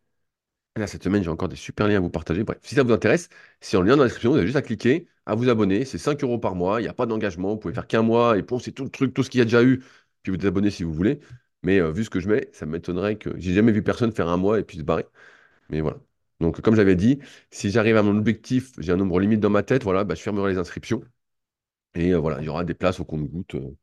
Là, 0.77 0.87
cette 0.87 1.05
semaine, 1.05 1.23
j'ai 1.23 1.31
encore 1.31 1.49
des 1.49 1.57
super 1.57 1.89
liens 1.89 1.97
à 1.97 2.01
vous 2.01 2.11
partager. 2.11 2.45
Bref, 2.45 2.59
si 2.63 2.75
ça 2.75 2.83
vous 2.83 2.93
intéresse, 2.93 3.29
c'est 3.61 3.77
en 3.77 3.83
lien 3.83 3.97
dans 3.97 4.03
la 4.03 4.09
description. 4.09 4.31
Vous 4.31 4.37
avez 4.39 4.47
juste 4.47 4.57
à 4.57 4.63
cliquer, 4.63 5.07
à 5.27 5.35
vous 5.35 5.49
abonner. 5.49 5.85
C'est 5.85 5.99
5 5.99 6.23
euros 6.25 6.39
par 6.39 6.55
mois. 6.55 6.81
Il 6.81 6.85
n'y 6.85 6.89
a 6.89 6.95
pas 6.95 7.07
d'engagement. 7.07 7.51
Vous 7.51 7.59
pouvez 7.59 7.75
faire 7.75 7.87
qu'un 7.87 8.03
mois 8.03 8.39
et 8.39 8.43
poncer 8.43 8.73
tout 8.73 8.85
le 8.85 8.91
truc, 8.91 9.15
tout 9.15 9.23
ce 9.23 9.31
qu'il 9.31 9.39
y 9.39 9.43
a 9.43 9.45
déjà 9.45 9.63
eu. 9.63 9.83
Puis 10.23 10.31
vous 10.33 10.37
désabonner 10.37 10.71
si 10.71 10.83
vous 10.85 10.93
voulez. 10.93 11.21
Mais 11.63 11.81
euh, 11.81 11.91
vu 11.93 12.05
ce 12.05 12.11
que 12.11 12.21
je 12.21 12.29
mets, 12.29 12.49
ça 12.53 12.67
m'étonnerait 12.67 13.17
que. 13.17 13.31
J'ai 13.39 13.55
jamais 13.55 13.73
vu 13.73 13.83
personne 13.83 14.13
faire 14.13 14.29
un 14.29 14.37
mois 14.37 14.59
et 14.61 14.65
puis 14.65 14.79
se 14.79 14.83
barrer. 14.83 15.07
Mais 15.71 15.81
voilà. 15.81 15.99
Donc, 16.41 16.61
comme 16.63 16.77
j'avais 16.77 16.97
dit, 16.97 17.21
si 17.51 17.71
j'arrive 17.71 17.97
à 17.97 18.03
mon 18.03 18.17
objectif, 18.19 18.73
j'ai 18.79 18.93
un 18.93 18.97
nombre 18.97 19.21
limite 19.21 19.41
dans 19.41 19.51
ma 19.51 19.63
tête, 19.63 19.85
voilà, 19.85 20.05
bah, 20.05 20.15
je 20.15 20.23
fermerai 20.23 20.53
les 20.53 20.59
inscriptions. 20.59 21.03
Et 21.95 22.13
euh, 22.13 22.19
voilà, 22.19 22.41
il 22.41 22.45
y 22.47 22.49
aura 22.49 22.65
des 22.65 22.75
places 22.75 23.01
au 23.01 23.05
compte-goutte 23.05 23.55
euh, 23.55 23.77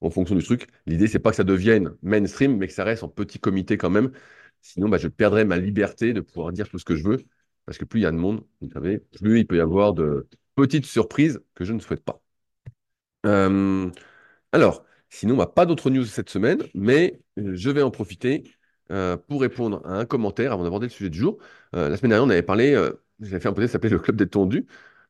en 0.00 0.10
fonction 0.10 0.34
du 0.36 0.44
truc. 0.44 0.68
L'idée, 0.86 1.08
c'est 1.08 1.18
pas 1.18 1.30
que 1.30 1.36
ça 1.36 1.44
devienne 1.44 1.96
mainstream, 2.02 2.58
mais 2.58 2.68
que 2.68 2.74
ça 2.74 2.84
reste 2.84 3.02
en 3.04 3.08
petit 3.08 3.38
comité 3.40 3.78
quand 3.78 3.90
même. 3.90 4.12
Sinon, 4.64 4.88
bah, 4.88 4.98
je 4.98 5.08
perdrai 5.08 5.44
ma 5.44 5.58
liberté 5.58 6.12
de 6.12 6.20
pouvoir 6.20 6.52
dire 6.52 6.68
tout 6.68 6.78
ce 6.78 6.84
que 6.84 6.96
je 6.96 7.04
veux. 7.04 7.18
Parce 7.66 7.78
que 7.78 7.84
plus 7.84 8.00
il 8.00 8.02
y 8.02 8.06
a 8.06 8.10
de 8.10 8.16
monde, 8.16 8.44
vous 8.60 8.70
savez, 8.72 8.98
plus 8.98 9.40
il 9.40 9.46
peut 9.46 9.56
y 9.56 9.60
avoir 9.60 9.94
de 9.94 10.26
petites 10.54 10.86
surprises 10.86 11.40
que 11.54 11.64
je 11.64 11.72
ne 11.72 11.80
souhaite 11.80 12.04
pas. 12.04 12.22
Euh, 13.26 13.90
alors, 14.52 14.84
sinon, 15.10 15.36
bah, 15.36 15.46
pas 15.46 15.66
d'autres 15.66 15.90
news 15.90 16.04
cette 16.04 16.30
semaine, 16.30 16.62
mais 16.74 17.20
je 17.36 17.70
vais 17.70 17.82
en 17.82 17.90
profiter 17.90 18.44
pour 19.28 19.40
répondre 19.40 19.80
à 19.86 19.98
un 19.98 20.04
commentaire 20.04 20.52
avant 20.52 20.64
d'aborder 20.64 20.86
le 20.86 20.92
sujet 20.92 21.10
du 21.10 21.18
jour. 21.18 21.38
la 21.72 21.96
semaine 21.96 22.10
dernière, 22.10 22.24
on 22.24 22.30
avait 22.30 22.42
parlé, 22.42 22.74
j'avais 23.20 23.40
fait 23.40 23.48
un 23.48 23.52
podcast 23.52 23.70
qui 23.70 23.72
s'appelait 23.72 23.90
le 23.90 23.98
Club 23.98 24.16
des 24.16 24.28
tendus 24.28 24.66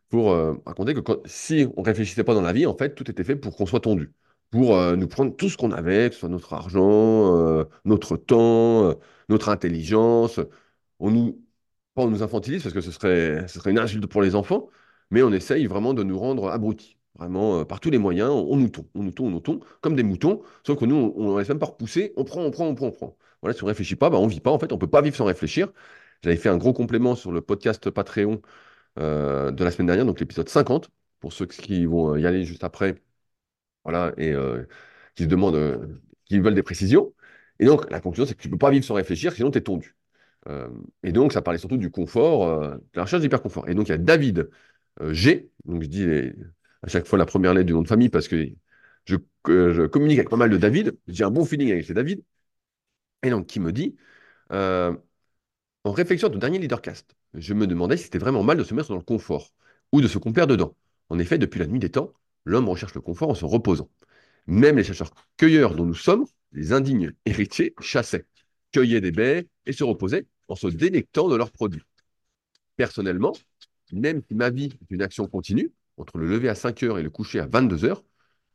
pour 0.08 0.32
euh, 0.32 0.54
raconter 0.66 0.94
que 0.94 1.00
si 1.26 1.66
on 1.76 1.82
réfléchissait 1.82 2.25
pas 2.25 2.34
dans 2.34 2.42
la 2.42 2.52
vie, 2.52 2.66
en 2.66 2.76
fait, 2.76 2.94
tout 2.94 3.11
était 3.11 3.25
fait 3.25 3.37
pour 3.37 3.56
qu'on 3.56 3.66
soit 3.66 3.80
tondu, 3.80 4.12
pour 4.54 4.76
euh, 4.76 4.94
nous 4.94 5.08
prendre 5.08 5.34
tout 5.37 5.49
ce 5.49 5.56
qu'on 5.56 5.73
avait, 5.73 6.08
que 6.11 6.14
ce 6.14 6.20
soit 6.20 6.28
notre 6.28 6.52
argent, 6.54 7.37
euh, 7.37 7.64
notre 7.84 8.16
temps, 8.16 8.94
notre 9.28 9.49
intelligence. 9.49 10.38
On 11.00 11.11
nous, 11.11 11.42
on 11.96 12.08
nous 12.08 12.23
infantilise 12.23 12.62
parce 12.62 12.75
que 12.75 12.80
ce 12.80 12.92
serait, 12.92 13.49
ce 13.49 13.58
serait 13.58 13.73
une 13.73 13.80
insulte 13.80 14.06
pour 14.06 14.23
les 14.23 14.37
enfants, 14.37 14.68
mais 15.11 15.23
on 15.25 15.32
essaye 15.32 15.66
vraiment 15.66 15.92
de 15.92 16.04
nous 16.04 16.18
rendre 16.18 16.50
abrutis. 16.50 16.99
Vraiment, 17.18 17.64
par 17.64 17.80
tous 17.80 17.90
les 17.90 17.99
moyens, 17.99 18.30
on, 18.30 18.56
nous 18.56 18.68
tombe, 18.68 18.87
on 18.94 19.02
nous 19.02 19.11
tombe, 19.12 19.26
on 19.28 19.30
nous 19.30 19.40
tombe, 19.40 19.64
comme 19.80 19.96
des 19.96 20.02
moutons, 20.04 20.42
sauf 20.64 20.78
que 20.78 20.84
nous, 20.84 21.12
on 21.16 21.34
ne 21.34 21.38
laisse 21.38 21.49
même 21.49 21.58
pas 21.58 21.66
repousser, 21.66 22.12
on 22.16 22.25
prend, 22.25 22.42
on 22.42 22.50
prend, 22.52 22.66
on 22.68 22.75
prend, 22.76 22.87
on 22.87 22.90
prend. 22.92 23.16
Voilà, 23.42 23.54
si 23.56 23.62
on 23.64 23.66
ne 23.66 23.70
réfléchit 23.70 23.96
pas, 23.96 24.11
bah, 24.11 24.18
on 24.18 24.26
ne 24.26 24.30
vit 24.30 24.40
pas, 24.40 24.50
en 24.52 24.58
fait, 24.61 24.73
on 24.73 24.76
ne 24.76 24.80
peut 24.80 24.87
pas 24.88 25.02
vivre 25.02 25.16
sans 25.16 25.25
réfléchir. 25.25 25.73
J'avais 26.23 26.37
fait 26.37 26.49
un 26.49 26.56
gros 26.58 26.73
complément 26.73 27.16
sur 27.16 27.32
le 27.32 27.40
podcast 27.40 27.90
Patreon 27.90 28.40
euh, 29.00 29.50
de 29.50 29.64
la 29.64 29.70
semaine 29.73 29.88
dernière, 29.88 30.06
donc 30.06 30.20
l'épisode 30.20 30.49
50, 30.49 30.90
pour 31.20 31.32
ceux 31.32 31.46
qui 31.46 31.87
vont 31.87 32.16
y 32.16 32.26
aller 32.26 32.44
juste 32.44 32.64
après, 32.64 33.02
voilà, 33.84 34.12
et 34.16 34.32
euh, 34.32 34.64
qui 35.14 35.24
se 35.24 35.28
demandent, 35.28 35.56
euh, 35.56 36.00
qui 36.26 36.38
veulent 36.40 36.54
des 36.54 36.62
précisions. 36.62 37.14
Et 37.58 37.66
donc, 37.66 37.90
la 37.90 38.00
conclusion, 38.00 38.26
c'est 38.26 38.34
que 38.34 38.42
tu 38.42 38.48
ne 38.48 38.52
peux 38.52 38.58
pas 38.58 38.70
vivre 38.70 38.84
sans 38.84 38.94
réfléchir, 38.94 39.32
sinon 39.32 39.50
tu 39.50 39.58
es 39.58 39.60
tondu. 39.62 39.96
Euh, 40.48 40.68
et 41.02 41.12
donc, 41.12 41.32
ça 41.32 41.42
parlait 41.42 41.58
surtout 41.58 41.76
du 41.76 41.90
confort, 41.90 42.60
de 42.60 42.80
la 42.94 43.02
recherche 43.04 43.22
d'hyperconfort. 43.22 43.68
Et 43.68 43.74
donc, 43.74 43.88
il 43.88 43.92
y 43.92 43.94
a 43.94 43.98
David 43.98 44.50
G, 45.10 45.50
donc 45.64 45.82
je 45.82 45.88
dis 45.88 46.06
à 46.82 46.88
chaque 46.88 47.06
fois 47.06 47.18
la 47.18 47.26
première 47.26 47.54
lettre 47.54 47.66
du 47.66 47.72
nom 47.72 47.82
de 47.82 47.88
famille 47.88 48.08
parce 48.08 48.28
que 48.28 48.46
je, 49.06 49.16
que 49.42 49.72
je 49.72 49.82
communique 49.86 50.18
avec 50.18 50.30
pas 50.30 50.36
mal 50.36 50.50
de 50.50 50.56
David, 50.56 50.96
j'ai 51.08 51.24
un 51.24 51.30
bon 51.30 51.44
feeling 51.44 51.72
avec 51.72 51.88
les 51.88 51.94
David, 51.94 52.22
et 53.22 53.30
donc 53.30 53.46
qui 53.46 53.60
me 53.60 53.72
dit, 53.72 53.96
en 55.84 55.92
réflexion 55.92 56.30
ton 56.30 56.38
dernier 56.38 56.58
leadercast, 56.58 57.16
je 57.34 57.54
me 57.54 57.66
demandais 57.66 57.96
si 57.96 58.04
c'était 58.04 58.18
vraiment 58.18 58.42
mal 58.42 58.56
de 58.56 58.64
se 58.64 58.74
mettre 58.74 58.88
dans 58.88 58.96
le 58.96 59.02
confort 59.02 59.50
ou 59.92 60.00
de 60.00 60.08
se 60.08 60.18
complaire 60.18 60.46
dedans. 60.46 60.74
En 61.10 61.18
effet, 61.18 61.38
depuis 61.38 61.58
la 61.60 61.66
nuit 61.66 61.78
des 61.78 61.90
temps, 61.90 62.12
l'homme 62.44 62.68
recherche 62.68 62.94
le 62.94 63.00
confort 63.00 63.30
en 63.30 63.34
se 63.34 63.44
reposant. 63.44 63.90
Même 64.46 64.76
les 64.76 64.84
chasseurs-cueilleurs 64.84 65.74
dont 65.74 65.86
nous 65.86 65.94
sommes, 65.94 66.26
les 66.52 66.72
indignes 66.72 67.12
héritiers, 67.24 67.74
chassaient, 67.80 68.26
cueillaient 68.72 69.00
des 69.00 69.12
baies 69.12 69.48
et 69.66 69.72
se 69.72 69.84
reposaient 69.84 70.26
en 70.48 70.56
se 70.56 70.66
délectant 70.66 71.28
de 71.28 71.36
leurs 71.36 71.50
produits. 71.50 71.82
Personnellement, 72.76 73.32
même 73.92 74.22
si 74.28 74.34
ma 74.34 74.50
vie 74.50 74.70
est 74.82 74.94
une 74.94 75.02
action 75.02 75.26
continue, 75.26 75.72
entre 75.96 76.18
le 76.18 76.26
lever 76.26 76.48
à 76.48 76.54
5 76.54 76.82
heures 76.82 76.98
et 76.98 77.02
le 77.02 77.10
coucher 77.10 77.40
à 77.40 77.46
22 77.46 77.84
heures, 77.84 78.04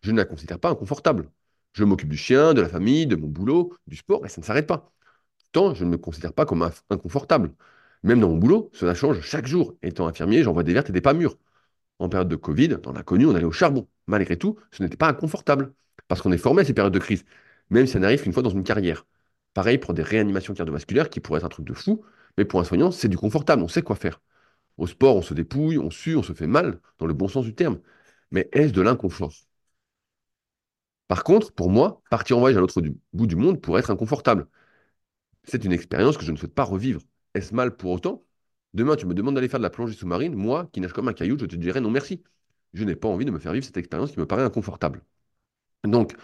je 0.02 0.12
ne 0.12 0.18
la 0.18 0.26
considère 0.26 0.60
pas 0.60 0.70
inconfortable. 0.70 1.30
Je 1.74 1.84
m'occupe 1.84 2.10
du 2.10 2.18
chien, 2.18 2.54
de 2.54 2.62
la 2.62 2.70
famille, 2.70 3.08
de 3.08 3.16
mon 3.16 3.28
boulot, 3.28 3.74
du 3.88 3.96
sport, 3.96 4.26
et 4.26 4.30
ça 4.30 4.42
ne 4.42 4.46
s'arrête 4.46 4.68
pas. 4.68 4.92
Pourtant, 5.40 5.74
je 5.76 5.86
ne 5.86 5.92
me 5.92 5.98
considère 5.98 6.34
pas 6.34 6.46
comme 6.46 6.70
inconfortable. 6.90 7.54
Même 8.04 8.20
dans 8.20 8.30
mon 8.30 8.38
boulot, 8.38 8.70
cela 8.74 8.94
change 8.96 9.22
chaque 9.22 9.48
jour. 9.48 9.76
Étant 9.82 10.08
infirmier, 10.08 10.44
j'envoie 10.44 10.64
des 10.64 10.74
vertes 10.74 10.90
et 10.90 10.94
des 10.94 11.02
pas 11.02 11.14
mûres. 11.14 11.38
En 12.00 12.10
période 12.10 12.30
de 12.30 12.36
Covid, 12.36 12.70
dans 12.70 12.92
l'inconnu, 12.94 13.26
on 13.26 13.36
allait 13.36 13.46
au 13.46 13.52
charbon. 13.52 13.88
Malgré 14.08 14.38
tout, 14.38 14.58
ce 14.72 14.84
n'était 14.84 14.98
pas 14.98 15.10
inconfortable. 15.10 15.74
Parce 16.08 16.22
qu'on 16.22 16.32
est 16.32 16.38
formé 16.38 16.62
à 16.62 16.66
ces 16.66 16.74
périodes 16.74 16.94
de 16.94 17.00
crise, 17.00 17.26
même 17.70 17.86
si 17.86 17.94
ça 17.94 18.00
n'arrive 18.00 18.22
qu'une 18.24 18.34
fois 18.34 18.44
dans 18.44 18.50
une 18.50 18.64
carrière. 18.64 19.06
Pareil 19.54 19.78
pour 19.78 19.94
des 19.94 20.04
réanimations 20.04 20.54
cardiovasculaires 20.54 21.10
qui 21.10 21.20
pourraient 21.20 21.40
être 21.40 21.46
un 21.46 21.50
truc 21.50 21.66
de 21.66 21.74
fou, 21.74 22.04
mais 22.38 22.46
pour 22.46 22.60
un 22.60 22.64
soignant, 22.64 22.92
c'est 22.92 23.10
du 23.10 23.18
confortable, 23.18 23.62
on 23.64 23.68
sait 23.68 23.82
quoi 23.82 23.96
faire. 23.96 24.22
Au 24.78 24.88
sport, 24.88 25.16
on 25.18 25.22
se 25.22 25.34
dépouille, 25.34 25.78
on 25.78 25.92
sue, 25.92 26.16
on 26.16 26.24
se 26.24 26.34
fait 26.34 26.48
mal, 26.48 26.80
dans 27.00 27.06
le 27.08 27.14
bon 27.14 27.28
sens 27.28 27.46
du 27.46 27.56
terme. 27.56 27.80
Mais 28.32 28.50
est-ce 28.54 28.74
de 28.74 28.82
l'inconfort? 28.82 29.34
Par 31.10 31.24
contre, 31.26 31.52
pour 31.54 31.70
moi, 31.70 32.02
partir 32.10 32.38
en 32.38 32.40
voyage 32.40 32.58
à 32.58 32.62
l'autre 32.62 32.82
bout 33.14 33.28
du 33.28 33.36
monde 33.36 33.60
pourrait 33.62 33.80
être 33.82 33.92
inconfortable. 33.92 34.48
C'est 35.46 35.66
une 35.66 35.74
expérience 35.74 36.18
que 36.18 36.26
je 36.26 36.32
ne 36.32 36.38
souhaite 36.38 36.54
pas 36.56 36.64
revivre. 36.64 37.02
Est-ce 37.34 37.54
mal 37.54 37.76
pour 37.76 37.92
autant? 37.92 38.24
Demain, 38.74 38.96
tu 38.96 39.06
me 39.06 39.14
demandes 39.14 39.36
d'aller 39.36 39.50
faire 39.50 39.60
de 39.60 39.64
la 39.64 39.70
plongée 39.70 39.96
sous-marine, 39.96 40.36
moi, 40.36 40.70
qui 40.74 40.80
nage 40.82 40.94
comme 40.94 41.08
un 41.08 41.14
caillou, 41.14 41.38
je 41.40 41.46
te 41.46 41.56
dirais 41.56 41.82
non 41.82 41.90
merci. 41.92 42.24
Je 42.74 42.84
n'ai 42.84 42.96
pas 42.96 43.08
envie 43.08 43.26
de 43.26 43.32
me 43.32 43.40
faire 43.40 43.54
vivre 43.54 43.66
cette 43.66 43.78
expérience 43.78 44.12
qui 44.12 44.20
me 44.20 44.28
paraît 44.28 44.44
inconfortable. 44.44 45.04
Donc, 45.86 46.16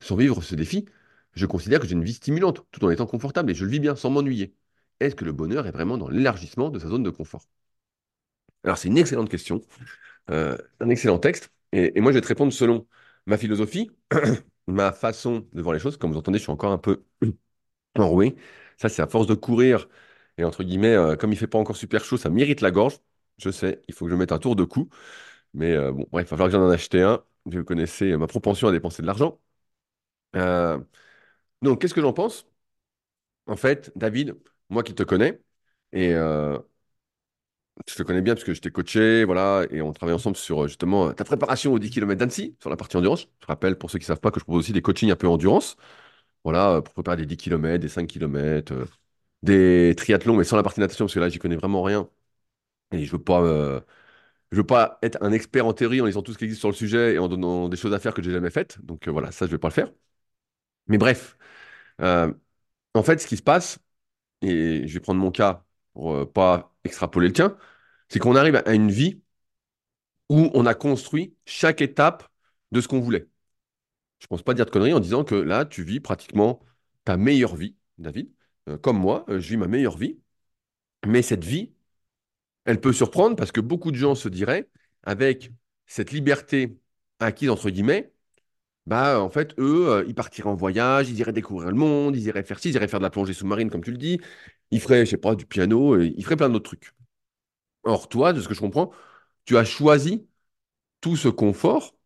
sans 0.00 0.16
vivre 0.16 0.42
ce 0.42 0.54
défi, 0.56 0.86
je 1.34 1.46
considère 1.46 1.80
que 1.80 1.86
j'ai 1.88 1.94
une 1.94 2.04
vie 2.04 2.14
stimulante, 2.14 2.66
tout 2.72 2.84
en 2.84 2.90
étant 2.90 3.06
confortable, 3.06 3.50
et 3.52 3.54
je 3.56 3.64
le 3.64 3.70
vis 3.72 3.80
bien, 3.80 3.96
sans 3.96 4.10
m'ennuyer. 4.10 4.54
Est-ce 5.00 5.16
que 5.16 5.24
le 5.26 5.32
bonheur 5.32 5.66
est 5.66 5.72
vraiment 5.72 5.98
dans 5.98 6.08
l'élargissement 6.10 6.70
de 6.70 6.78
sa 6.80 6.88
zone 6.88 7.02
de 7.04 7.10
confort? 7.10 7.46
Alors, 8.64 8.78
c'est 8.78 8.88
une 8.88 8.98
excellente 8.98 9.28
question, 9.30 9.60
euh, 10.30 10.58
un 10.80 10.90
excellent 10.90 11.18
texte, 11.18 11.52
et, 11.72 11.96
et 11.98 12.02
moi, 12.02 12.12
je 12.12 12.18
vais 12.18 12.22
te 12.22 12.28
répondre 12.28 12.52
selon 12.52 12.86
ma 13.26 13.38
philosophie, 13.38 13.90
ma 14.68 14.92
façon 14.92 15.48
de 15.52 15.62
voir 15.62 15.74
les 15.74 15.80
choses. 15.80 15.96
Comme 15.98 16.12
vous 16.12 16.18
entendez, 16.18 16.38
je 16.38 16.44
suis 16.44 16.52
encore 16.52 16.72
un 16.72 16.78
peu 16.78 17.04
enroué. 17.98 18.36
Ça, 18.78 18.88
c'est 18.88 19.02
à 19.02 19.08
force 19.08 19.26
de 19.28 19.34
courir, 19.34 19.88
et 20.38 20.44
entre 20.44 20.64
guillemets, 20.64 20.94
euh, 20.94 21.16
comme 21.16 21.32
il 21.32 21.36
fait 21.38 21.46
pas 21.46 21.58
encore 21.58 21.76
super 21.76 22.04
chaud, 22.04 22.16
ça 22.16 22.30
m'irrite 22.30 22.60
la 22.60 22.70
gorge. 22.70 22.98
Je 23.38 23.50
sais, 23.50 23.82
il 23.88 23.94
faut 23.94 24.06
que 24.06 24.10
je 24.10 24.16
mette 24.16 24.32
un 24.32 24.38
tour 24.38 24.56
de 24.56 24.64
cou, 24.64 24.88
mais 25.54 25.72
euh, 25.72 25.92
bon, 25.92 26.06
bref, 26.12 26.26
il 26.28 26.30
va 26.30 26.38
falloir 26.38 26.48
que 26.48 26.52
j'en 26.54 26.62
en 26.66 26.70
achète 26.70 26.96
un. 26.96 27.24
Vous 27.46 27.64
connaissez 27.64 28.16
ma 28.16 28.26
propension 28.28 28.68
à 28.68 28.72
dépenser 28.72 29.02
de 29.02 29.06
l'argent. 29.08 29.40
Euh, 30.36 30.80
Donc, 31.62 31.80
qu'est-ce 31.82 31.94
que 31.94 32.02
j'en 32.02 32.12
pense? 32.14 32.46
En 33.46 33.56
fait, 33.56 33.92
David, 33.96 34.36
moi 34.70 34.82
qui 34.82 34.94
te 34.94 35.02
connais, 35.02 35.40
et 35.92 36.14
je 37.88 37.94
te 37.96 38.02
connais 38.02 38.22
bien 38.22 38.34
parce 38.34 38.44
que 38.44 38.54
je 38.54 38.60
t'ai 38.60 38.70
coaché, 38.70 39.24
voilà, 39.24 39.64
et 39.70 39.82
on 39.82 39.92
travaille 39.92 40.14
ensemble 40.14 40.36
sur 40.36 40.68
justement 40.68 41.12
ta 41.12 41.24
préparation 41.24 41.72
aux 41.72 41.78
10 41.78 41.90
km 41.90 42.18
d'Annecy, 42.20 42.56
sur 42.60 42.70
la 42.70 42.76
partie 42.76 42.96
endurance. 42.96 43.26
Je 43.40 43.46
rappelle, 43.46 43.76
pour 43.78 43.90
ceux 43.90 43.98
qui 43.98 44.04
ne 44.04 44.06
savent 44.08 44.20
pas, 44.20 44.30
que 44.30 44.38
je 44.40 44.44
propose 44.44 44.60
aussi 44.60 44.72
des 44.72 44.82
coachings 44.82 45.10
un 45.10 45.16
peu 45.16 45.26
endurance, 45.28 45.76
voilà, 46.44 46.82
pour 46.82 46.94
préparer 46.94 47.18
des 47.18 47.26
10 47.26 47.36
km, 47.38 47.82
des 47.82 47.88
5 47.88 48.06
km, 48.08 48.74
des 49.42 49.94
triathlons, 49.96 50.36
mais 50.36 50.44
sans 50.44 50.56
la 50.56 50.62
partie 50.62 50.80
natation, 50.80 51.06
parce 51.06 51.14
que 51.14 51.20
là, 51.20 51.28
j'y 51.28 51.38
connais 51.38 51.56
vraiment 51.56 51.82
rien. 51.82 52.08
Et 52.92 53.04
je 53.06 53.12
veux 53.12 53.22
pas, 53.22 53.42
euh, 53.42 53.80
je 54.52 54.58
veux 54.58 54.66
pas 54.66 54.98
être 55.02 55.18
un 55.22 55.32
expert 55.32 55.66
en 55.66 55.74
théorie 55.74 56.00
en 56.02 56.06
lisant 56.06 56.22
tout 56.22 56.32
ce 56.34 56.38
qui 56.38 56.44
existe 56.44 56.60
sur 56.60 56.70
le 56.70 56.74
sujet 56.76 57.14
et 57.14 57.18
en 57.20 57.28
donnant 57.28 57.68
des 57.68 57.76
choses 57.76 57.94
à 57.94 58.00
faire 58.00 58.14
que 58.14 58.22
j'ai 58.22 58.32
jamais 58.32 58.50
faites. 58.50 58.80
Donc 58.84 59.08
euh, 59.08 59.12
voilà, 59.12 59.32
ça, 59.32 59.46
je 59.46 59.52
vais 59.52 59.58
pas 59.58 59.68
le 59.68 59.74
faire. 59.74 59.90
Mais 60.88 60.98
bref, 60.98 61.36
euh, 62.02 62.32
en 62.94 63.02
fait, 63.02 63.20
ce 63.20 63.26
qui 63.26 63.38
se 63.38 63.42
passe, 63.42 63.78
et 64.42 64.88
je 64.88 64.94
vais 64.94 65.00
prendre 65.00 65.20
mon 65.20 65.32
cas 65.32 65.64
pour 65.94 66.32
pas 66.32 66.74
extrapoler 66.84 67.28
le 67.28 67.34
tien, 67.34 67.56
c'est 68.08 68.18
qu'on 68.20 68.36
arrive 68.36 68.56
à 68.66 68.74
une 68.74 68.90
vie 68.90 69.22
où 70.28 70.50
on 70.54 70.66
a 70.66 70.74
construit 70.74 71.36
chaque 71.46 71.80
étape 71.82 72.28
de 72.72 72.80
ce 72.80 72.88
qu'on 72.88 73.00
voulait. 73.00 73.28
Je 74.20 74.28
pense 74.28 74.42
pas 74.42 74.54
dire 74.54 74.66
de 74.66 74.70
conneries 74.70 74.94
en 74.94 75.00
disant 75.00 75.24
que 75.24 75.34
là, 75.36 75.64
tu 75.66 75.84
vis 75.84 76.00
pratiquement 76.00 76.60
ta 77.04 77.16
meilleure 77.18 77.56
vie, 77.56 77.76
David. 77.98 78.32
Euh, 78.68 78.78
comme 78.78 78.98
moi, 78.98 79.24
euh, 79.28 79.40
je 79.40 79.48
vis 79.50 79.56
ma 79.56 79.66
meilleure 79.66 79.96
vie. 79.96 80.18
Mais 81.06 81.22
cette 81.22 81.44
vie, 81.44 81.72
elle 82.64 82.80
peut 82.80 82.92
surprendre 82.92 83.36
parce 83.36 83.52
que 83.52 83.60
beaucoup 83.60 83.90
de 83.92 83.96
gens 83.96 84.14
se 84.14 84.28
diraient, 84.28 84.68
avec 85.04 85.52
cette 85.86 86.12
liberté 86.12 86.78
acquise, 87.20 87.50
entre 87.50 87.70
guillemets, 87.70 88.12
bah, 88.86 89.20
en 89.22 89.30
fait, 89.30 89.54
eux, 89.58 89.88
euh, 89.90 90.04
ils 90.08 90.14
partiraient 90.14 90.50
en 90.50 90.56
voyage, 90.56 91.10
ils 91.10 91.18
iraient 91.20 91.32
découvrir 91.32 91.70
le 91.70 91.76
monde, 91.76 92.16
ils 92.16 92.26
iraient 92.26 92.44
faire 92.44 92.58
ci, 92.60 92.70
ils 92.70 92.76
iraient 92.76 92.88
faire 92.88 93.00
de 93.00 93.04
la 93.04 93.10
plongée 93.10 93.34
sous-marine, 93.34 93.70
comme 93.70 93.84
tu 93.84 93.92
le 93.92 93.98
dis, 93.98 94.20
ils 94.72 94.80
feraient, 94.80 95.06
je 95.06 95.12
sais 95.12 95.18
pas, 95.18 95.34
du 95.36 95.46
piano, 95.46 96.00
ils 96.00 96.24
feraient 96.24 96.36
plein 96.36 96.50
d'autres 96.50 96.64
trucs. 96.70 96.92
Or, 97.84 98.08
toi, 98.08 98.32
de 98.32 98.40
ce 98.40 98.48
que 98.48 98.54
je 98.54 98.60
comprends, 98.60 98.92
tu 99.44 99.56
as 99.58 99.64
choisi 99.64 100.26
tout 101.00 101.16
ce 101.16 101.28
confort 101.28 101.96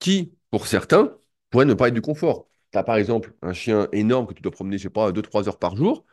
qui, 0.00 0.34
pour 0.50 0.66
certains, 0.68 1.16
pourrait 1.50 1.66
ne 1.66 1.74
pas 1.74 1.88
être 1.88 1.94
du 1.94 2.02
confort. 2.02 2.48
Tu 2.76 2.84
par 2.84 2.96
exemple 2.96 3.32
un 3.42 3.52
chien 3.52 3.88
énorme 3.92 4.26
que 4.26 4.34
tu 4.34 4.42
dois 4.42 4.52
promener, 4.52 4.78
je 4.78 4.84
sais 4.84 4.90
pas, 4.90 5.12
deux 5.12 5.22
trois 5.22 5.48
heures 5.48 5.58
par 5.58 5.76
jour. 5.76 6.04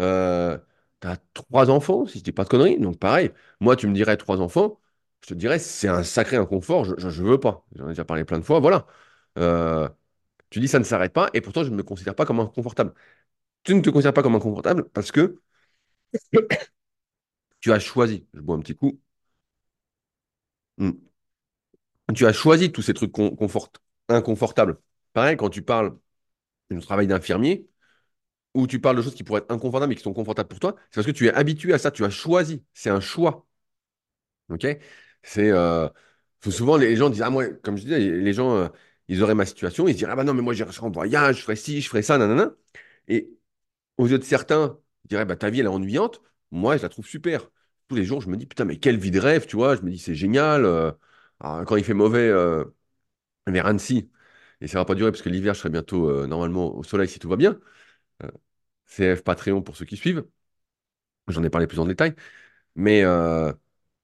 Euh, 0.00 0.58
tu 1.00 1.08
as 1.08 1.16
trois 1.34 1.70
enfants, 1.70 2.06
si 2.06 2.18
je 2.20 2.24
dis 2.24 2.32
pas 2.32 2.44
de 2.44 2.48
conneries. 2.50 2.78
Donc, 2.80 2.98
pareil, 2.98 3.32
moi, 3.60 3.76
tu 3.76 3.86
me 3.88 3.94
dirais 3.94 4.16
trois 4.16 4.40
enfants, 4.40 4.80
je 5.22 5.28
te 5.28 5.34
dirais, 5.34 5.58
c'est 5.58 5.88
un 5.88 6.02
sacré 6.04 6.36
inconfort, 6.36 6.84
je, 6.84 6.94
je 6.98 7.22
veux 7.24 7.40
pas. 7.40 7.66
J'en 7.76 7.86
ai 7.86 7.88
déjà 7.90 8.04
parlé 8.04 8.24
plein 8.24 8.38
de 8.38 8.44
fois, 8.44 8.60
voilà. 8.60 8.86
Euh, 9.38 9.88
tu 10.50 10.60
dis 10.60 10.68
ça 10.68 10.78
ne 10.80 10.84
s'arrête 10.84 11.12
pas, 11.12 11.30
et 11.34 11.40
pourtant, 11.42 11.64
je 11.64 11.70
ne 11.70 11.76
me 11.76 11.82
considère 11.84 12.14
pas 12.16 12.26
comme 12.26 12.40
inconfortable. 12.40 12.94
Tu 13.64 13.74
ne 13.74 13.82
te 13.82 13.90
considères 13.90 14.14
pas 14.14 14.22
comme 14.24 14.36
inconfortable 14.36 14.88
parce 14.90 15.12
que 15.12 15.40
tu 17.60 17.72
as 17.72 17.78
choisi, 17.80 18.26
je 18.34 18.40
bois 18.40 18.56
un 18.56 18.60
petit 18.60 18.74
coup, 18.76 18.98
Hmm. 20.78 21.06
tu 22.14 22.26
as 22.26 22.32
choisi 22.32 22.72
tous 22.72 22.82
ces 22.82 22.94
trucs 22.94 23.12
con- 23.12 23.34
confort- 23.36 23.70
inconfortables. 24.08 24.78
Pareil, 25.12 25.36
quand 25.36 25.50
tu 25.50 25.62
parles 25.62 25.96
du 26.70 26.80
travail 26.80 27.06
d'infirmier, 27.06 27.68
ou 28.54 28.66
tu 28.66 28.80
parles 28.80 28.96
de 28.96 29.02
choses 29.02 29.14
qui 29.16 29.24
pourraient 29.24 29.40
être 29.42 29.52
inconfortables 29.52 29.90
mais 29.90 29.96
qui 29.96 30.02
sont 30.02 30.14
confortables 30.14 30.48
pour 30.48 30.60
toi, 30.60 30.76
c'est 30.90 30.96
parce 30.96 31.06
que 31.08 31.12
tu 31.12 31.26
es 31.26 31.34
habitué 31.34 31.72
à 31.74 31.78
ça, 31.78 31.90
tu 31.92 32.04
as 32.04 32.10
choisi, 32.10 32.64
c'est 32.74 32.90
un 32.90 33.00
choix. 33.00 33.46
Ok? 34.48 34.66
C'est 35.22 35.50
euh, 35.50 35.88
souvent 36.48 36.76
les 36.76 36.94
gens 36.96 37.10
disent 37.10 37.22
ah 37.22 37.30
moi 37.30 37.46
comme 37.48 37.76
je 37.76 37.82
disais 37.82 37.98
les 37.98 38.32
gens 38.32 38.54
euh, 38.56 38.68
ils 39.08 39.22
auraient 39.22 39.34
ma 39.34 39.46
situation, 39.46 39.88
ils 39.88 39.92
se 39.94 39.98
diraient 39.98 40.12
ah 40.12 40.16
bah 40.16 40.24
non 40.24 40.34
mais 40.34 40.42
moi 40.42 40.54
j'irai 40.54 40.70
en 40.80 40.90
voyage, 40.90 41.38
je 41.38 41.42
ferai 41.42 41.56
ci, 41.56 41.80
je 41.80 41.88
ferai 41.88 42.02
ça, 42.02 42.16
nanana. 42.18 42.52
Et 43.08 43.30
aux 43.98 44.08
yeux 44.08 44.18
de 44.18 44.24
certains, 44.24 44.78
ils 45.04 45.08
diraient 45.08 45.26
bah 45.26 45.36
ta 45.36 45.50
vie 45.50 45.60
elle 45.60 45.66
est 45.66 45.68
ennuyante, 45.70 46.22
moi 46.52 46.76
je 46.78 46.82
la 46.82 46.88
trouve 46.90 47.06
super. 47.06 47.50
Tous 47.88 47.96
les 47.96 48.04
jours 48.04 48.20
je 48.22 48.28
me 48.30 48.36
dis 48.36 48.46
putain 48.46 48.64
mais 48.66 48.78
quelle 48.78 48.98
vie 48.98 49.10
de 49.12 49.20
rêve, 49.20 49.46
tu 49.46 49.56
vois, 49.56 49.76
je 49.76 49.82
me 49.82 49.90
dis 49.90 49.98
c'est 49.98 50.14
génial. 50.14 50.64
euh. 50.64 50.92
Alors, 51.40 51.64
quand 51.66 51.76
il 51.76 51.84
fait 51.84 51.94
mauvais 51.94 52.30
vers 53.46 53.66
Annecy, 53.66 54.10
et 54.60 54.68
ça 54.68 54.78
va 54.78 54.84
pas 54.84 54.94
durer 54.94 55.10
parce 55.12 55.22
que 55.22 55.28
l'hiver 55.28 55.54
je 55.54 55.60
serai 55.60 55.70
bientôt 55.70 56.08
euh, 56.10 56.26
normalement 56.26 56.74
au 56.76 56.82
soleil 56.84 57.08
si 57.08 57.18
tout 57.18 57.28
va 57.28 57.36
bien. 57.36 57.58
Euh, 58.24 58.30
CF 58.86 59.22
Patreon 59.24 59.62
pour 59.62 59.76
ceux 59.76 59.86
qui 59.86 59.96
suivent. 59.96 60.26
J'en 61.28 61.42
ai 61.44 61.50
parlé 61.50 61.66
plus 61.66 61.78
en 61.80 61.86
détail. 61.86 62.14
Mais 62.76 63.04
euh, 63.04 63.52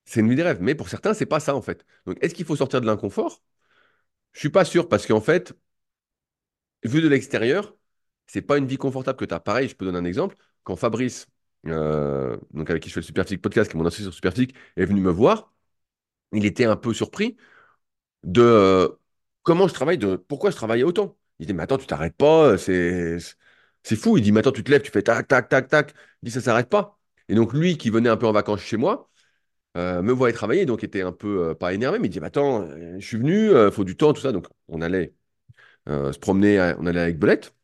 c'est 0.06 0.20
une 0.20 0.30
vie 0.30 0.36
des 0.36 0.42
rêves. 0.44 0.60
Mais 0.62 0.74
pour 0.76 0.88
certains, 0.88 1.14
c'est 1.14 1.26
pas 1.26 1.40
ça, 1.40 1.56
en 1.56 1.62
fait. 1.62 1.86
Donc, 2.06 2.18
est-ce 2.22 2.34
qu'il 2.34 2.46
faut 2.46 2.56
sortir 2.56 2.80
de 2.82 2.86
l'inconfort? 2.86 3.42
Je 4.32 4.40
suis 4.40 4.50
pas 4.50 4.64
sûr, 4.64 4.88
parce 4.88 5.06
qu'en 5.06 5.20
fait, 5.20 5.54
vu 6.84 7.00
de 7.02 7.08
l'extérieur, 7.08 7.76
c'est 8.26 8.42
pas 8.42 8.58
une 8.58 8.66
vie 8.66 8.76
confortable 8.76 9.18
que 9.18 9.24
tu 9.24 9.34
as. 9.34 9.40
Pareil, 9.40 9.68
je 9.68 9.76
peux 9.76 9.84
donner 9.84 9.98
un 9.98 10.04
exemple. 10.04 10.36
Quand 10.64 10.76
Fabrice, 10.76 11.26
donc 11.64 12.70
avec 12.70 12.82
qui 12.82 12.88
je 12.88 12.94
fais 12.94 13.00
le 13.00 13.04
Superphysique 13.06 13.42
Podcast, 13.42 13.70
qui 13.70 13.76
est 13.76 13.80
mon 13.80 13.86
associé 13.86 14.04
sur 14.04 14.14
Superphysique, 14.14 14.54
est 14.76 14.84
venu 14.84 15.00
me 15.00 15.10
voir, 15.10 15.52
il 16.32 16.46
était 16.46 16.64
un 16.66 16.76
peu 16.76 16.94
surpris 16.94 17.36
de 18.24 18.98
comment 19.42 19.68
je 19.68 19.74
travaille, 19.74 19.98
pourquoi 20.28 20.50
je 20.50 20.56
travaillais 20.56 20.84
autant? 20.84 21.16
Il 21.38 21.46
dit, 21.46 21.54
mais 21.54 21.62
attends, 21.62 21.78
tu 21.78 21.86
t'arrêtes 21.86 22.16
pas, 22.16 22.58
c'est 22.58 23.18
c'est 23.82 23.96
fou. 23.96 24.16
Il 24.16 24.22
dit, 24.22 24.32
mais 24.32 24.40
attends, 24.40 24.52
tu 24.52 24.62
te 24.64 24.70
lèves, 24.70 24.82
tu 24.82 24.90
fais 24.92 25.02
tac, 25.02 25.26
tac, 25.28 25.48
tac, 25.48 25.68
tac. 25.68 25.94
Il 26.22 26.26
dit, 26.26 26.30
ça 26.32 26.40
s'arrête 26.40 26.68
pas. 26.68 26.98
Et 27.28 27.34
donc, 27.34 27.52
lui 27.52 27.76
qui 27.78 27.90
venait 27.90 28.08
un 28.08 28.16
peu 28.16 28.26
en 28.26 28.32
vacances 28.32 28.60
chez 28.60 28.76
moi, 28.76 29.10
euh, 29.76 30.02
me 30.02 30.12
voyait 30.12 30.34
travailler, 30.34 30.66
donc 30.66 30.84
était 30.84 31.02
un 31.02 31.12
peu 31.12 31.50
euh, 31.50 31.54
pas 31.54 31.74
énervé, 31.74 31.98
mais 31.98 32.08
il 32.08 32.10
dit, 32.10 32.20
attends, 32.20 32.62
euh, 32.62 32.96
je 33.00 33.06
suis 33.06 33.16
venu, 33.18 33.50
il 33.50 33.70
faut 33.72 33.84
du 33.84 33.96
temps, 33.96 34.12
tout 34.12 34.20
ça. 34.22 34.32
Donc, 34.32 34.46
on 34.68 34.82
allait 34.82 35.14
se 35.88 36.18
promener, 36.18 36.74
on 36.78 36.86
allait 36.86 37.00
avec 37.00 37.18
Belette, 37.18 37.54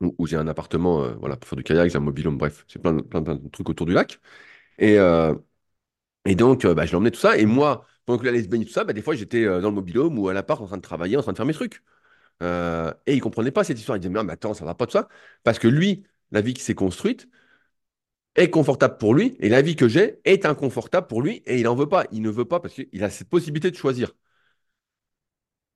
où, 0.00 0.14
où 0.18 0.26
j'ai 0.26 0.36
un 0.36 0.48
appartement, 0.48 1.08
voilà, 1.18 1.36
pour 1.36 1.48
faire 1.48 1.56
du 1.56 1.64
kayak, 1.64 1.90
j'ai 1.90 1.96
un 1.98 2.00
mobilhome, 2.00 2.38
bref, 2.38 2.64
c'est 2.68 2.80
plein, 2.80 2.98
plein, 3.00 3.22
plein 3.22 3.36
de 3.36 3.48
trucs 3.50 3.68
autour 3.70 3.86
du 3.86 3.92
lac. 3.94 4.20
Et, 4.78 4.98
et 6.24 6.34
donc, 6.34 6.66
bah, 6.66 6.86
je 6.86 6.92
l'emmenais 6.92 7.10
tout 7.10 7.20
ça. 7.20 7.36
Et 7.38 7.46
moi, 7.46 7.86
pendant 8.08 8.22
que 8.22 8.42
se 8.42 8.48
baigner 8.48 8.66
tout 8.66 8.72
ça, 8.72 8.84
bah, 8.84 8.92
des 8.92 9.02
fois, 9.02 9.14
j'étais 9.14 9.44
dans 9.46 9.68
le 9.68 9.70
mobilhome 9.70 10.18
ou 10.18 10.28
à 10.28 10.34
l'appart 10.34 10.60
en 10.62 10.66
train 10.66 10.76
de 10.78 10.82
travailler, 10.82 11.16
en 11.16 11.22
train 11.22 11.32
de 11.32 11.36
faire 11.36 11.46
mes 11.46 11.54
trucs. 11.54 11.82
et 12.42 13.14
il 13.14 13.20
comprenait 13.20 13.50
pas 13.52 13.64
cette 13.64 13.78
histoire. 13.78 13.96
Il 13.96 14.00
disait, 14.00 14.10
mais, 14.10 14.20
non, 14.20 14.24
mais 14.24 14.32
attends, 14.34 14.54
ça 14.54 14.64
va 14.64 14.74
pas 14.74 14.86
tout 14.86 14.92
ça. 14.92 15.08
Parce 15.44 15.58
que 15.58 15.68
lui, 15.68 16.04
la 16.32 16.40
vie 16.40 16.54
qui 16.54 16.62
s'est 16.62 16.74
construite, 16.74 17.28
est 18.36 18.50
confortable 18.50 18.96
pour 18.98 19.14
lui 19.14 19.36
et 19.40 19.48
la 19.48 19.62
vie 19.62 19.76
que 19.76 19.88
j'ai 19.88 20.20
est 20.24 20.46
inconfortable 20.46 21.06
pour 21.08 21.22
lui 21.22 21.42
et 21.46 21.58
il 21.58 21.64
n'en 21.64 21.74
veut 21.74 21.88
pas. 21.88 22.04
Il 22.12 22.22
ne 22.22 22.30
veut 22.30 22.44
pas 22.46 22.60
parce 22.60 22.74
qu'il 22.74 23.04
a 23.04 23.10
cette 23.10 23.28
possibilité 23.28 23.70
de 23.70 23.76
choisir. 23.76 24.12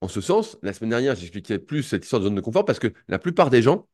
En 0.02 0.08
ce 0.08 0.20
sens, 0.20 0.58
la 0.62 0.72
semaine 0.74 0.90
dernière, 0.90 1.14
j'expliquais 1.14 1.58
plus 1.58 1.82
cette 1.82 2.04
histoire 2.04 2.20
de 2.20 2.26
zone 2.26 2.34
de 2.34 2.40
confort 2.42 2.64
parce 2.66 2.78
que 2.78 2.92
la 3.08 3.18
plupart 3.18 3.48
des 3.50 3.62
gens 3.62 3.88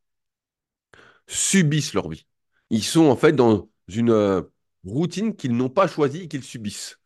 subissent 1.26 1.94
leur 1.94 2.08
vie. 2.08 2.26
Ils 2.70 2.82
sont 2.84 3.06
en 3.06 3.16
fait 3.16 3.32
dans 3.32 3.70
une 3.88 4.10
euh, 4.10 4.42
routine 4.84 5.34
qu'ils 5.36 5.56
n'ont 5.56 5.70
pas 5.70 5.86
choisie 5.88 6.22
et 6.22 6.28
qu'ils 6.28 6.44
subissent. 6.44 6.98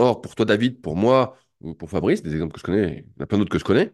Or, 0.00 0.20
pour 0.22 0.34
toi, 0.34 0.46
David, 0.46 0.80
pour 0.80 0.96
moi, 0.96 1.36
ou 1.60 1.74
pour 1.74 1.90
Fabrice, 1.90 2.22
des 2.22 2.32
exemples 2.32 2.54
que 2.54 2.60
je 2.60 2.64
connais, 2.64 3.04
il 3.06 3.18
y 3.18 3.20
en 3.20 3.24
a 3.24 3.26
plein 3.26 3.38
d'autres 3.38 3.50
que 3.50 3.58
je 3.58 3.64
connais, 3.64 3.92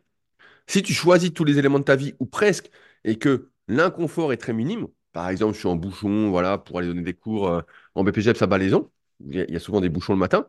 si 0.69 0.83
tu 0.83 0.95
choisis 0.95 1.33
tous 1.33 1.45
les 1.45 1.59
éléments 1.59 1.79
de 1.81 1.85
ta 1.85 1.97
vie, 1.97 2.15
ou 2.21 2.27
presque, 2.27 2.71
et 3.05 3.19
que 3.19 3.51
l'inconfort 3.69 4.33
est 4.33 4.39
très 4.39 4.53
minime, 4.55 4.89
par 5.13 5.29
exemple, 5.31 5.55
je 5.55 5.61
suis 5.61 5.69
en 5.69 5.77
bouchon, 5.77 6.31
voilà, 6.31 6.59
pour 6.59 6.79
aller 6.79 6.89
donner 6.89 7.03
des 7.03 7.15
cours 7.15 7.49
euh, 7.49 7.63
en 7.95 8.05
BPGEPS 8.05 8.43
à 8.43 8.47
Balaison. 8.49 8.91
Il 9.21 9.37
y, 9.51 9.57
a, 9.57 9.61
souvent 9.61 9.81
des 9.81 9.89
bouchons 9.91 10.15
le 10.15 10.19
matin. 10.21 10.49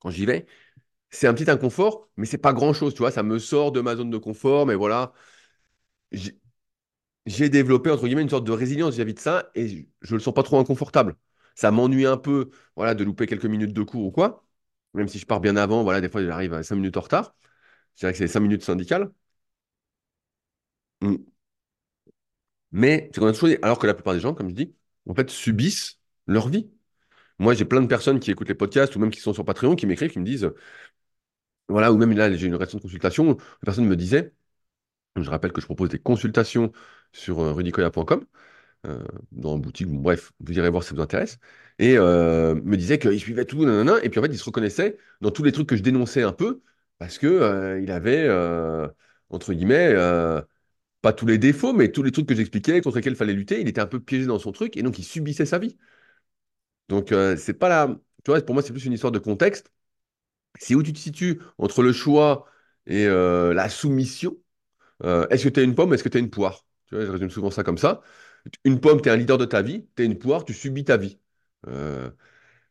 Quand 0.00 0.10
j'y 0.10 0.26
vais, 0.26 0.46
c'est 1.10 1.28
un 1.28 1.34
petit 1.34 1.50
inconfort, 1.50 2.08
mais 2.16 2.26
c'est 2.26 2.38
pas 2.38 2.52
grand-chose, 2.54 2.94
tu 2.94 3.00
vois. 3.00 3.10
Ça 3.12 3.22
me 3.24 3.38
sort 3.40 3.72
de 3.72 3.80
ma 3.82 3.96
zone 3.96 4.10
de 4.10 4.18
confort, 4.18 4.66
mais 4.66 4.74
voilà. 4.76 5.12
J'ai 7.26 7.48
développé, 7.48 7.90
entre 7.90 8.04
guillemets, 8.06 8.22
une 8.22 8.28
sorte 8.28 8.44
de 8.46 8.52
résilience 8.52 8.94
vis-à-vis 8.94 9.14
de 9.14 9.18
ça 9.20 9.50
et 9.54 9.68
je, 9.68 9.76
ne 10.12 10.18
le 10.18 10.18
sens 10.20 10.34
pas 10.34 10.42
trop 10.42 10.58
inconfortable. 10.58 11.16
Ça 11.54 11.70
m'ennuie 11.70 12.06
un 12.06 12.16
peu, 12.18 12.50
voilà, 12.76 12.94
de 12.94 13.02
louper 13.04 13.26
quelques 13.26 13.46
minutes 13.46 13.72
de 13.72 13.82
cours 13.82 14.04
ou 14.06 14.10
quoi. 14.10 14.44
Même 14.94 15.08
si 15.08 15.18
je 15.18 15.26
pars 15.26 15.40
bien 15.40 15.56
avant, 15.56 15.82
voilà, 15.82 16.00
des 16.00 16.08
fois, 16.08 16.24
j'arrive 16.24 16.54
à 16.54 16.62
5 16.62 16.76
minutes 16.76 16.96
en 16.96 17.00
retard. 17.00 17.34
Je 17.96 18.00
dirais 18.00 18.12
que 18.12 18.18
c'est 18.18 18.28
5 18.28 18.40
minutes 18.40 18.64
syndicales. 18.64 19.10
Hmm. 21.00 21.34
Mais 22.72 23.10
c'est 23.14 23.20
qu'on 23.20 23.28
a 23.28 23.32
choisi, 23.32 23.56
alors 23.62 23.78
que 23.78 23.86
la 23.86 23.94
plupart 23.94 24.14
des 24.14 24.20
gens, 24.20 24.34
comme 24.34 24.48
je 24.50 24.54
dis, 24.54 24.74
en 25.08 25.14
fait, 25.14 25.30
subissent 25.30 26.00
leur 26.26 26.48
vie. 26.48 26.70
Moi, 27.38 27.54
j'ai 27.54 27.64
plein 27.66 27.82
de 27.82 27.88
personnes 27.88 28.20
qui 28.20 28.30
écoutent 28.32 28.48
les 28.48 28.54
podcasts 28.54 28.96
ou 28.96 29.00
même 29.00 29.10
qui 29.10 29.20
sont 29.20 29.34
sur 29.34 29.44
Patreon 29.46 29.76
qui 29.76 29.86
m'écrivent, 29.86 30.12
qui 30.12 30.20
me 30.20 30.26
disent, 30.26 30.50
voilà, 31.68 31.92
ou 31.92 31.96
même 31.96 32.12
là, 32.12 32.32
j'ai 32.34 32.46
une 32.46 32.54
récente 32.56 32.82
consultation, 32.82 33.24
une 33.32 33.36
personne 33.64 33.86
me 33.86 33.96
disait, 33.96 34.34
je 35.16 35.30
rappelle 35.30 35.52
que 35.52 35.60
je 35.62 35.66
propose 35.66 35.90
des 35.90 35.98
consultations 36.00 36.72
sur 37.12 37.40
euh, 37.40 37.52
rudicoya.com, 37.52 38.26
euh, 38.86 39.02
dans 39.32 39.58
boutique, 39.58 39.88
bref, 39.88 40.32
vous 40.40 40.52
irez 40.52 40.70
voir 40.70 40.82
si 40.82 40.90
ça 40.90 40.94
vous 40.96 41.02
intéresse, 41.02 41.38
et 41.78 41.96
euh, 41.98 42.54
me 42.56 42.76
disait 42.76 42.98
qu'il 42.98 43.18
suivait 43.20 43.44
tout, 43.44 43.64
nanana, 43.64 44.02
et 44.04 44.10
puis 44.10 44.20
en 44.20 44.22
fait, 44.22 44.28
il 44.28 44.38
se 44.38 44.44
reconnaissait 44.44 44.98
dans 45.20 45.30
tous 45.30 45.42
les 45.42 45.52
trucs 45.52 45.68
que 45.68 45.76
je 45.76 45.82
dénonçais 45.82 46.22
un 46.22 46.32
peu, 46.32 46.62
parce 46.98 47.18
que 47.18 47.80
il 47.82 47.90
avait, 47.90 48.28
entre 49.30 49.52
guillemets, 49.52 49.94
pas 51.02 51.12
tous 51.12 51.26
les 51.26 51.38
défauts, 51.38 51.72
mais 51.72 51.92
tous 51.92 52.02
les 52.02 52.12
trucs 52.12 52.26
que 52.28 52.34
j'expliquais, 52.34 52.80
contre 52.80 52.96
lesquels 52.96 53.12
il 53.14 53.16
fallait 53.16 53.32
lutter, 53.34 53.60
il 53.60 53.68
était 53.68 53.80
un 53.80 53.86
peu 53.86 54.00
piégé 54.00 54.26
dans 54.26 54.38
son 54.38 54.52
truc, 54.52 54.76
et 54.76 54.82
donc 54.82 54.98
il 54.98 55.04
subissait 55.04 55.46
sa 55.46 55.58
vie. 55.58 55.76
Donc, 56.88 57.12
euh, 57.12 57.36
c'est 57.36 57.54
pas 57.54 57.68
là. 57.68 57.88
Tu 58.24 58.30
vois, 58.30 58.40
pour 58.42 58.54
moi, 58.54 58.62
c'est 58.62 58.72
plus 58.72 58.84
une 58.84 58.92
histoire 58.92 59.12
de 59.12 59.18
contexte. 59.18 59.70
C'est 60.60 60.74
où 60.74 60.82
tu 60.82 60.92
te 60.92 60.98
situes 60.98 61.40
entre 61.58 61.82
le 61.82 61.92
choix 61.92 62.46
et 62.86 63.06
euh, 63.06 63.54
la 63.54 63.68
soumission. 63.68 64.36
Euh, 65.04 65.28
est-ce 65.30 65.44
que 65.44 65.48
tu 65.50 65.60
es 65.60 65.64
une 65.64 65.74
pomme, 65.74 65.94
est-ce 65.94 66.04
que 66.04 66.10
tu 66.10 66.18
es 66.18 66.20
une 66.20 66.30
poire? 66.30 66.66
Je 66.90 66.96
résume 66.98 67.30
souvent 67.30 67.50
ça 67.50 67.64
comme 67.64 67.78
ça. 67.78 68.02
Une 68.64 68.80
pomme, 68.80 69.00
tu 69.00 69.08
es 69.08 69.12
un 69.12 69.16
leader 69.16 69.38
de 69.38 69.44
ta 69.46 69.62
vie. 69.62 69.86
Tu 69.96 70.02
es 70.02 70.06
une 70.06 70.18
poire, 70.18 70.44
tu 70.44 70.54
subis 70.54 70.84
ta 70.84 70.96
vie. 70.96 71.18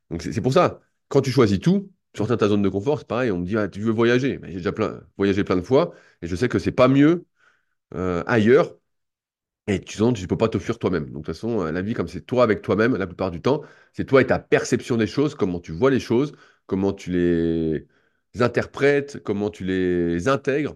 donc, 0.09 0.21
c'est 0.21 0.41
pour 0.41 0.53
ça. 0.53 0.81
Quand 1.09 1.21
tu 1.21 1.31
choisis 1.31 1.59
tout, 1.59 1.91
sortir 2.15 2.35
de 2.37 2.39
ta 2.39 2.47
zone 2.47 2.61
de 2.61 2.69
confort, 2.69 2.99
c'est 2.99 3.07
pareil. 3.07 3.31
On 3.31 3.39
me 3.39 3.45
dit, 3.45 3.57
ah, 3.57 3.67
tu 3.67 3.79
veux 3.81 3.91
voyager? 3.91 4.39
J'ai 4.43 4.55
déjà 4.55 4.71
plein, 4.71 5.01
voyagé 5.17 5.43
plein 5.43 5.55
de 5.57 5.61
fois, 5.61 5.93
et 6.21 6.27
je 6.27 6.35
sais 6.35 6.49
que 6.49 6.59
c'est 6.59 6.71
pas 6.71 6.87
mieux 6.87 7.25
euh, 7.95 8.23
ailleurs. 8.27 8.75
Et 9.67 9.79
tu 9.81 9.97
sens, 9.97 10.13
tu 10.15 10.23
ne 10.23 10.27
peux 10.27 10.37
pas 10.37 10.49
te 10.49 10.59
fuir 10.59 10.79
toi-même. 10.79 11.05
Donc, 11.05 11.23
de 11.23 11.27
toute 11.27 11.27
façon, 11.27 11.61
euh, 11.61 11.71
la 11.71 11.81
vie, 11.81 11.93
comme 11.93 12.07
c'est 12.09 12.21
toi 12.21 12.43
avec 12.43 12.61
toi-même, 12.61 12.95
la 12.97 13.07
plupart 13.07 13.31
du 13.31 13.41
temps, 13.41 13.61
c'est 13.93 14.05
toi 14.05 14.21
et 14.21 14.27
ta 14.27 14.39
perception 14.39 14.97
des 14.97 15.07
choses, 15.07 15.35
comment 15.35 15.59
tu 15.59 15.71
vois 15.71 15.91
les 15.91 15.99
choses, 16.01 16.33
comment 16.67 16.93
tu 16.93 17.11
les 17.11 17.87
interprètes, 18.41 19.23
comment 19.23 19.49
tu 19.49 19.63
les 19.65 20.27
intègres. 20.27 20.75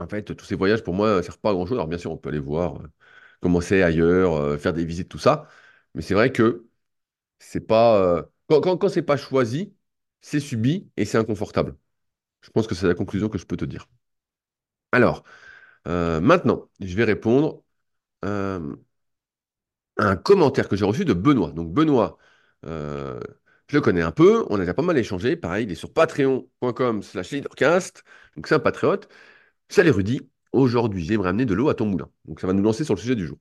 En 0.00 0.08
fait, 0.08 0.24
tous 0.34 0.44
ces 0.44 0.54
voyages, 0.56 0.82
pour 0.82 0.94
moi, 0.94 1.16
ne 1.18 1.22
servent 1.22 1.38
pas 1.38 1.50
à 1.50 1.52
grand-chose. 1.52 1.76
Alors, 1.78 1.88
bien 1.88 1.98
sûr, 1.98 2.10
on 2.12 2.16
peut 2.16 2.30
aller 2.30 2.38
voir 2.38 2.82
euh, 3.40 3.42
comment 3.42 3.60
c'est 3.60 3.82
ailleurs, 3.82 4.60
faire 4.60 4.72
des 4.72 4.84
visites, 4.84 5.08
tout 5.08 5.18
ça. 5.18 5.48
Mais 5.94 6.02
c'est 6.02 6.14
vrai 6.14 6.32
que 6.32 6.66
c'est 7.38 7.60
pas. 7.60 8.28
quand, 8.48 8.60
quand, 8.62 8.76
quand 8.78 8.88
c'est 8.88 9.02
pas 9.02 9.16
choisi, 9.18 9.74
c'est 10.22 10.40
subi 10.40 10.90
et 10.96 11.04
c'est 11.04 11.18
inconfortable. 11.18 11.76
Je 12.42 12.50
pense 12.50 12.66
que 12.66 12.74
c'est 12.76 12.88
la 12.88 12.94
conclusion 12.94 13.28
que 13.30 13.38
je 13.38 13.46
peux 13.46 13.56
te 13.56 13.64
dire. 13.66 13.88
Alors, 14.92 15.24
euh, 15.88 16.20
maintenant, 16.20 16.68
je 16.80 16.96
vais 16.96 17.04
répondre 17.04 17.62
euh, 18.26 18.76
à 19.98 20.04
un 20.08 20.16
commentaire 20.16 20.68
que 20.68 20.76
j'ai 20.76 20.84
reçu 20.84 21.04
de 21.04 21.12
Benoît. 21.12 21.52
Donc 21.52 21.72
Benoît, 21.72 22.18
euh, 22.66 23.20
je 23.68 23.76
le 23.76 23.80
connais 23.82 24.02
un 24.02 24.12
peu, 24.12 24.46
on 24.50 24.56
a 24.56 24.58
déjà 24.60 24.74
pas 24.74 24.82
mal 24.82 24.98
échangé. 24.98 25.36
Pareil, 25.36 25.64
il 25.66 25.72
est 25.72 25.74
sur 25.74 25.92
patreon.com 25.92 27.02
slash 27.02 27.30
leadercast. 27.32 28.04
Donc 28.36 28.46
c'est 28.46 28.54
un 28.54 28.58
patriote. 28.60 29.08
Salut 29.68 29.90
Rudy, 29.92 30.22
aujourd'hui 30.52 31.04
j'aimerais 31.04 31.30
amener 31.30 31.46
de 31.46 31.54
l'eau 31.54 31.68
à 31.68 31.74
ton 31.74 31.86
moulin. 31.86 32.10
Donc 32.26 32.40
ça 32.40 32.46
va 32.46 32.52
nous 32.52 32.62
lancer 32.62 32.84
sur 32.84 32.94
le 32.94 33.00
sujet 33.00 33.16
du 33.16 33.26
jour. 33.26 33.38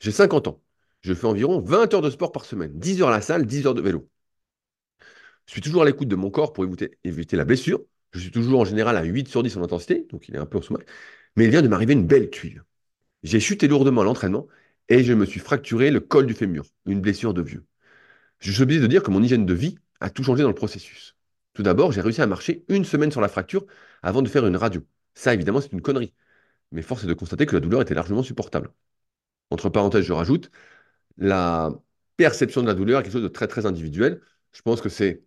J'ai 0.00 0.12
50 0.12 0.48
ans. 0.48 0.62
Je 1.02 1.14
fais 1.14 1.26
environ 1.26 1.60
20 1.60 1.94
heures 1.94 2.02
de 2.02 2.10
sport 2.10 2.32
par 2.32 2.44
semaine, 2.44 2.72
10 2.78 3.02
heures 3.02 3.08
à 3.08 3.12
la 3.12 3.20
salle, 3.20 3.46
10 3.46 3.66
heures 3.66 3.74
de 3.74 3.82
vélo. 3.82 4.08
Je 5.46 5.52
suis 5.52 5.60
toujours 5.60 5.82
à 5.82 5.84
l'écoute 5.84 6.08
de 6.08 6.16
mon 6.16 6.30
corps 6.30 6.52
pour 6.52 6.64
éviter, 6.64 7.36
la 7.36 7.44
blessure. 7.44 7.80
Je 8.12 8.20
suis 8.20 8.30
toujours 8.30 8.60
en 8.60 8.64
général 8.64 8.96
à 8.96 9.02
8 9.02 9.28
sur 9.28 9.42
10 9.42 9.56
en 9.56 9.62
intensité, 9.62 10.06
donc 10.10 10.28
il 10.28 10.34
est 10.36 10.38
un 10.38 10.46
peu 10.46 10.58
en 10.58 10.62
sous 10.62 10.76
mais 11.36 11.44
il 11.44 11.50
vient 11.50 11.62
de 11.62 11.68
m'arriver 11.68 11.94
une 11.94 12.06
belle 12.06 12.30
tuile. 12.30 12.62
J'ai 13.22 13.40
chuté 13.40 13.68
lourdement 13.68 14.02
à 14.02 14.04
l'entraînement 14.04 14.48
et 14.88 15.02
je 15.04 15.12
me 15.14 15.24
suis 15.24 15.40
fracturé 15.40 15.90
le 15.90 16.00
col 16.00 16.26
du 16.26 16.34
fémur, 16.34 16.64
une 16.86 17.00
blessure 17.00 17.34
de 17.34 17.42
vieux. 17.42 17.64
Je 18.40 18.52
suis 18.52 18.62
obligé 18.62 18.80
de 18.80 18.86
dire 18.86 19.02
que 19.02 19.10
mon 19.10 19.22
hygiène 19.22 19.46
de 19.46 19.54
vie 19.54 19.78
a 20.00 20.10
tout 20.10 20.22
changé 20.24 20.42
dans 20.42 20.48
le 20.48 20.54
processus. 20.54 21.16
Tout 21.54 21.62
d'abord, 21.62 21.92
j'ai 21.92 22.00
réussi 22.00 22.22
à 22.22 22.26
marcher 22.26 22.64
une 22.68 22.84
semaine 22.84 23.12
sur 23.12 23.20
la 23.20 23.28
fracture 23.28 23.66
avant 24.02 24.22
de 24.22 24.28
faire 24.28 24.46
une 24.46 24.56
radio. 24.56 24.84
Ça, 25.14 25.34
évidemment, 25.34 25.60
c'est 25.60 25.72
une 25.72 25.82
connerie. 25.82 26.12
Mais 26.72 26.82
force 26.82 27.04
est 27.04 27.06
de 27.06 27.14
constater 27.14 27.46
que 27.46 27.54
la 27.54 27.60
douleur 27.60 27.82
était 27.82 27.94
largement 27.94 28.22
supportable. 28.22 28.72
Entre 29.50 29.68
parenthèses, 29.70 30.04
je 30.06 30.12
rajoute, 30.12 30.50
la 31.18 31.72
perception 32.16 32.62
de 32.62 32.68
la 32.68 32.74
douleur 32.74 33.00
est 33.00 33.04
quelque 33.04 33.12
chose 33.14 33.22
de 33.22 33.28
très 33.28 33.48
très 33.48 33.66
individuel. 33.66 34.22
Je 34.52 34.62
pense 34.62 34.80
que 34.82 34.88
c'est 34.90 35.24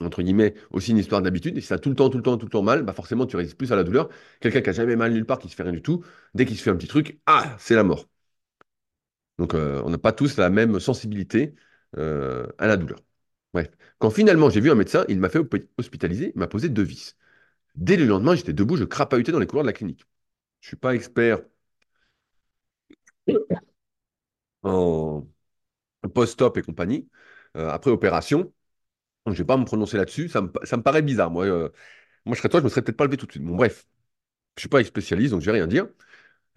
entre 0.00 0.22
guillemets, 0.22 0.54
aussi 0.70 0.90
une 0.90 0.98
histoire 0.98 1.22
d'habitude. 1.22 1.56
Et 1.56 1.60
si 1.60 1.66
ça 1.68 1.78
tout 1.78 1.88
le 1.90 1.96
temps, 1.96 2.10
tout 2.10 2.16
le 2.18 2.22
temps, 2.22 2.36
tout 2.36 2.46
le 2.46 2.50
temps 2.50 2.62
mal, 2.62 2.82
bah 2.82 2.92
forcément, 2.92 3.26
tu 3.26 3.36
résistes 3.36 3.56
plus 3.56 3.72
à 3.72 3.76
la 3.76 3.84
douleur. 3.84 4.08
Quelqu'un 4.40 4.60
qui 4.62 4.70
a 4.70 4.72
jamais 4.72 4.96
mal 4.96 5.12
nulle 5.12 5.26
part, 5.26 5.38
qui 5.38 5.48
se 5.48 5.54
fait 5.54 5.62
rien 5.62 5.72
du 5.72 5.82
tout, 5.82 6.04
dès 6.34 6.44
qu'il 6.46 6.56
se 6.56 6.62
fait 6.62 6.70
un 6.70 6.76
petit 6.76 6.88
truc, 6.88 7.20
ah, 7.26 7.56
c'est 7.58 7.74
la 7.74 7.84
mort. 7.84 8.08
Donc, 9.38 9.54
euh, 9.54 9.82
on 9.84 9.90
n'a 9.90 9.98
pas 9.98 10.12
tous 10.12 10.36
la 10.36 10.50
même 10.50 10.78
sensibilité 10.80 11.54
euh, 11.96 12.46
à 12.58 12.66
la 12.66 12.76
douleur. 12.76 13.00
Bref. 13.54 13.70
Quand 13.98 14.10
finalement 14.10 14.50
j'ai 14.50 14.60
vu 14.60 14.70
un 14.70 14.74
médecin, 14.74 15.04
il 15.08 15.18
m'a 15.20 15.28
fait 15.28 15.40
hospitaliser, 15.78 16.32
il 16.34 16.38
m'a 16.38 16.48
posé 16.48 16.68
deux 16.68 16.82
vis. 16.82 17.16
Dès 17.76 17.96
le 17.96 18.06
lendemain, 18.06 18.34
j'étais 18.36 18.54
debout, 18.54 18.76
je 18.76 18.84
crapahutais 18.84 19.32
dans 19.32 19.40
les 19.40 19.46
couloirs 19.46 19.64
de 19.64 19.68
la 19.70 19.74
clinique. 19.74 20.06
Je 20.62 20.68
ne 20.68 20.70
suis 20.70 20.76
pas 20.78 20.94
expert 20.94 21.40
en 24.62 25.24
post-op 26.14 26.56
et 26.58 26.62
compagnie. 26.62 27.08
Euh, 27.56 27.70
après 27.70 27.90
opération, 27.90 28.52
je 29.26 29.32
ne 29.32 29.36
vais 29.36 29.44
pas 29.44 29.58
me 29.58 29.64
prononcer 29.64 29.96
là-dessus. 29.98 30.28
Ça 30.28 30.42
me, 30.42 30.82
paraît 30.82 31.02
bizarre. 31.02 31.30
Moi, 31.30 31.46
euh, 31.46 31.70
moi, 32.26 32.36
je 32.36 32.40
serais 32.40 32.50
toi, 32.50 32.60
je 32.60 32.64
me 32.66 32.70
serais 32.70 32.82
peut-être 32.82 32.98
pas 32.98 33.06
levé 33.06 33.18
tout 33.18 33.26
de 33.26 33.32
suite. 33.32 33.44
Bon, 33.44 33.56
bref, 33.56 33.86
je 34.56 34.60
ne 34.60 34.62
suis 34.62 34.70
pas 34.70 34.84
spécialiste, 34.84 35.32
donc 35.32 35.42
je 35.42 35.46
vais 35.46 35.52
rien 35.52 35.66
dire. 35.66 35.88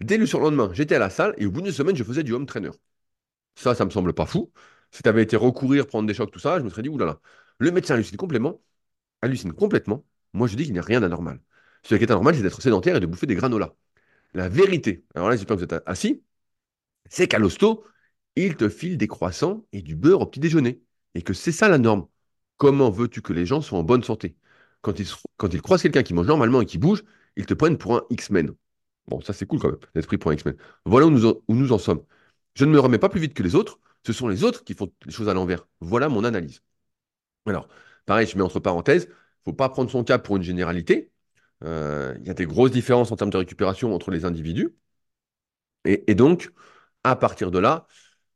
Dès 0.00 0.18
le 0.18 0.26
surlendemain, 0.26 0.70
j'étais 0.74 0.96
à 0.96 1.00
la 1.00 1.10
salle 1.10 1.34
et 1.38 1.46
au 1.46 1.50
bout 1.52 1.62
d'une 1.62 1.72
semaine, 1.72 1.96
je 1.96 2.04
faisais 2.04 2.24
du 2.24 2.32
home 2.34 2.46
trainer. 2.46 2.70
Ça, 3.56 3.74
ça 3.74 3.84
me 3.84 3.90
semble 3.90 4.14
pas 4.14 4.26
fou. 4.26 4.52
Si 4.92 5.02
tu 5.02 5.08
avais 5.08 5.22
été 5.22 5.36
recourir, 5.36 5.86
prendre 5.86 6.08
des 6.08 6.14
chocs, 6.14 6.30
tout 6.30 6.38
ça, 6.38 6.58
je 6.58 6.64
me 6.64 6.70
serais 6.70 6.82
dit, 6.82 6.88
oulala. 6.88 7.20
Le 7.58 7.70
médecin 7.70 7.94
hallucine 7.94 8.16
complètement. 8.18 8.62
Hallucine 9.22 9.52
complètement. 9.54 10.04
Moi, 10.34 10.48
je 10.48 10.56
dis 10.56 10.64
qu'il 10.64 10.74
n'y 10.74 10.80
a 10.80 10.82
rien 10.82 11.00
d'anormal. 11.00 11.40
Ce 11.84 11.94
qui 11.96 12.02
est 12.04 12.10
anormal, 12.12 12.36
c'est 12.36 12.42
d'être 12.42 12.62
sédentaire 12.62 12.96
et 12.96 13.00
de 13.00 13.06
bouffer 13.06 13.26
des 13.26 13.36
granolas. 13.36 13.74
La 14.34 14.48
vérité, 14.48 15.04
alors 15.14 15.28
là, 15.30 15.36
j'espère 15.36 15.56
que 15.56 15.60
vous 15.60 15.64
êtes 15.64 15.82
assis, 15.86 16.22
c'est 17.08 17.28
qu'à 17.28 17.38
l'hosto, 17.38 17.84
il 18.36 18.56
te 18.56 18.68
file 18.68 18.98
des 18.98 19.08
croissants 19.08 19.66
et 19.72 19.82
du 19.82 19.96
beurre 19.96 20.22
au 20.22 20.26
petit 20.26 20.40
déjeuner. 20.40 20.82
Et 21.14 21.22
que 21.22 21.32
c'est 21.34 21.52
ça 21.52 21.68
la 21.68 21.78
norme. 21.78 22.06
Comment 22.58 22.90
veux-tu 22.90 23.22
que 23.22 23.32
les 23.32 23.46
gens 23.46 23.60
soient 23.62 23.78
en 23.78 23.82
bonne 23.84 24.02
santé? 24.04 24.36
Quand 24.82 24.98
ils, 25.00 25.62
croisent 25.62 25.82
quelqu'un 25.82 26.02
qui 26.02 26.14
mange 26.14 26.26
normalement 26.26 26.60
et 26.60 26.66
qui 26.66 26.78
bouge, 26.78 27.04
ils 27.36 27.46
te 27.46 27.54
prennent 27.54 27.78
pour 27.78 27.96
un 27.96 28.04
X-Men. 28.10 28.54
Bon, 29.08 29.20
ça 29.20 29.32
c'est 29.32 29.46
cool 29.46 29.60
quand 29.60 29.70
même, 29.70 29.78
l'esprit 29.94 30.18
pour 30.18 30.30
un 30.30 30.34
X-Men. 30.34 30.56
Voilà 30.84 31.06
où 31.06 31.10
nous, 31.10 31.26
en, 31.26 31.34
où 31.48 31.54
nous 31.54 31.72
en 31.72 31.78
sommes. 31.78 32.02
Je 32.54 32.64
ne 32.64 32.70
me 32.70 32.80
remets 32.80 32.98
pas 32.98 33.08
plus 33.08 33.20
vite 33.20 33.34
que 33.34 33.42
les 33.42 33.54
autres, 33.54 33.80
ce 34.06 34.12
sont 34.12 34.28
les 34.28 34.44
autres 34.44 34.64
qui 34.64 34.74
font 34.74 34.92
les 35.04 35.12
choses 35.12 35.28
à 35.28 35.34
l'envers. 35.34 35.66
Voilà 35.80 36.08
mon 36.08 36.24
analyse. 36.24 36.62
Alors, 37.46 37.68
pareil, 38.06 38.26
je 38.26 38.36
mets 38.36 38.42
entre 38.42 38.60
parenthèses, 38.60 39.04
il 39.06 39.10
ne 39.10 39.52
faut 39.52 39.52
pas 39.54 39.68
prendre 39.68 39.90
son 39.90 40.04
cas 40.04 40.18
pour 40.18 40.36
une 40.36 40.42
généralité. 40.42 41.12
Euh, 41.64 42.14
il 42.20 42.26
y 42.26 42.30
a 42.30 42.34
des 42.34 42.46
grosses 42.46 42.70
différences 42.70 43.12
en 43.12 43.16
termes 43.16 43.30
de 43.30 43.36
récupération 43.38 43.94
entre 43.94 44.10
les 44.10 44.24
individus. 44.24 44.74
Et, 45.84 46.14
donc, 46.14 46.52
à 47.04 47.16
partir 47.16 47.50
de 47.50 47.58
là, 47.58 47.86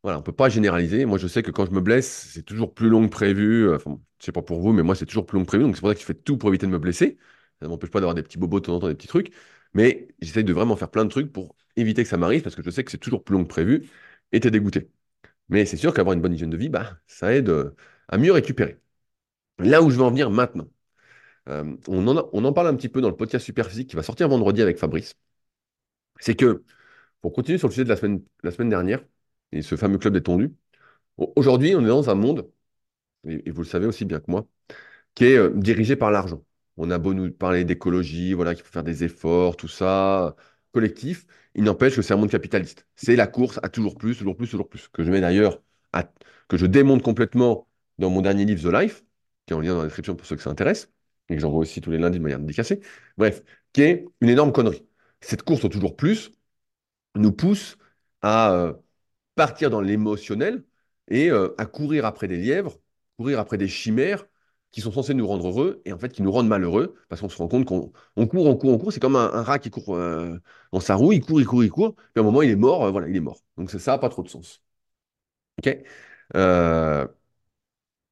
voilà, 0.02 0.18
on 0.18 0.20
ne 0.22 0.24
peut 0.24 0.32
pas 0.32 0.48
généraliser. 0.48 1.04
Moi, 1.06 1.18
je 1.18 1.26
sais 1.28 1.42
que 1.42 1.50
quand 1.50 1.66
je 1.66 1.72
me 1.72 1.80
blesse, 1.80 2.30
c'est 2.32 2.44
toujours 2.44 2.74
plus 2.74 2.88
long 2.88 3.04
que 3.06 3.10
prévu. 3.12 3.72
Enfin, 3.74 4.00
je 4.20 4.26
sais 4.26 4.32
pas 4.32 4.42
pour 4.42 4.60
vous, 4.60 4.72
mais 4.72 4.82
moi, 4.82 4.94
c'est 4.94 5.06
toujours 5.06 5.26
plus 5.26 5.38
long 5.38 5.44
que 5.44 5.48
prévu. 5.48 5.64
Donc, 5.64 5.76
c'est 5.76 5.80
pour 5.80 5.90
ça 5.90 5.94
que 5.94 6.00
je 6.00 6.06
fais 6.06 6.14
tout 6.14 6.38
pour 6.38 6.50
éviter 6.50 6.66
de 6.66 6.72
me 6.72 6.78
blesser. 6.78 7.18
Ça 7.60 7.66
ne 7.66 7.70
m'empêche 7.70 7.90
pas 7.90 8.00
d'avoir 8.00 8.14
des 8.14 8.22
petits 8.22 8.38
bobos 8.38 8.60
de 8.60 8.66
temps 8.66 8.76
en 8.76 8.80
temps, 8.80 8.88
des 8.88 8.94
petits 8.94 9.08
trucs. 9.08 9.32
Mais 9.74 10.08
j'essaye 10.20 10.44
de 10.44 10.52
vraiment 10.52 10.76
faire 10.76 10.90
plein 10.90 11.04
de 11.04 11.10
trucs 11.10 11.32
pour 11.32 11.56
éviter 11.76 12.02
que 12.02 12.08
ça 12.08 12.16
m'arrive 12.16 12.42
parce 12.42 12.56
que 12.56 12.62
je 12.62 12.70
sais 12.70 12.84
que 12.84 12.90
c'est 12.90 12.98
toujours 12.98 13.24
plus 13.24 13.34
long 13.34 13.44
que 13.44 13.48
prévu 13.48 13.88
et 14.32 14.40
t'es 14.40 14.50
dégoûté. 14.50 14.90
Mais 15.48 15.66
c'est 15.66 15.76
sûr 15.78 15.94
qu'avoir 15.94 16.14
une 16.14 16.22
bonne 16.22 16.34
hygiène 16.34 16.50
de 16.50 16.56
vie, 16.58 16.68
bah, 16.70 16.98
ça 17.06 17.34
aide 17.34 17.50
euh, 17.50 17.76
à 18.08 18.18
mieux 18.18 18.32
récupérer. 18.32 18.80
Là 19.58 19.82
où 19.82 19.90
je 19.90 19.96
veux 19.96 20.04
en 20.04 20.10
venir 20.10 20.30
maintenant, 20.30 20.68
euh, 21.50 21.76
on, 21.88 22.06
en 22.44 22.52
parle 22.52 22.68
un 22.68 22.76
petit 22.76 22.88
peu 22.88 23.00
dans 23.00 23.08
le 23.10 23.16
podcast 23.16 23.44
Superphysique 23.44 23.90
qui 23.90 23.96
va 23.96 24.02
sortir 24.02 24.28
vendredi 24.28 24.62
avec 24.62 24.78
Fabrice. 24.78 25.14
C'est 26.20 26.34
que, 26.36 26.64
pour 27.20 27.32
continuer 27.32 27.58
sur 27.58 27.68
le 27.68 27.72
sujet 27.72 27.84
de 27.84 27.88
la 27.90 27.96
semaine, 27.96 28.70
dernière, 28.70 29.04
et 29.52 29.62
ce 29.62 29.76
fameux 29.76 29.98
club 29.98 30.14
détendu, 30.14 30.54
aujourd'hui, 31.36 31.74
on 31.76 31.82
est 31.82 31.88
dans 31.88 32.10
un 32.10 32.14
monde, 32.14 32.50
et, 33.28 33.50
vous 33.50 33.62
le 33.62 33.68
savez 33.68 33.86
aussi 33.86 34.04
bien 34.04 34.20
que 34.20 34.30
moi, 34.30 34.46
qui 35.14 35.26
est 35.26 35.38
euh, 35.38 35.50
dirigé 35.56 35.96
par 35.96 36.10
l'argent. 36.12 36.44
On 36.78 36.90
a 36.90 36.98
beau 36.98 37.14
nous 37.14 37.32
parler 37.32 37.64
d'écologie, 37.64 38.34
voilà, 38.34 38.54
qu'il 38.54 38.64
faut 38.64 38.72
faire 38.72 38.84
des 38.84 39.04
efforts, 39.04 39.56
tout 39.56 39.68
ça, 39.68 40.36
collectif, 40.72 41.26
il 41.54 41.64
n'empêche 41.64 41.96
que 41.96 42.02
c'est 42.02 42.14
un 42.14 42.18
monde 42.18 42.30
capitaliste. 42.30 42.86
C'est 42.96 43.16
la 43.16 43.26
course 43.26 43.60
à 43.62 43.68
toujours 43.70 43.96
plus, 43.98 44.16
toujours 44.18 44.36
plus, 44.36 44.48
toujours 44.50 44.68
plus. 44.68 44.88
Que 44.88 45.04
je 45.04 45.10
mets 45.10 45.20
d'ailleurs, 45.20 45.62
que 46.48 46.56
je 46.56 46.66
démonte 46.66 47.02
complètement 47.02 47.68
dans 47.98 48.10
mon 48.10 48.22
dernier 48.22 48.44
livre, 48.44 48.62
The 48.70 48.72
Life, 48.72 49.04
qui 49.46 49.54
est 49.54 49.56
en 49.56 49.60
lien 49.60 49.74
dans 49.74 49.80
la 49.80 49.86
description 49.86 50.16
pour 50.16 50.26
ceux 50.26 50.36
que 50.36 50.42
ça 50.42 50.50
intéresse, 50.50 50.90
et 51.30 51.36
que 51.36 51.40
j'envoie 51.40 51.60
aussi 51.60 51.80
tous 51.80 51.90
les 51.90 51.98
lundis 51.98 52.18
de 52.18 52.22
manière 52.22 52.40
dédicacée. 52.40 52.80
Bref, 53.16 53.42
qui 53.72 53.82
est 53.82 54.06
une 54.20 54.28
énorme 54.28 54.52
connerie. 54.52 54.86
Cette 55.20 55.42
course 55.42 55.64
au 55.64 55.68
toujours 55.68 55.96
plus 55.96 56.32
nous 57.16 57.32
pousse 57.32 57.76
à 58.22 58.52
euh, 58.54 58.74
partir 59.34 59.70
dans 59.70 59.80
l'émotionnel 59.80 60.64
et 61.08 61.30
euh, 61.30 61.54
à 61.58 61.66
courir 61.66 62.04
après 62.06 62.28
des 62.28 62.36
lièvres, 62.36 62.78
courir 63.18 63.40
après 63.40 63.58
des 63.58 63.68
chimères 63.68 64.26
qui 64.72 64.80
sont 64.80 64.92
censés 64.92 65.14
nous 65.14 65.26
rendre 65.26 65.48
heureux 65.48 65.82
et 65.84 65.92
en 65.92 65.98
fait 65.98 66.10
qui 66.10 66.22
nous 66.22 66.32
rendent 66.32 66.48
malheureux 66.48 66.94
parce 67.08 67.20
qu'on 67.20 67.28
se 67.28 67.36
rend 67.38 67.48
compte 67.48 67.64
qu'on 67.66 67.90
court, 68.26 68.46
on 68.46 68.56
court, 68.56 68.70
on 68.72 68.78
court. 68.78 68.92
C'est 68.92 69.00
comme 69.00 69.16
un, 69.16 69.42
rat 69.42 69.58
qui 69.58 69.70
court 69.70 69.96
euh, 69.96 70.38
dans 70.72 70.80
sa 70.80 70.94
roue, 70.96 71.12
il 71.12 71.20
court, 71.24 71.40
il 71.40 71.46
court, 71.46 71.64
il 71.64 71.70
court. 71.70 71.94
Puis 71.96 72.04
à 72.16 72.20
un 72.20 72.24
moment, 72.24 72.42
il 72.42 72.50
est 72.50 72.56
mort, 72.56 72.90
voilà, 72.92 73.08
il 73.08 73.16
est 73.16 73.20
mort. 73.20 73.40
Donc 73.56 73.70
ça 73.70 73.92
n'a 73.92 73.98
pas 73.98 74.08
trop 74.08 74.22
de 74.22 74.28
sens. 74.28 74.62
Ok? 75.58 75.68
Euh, 76.36 77.06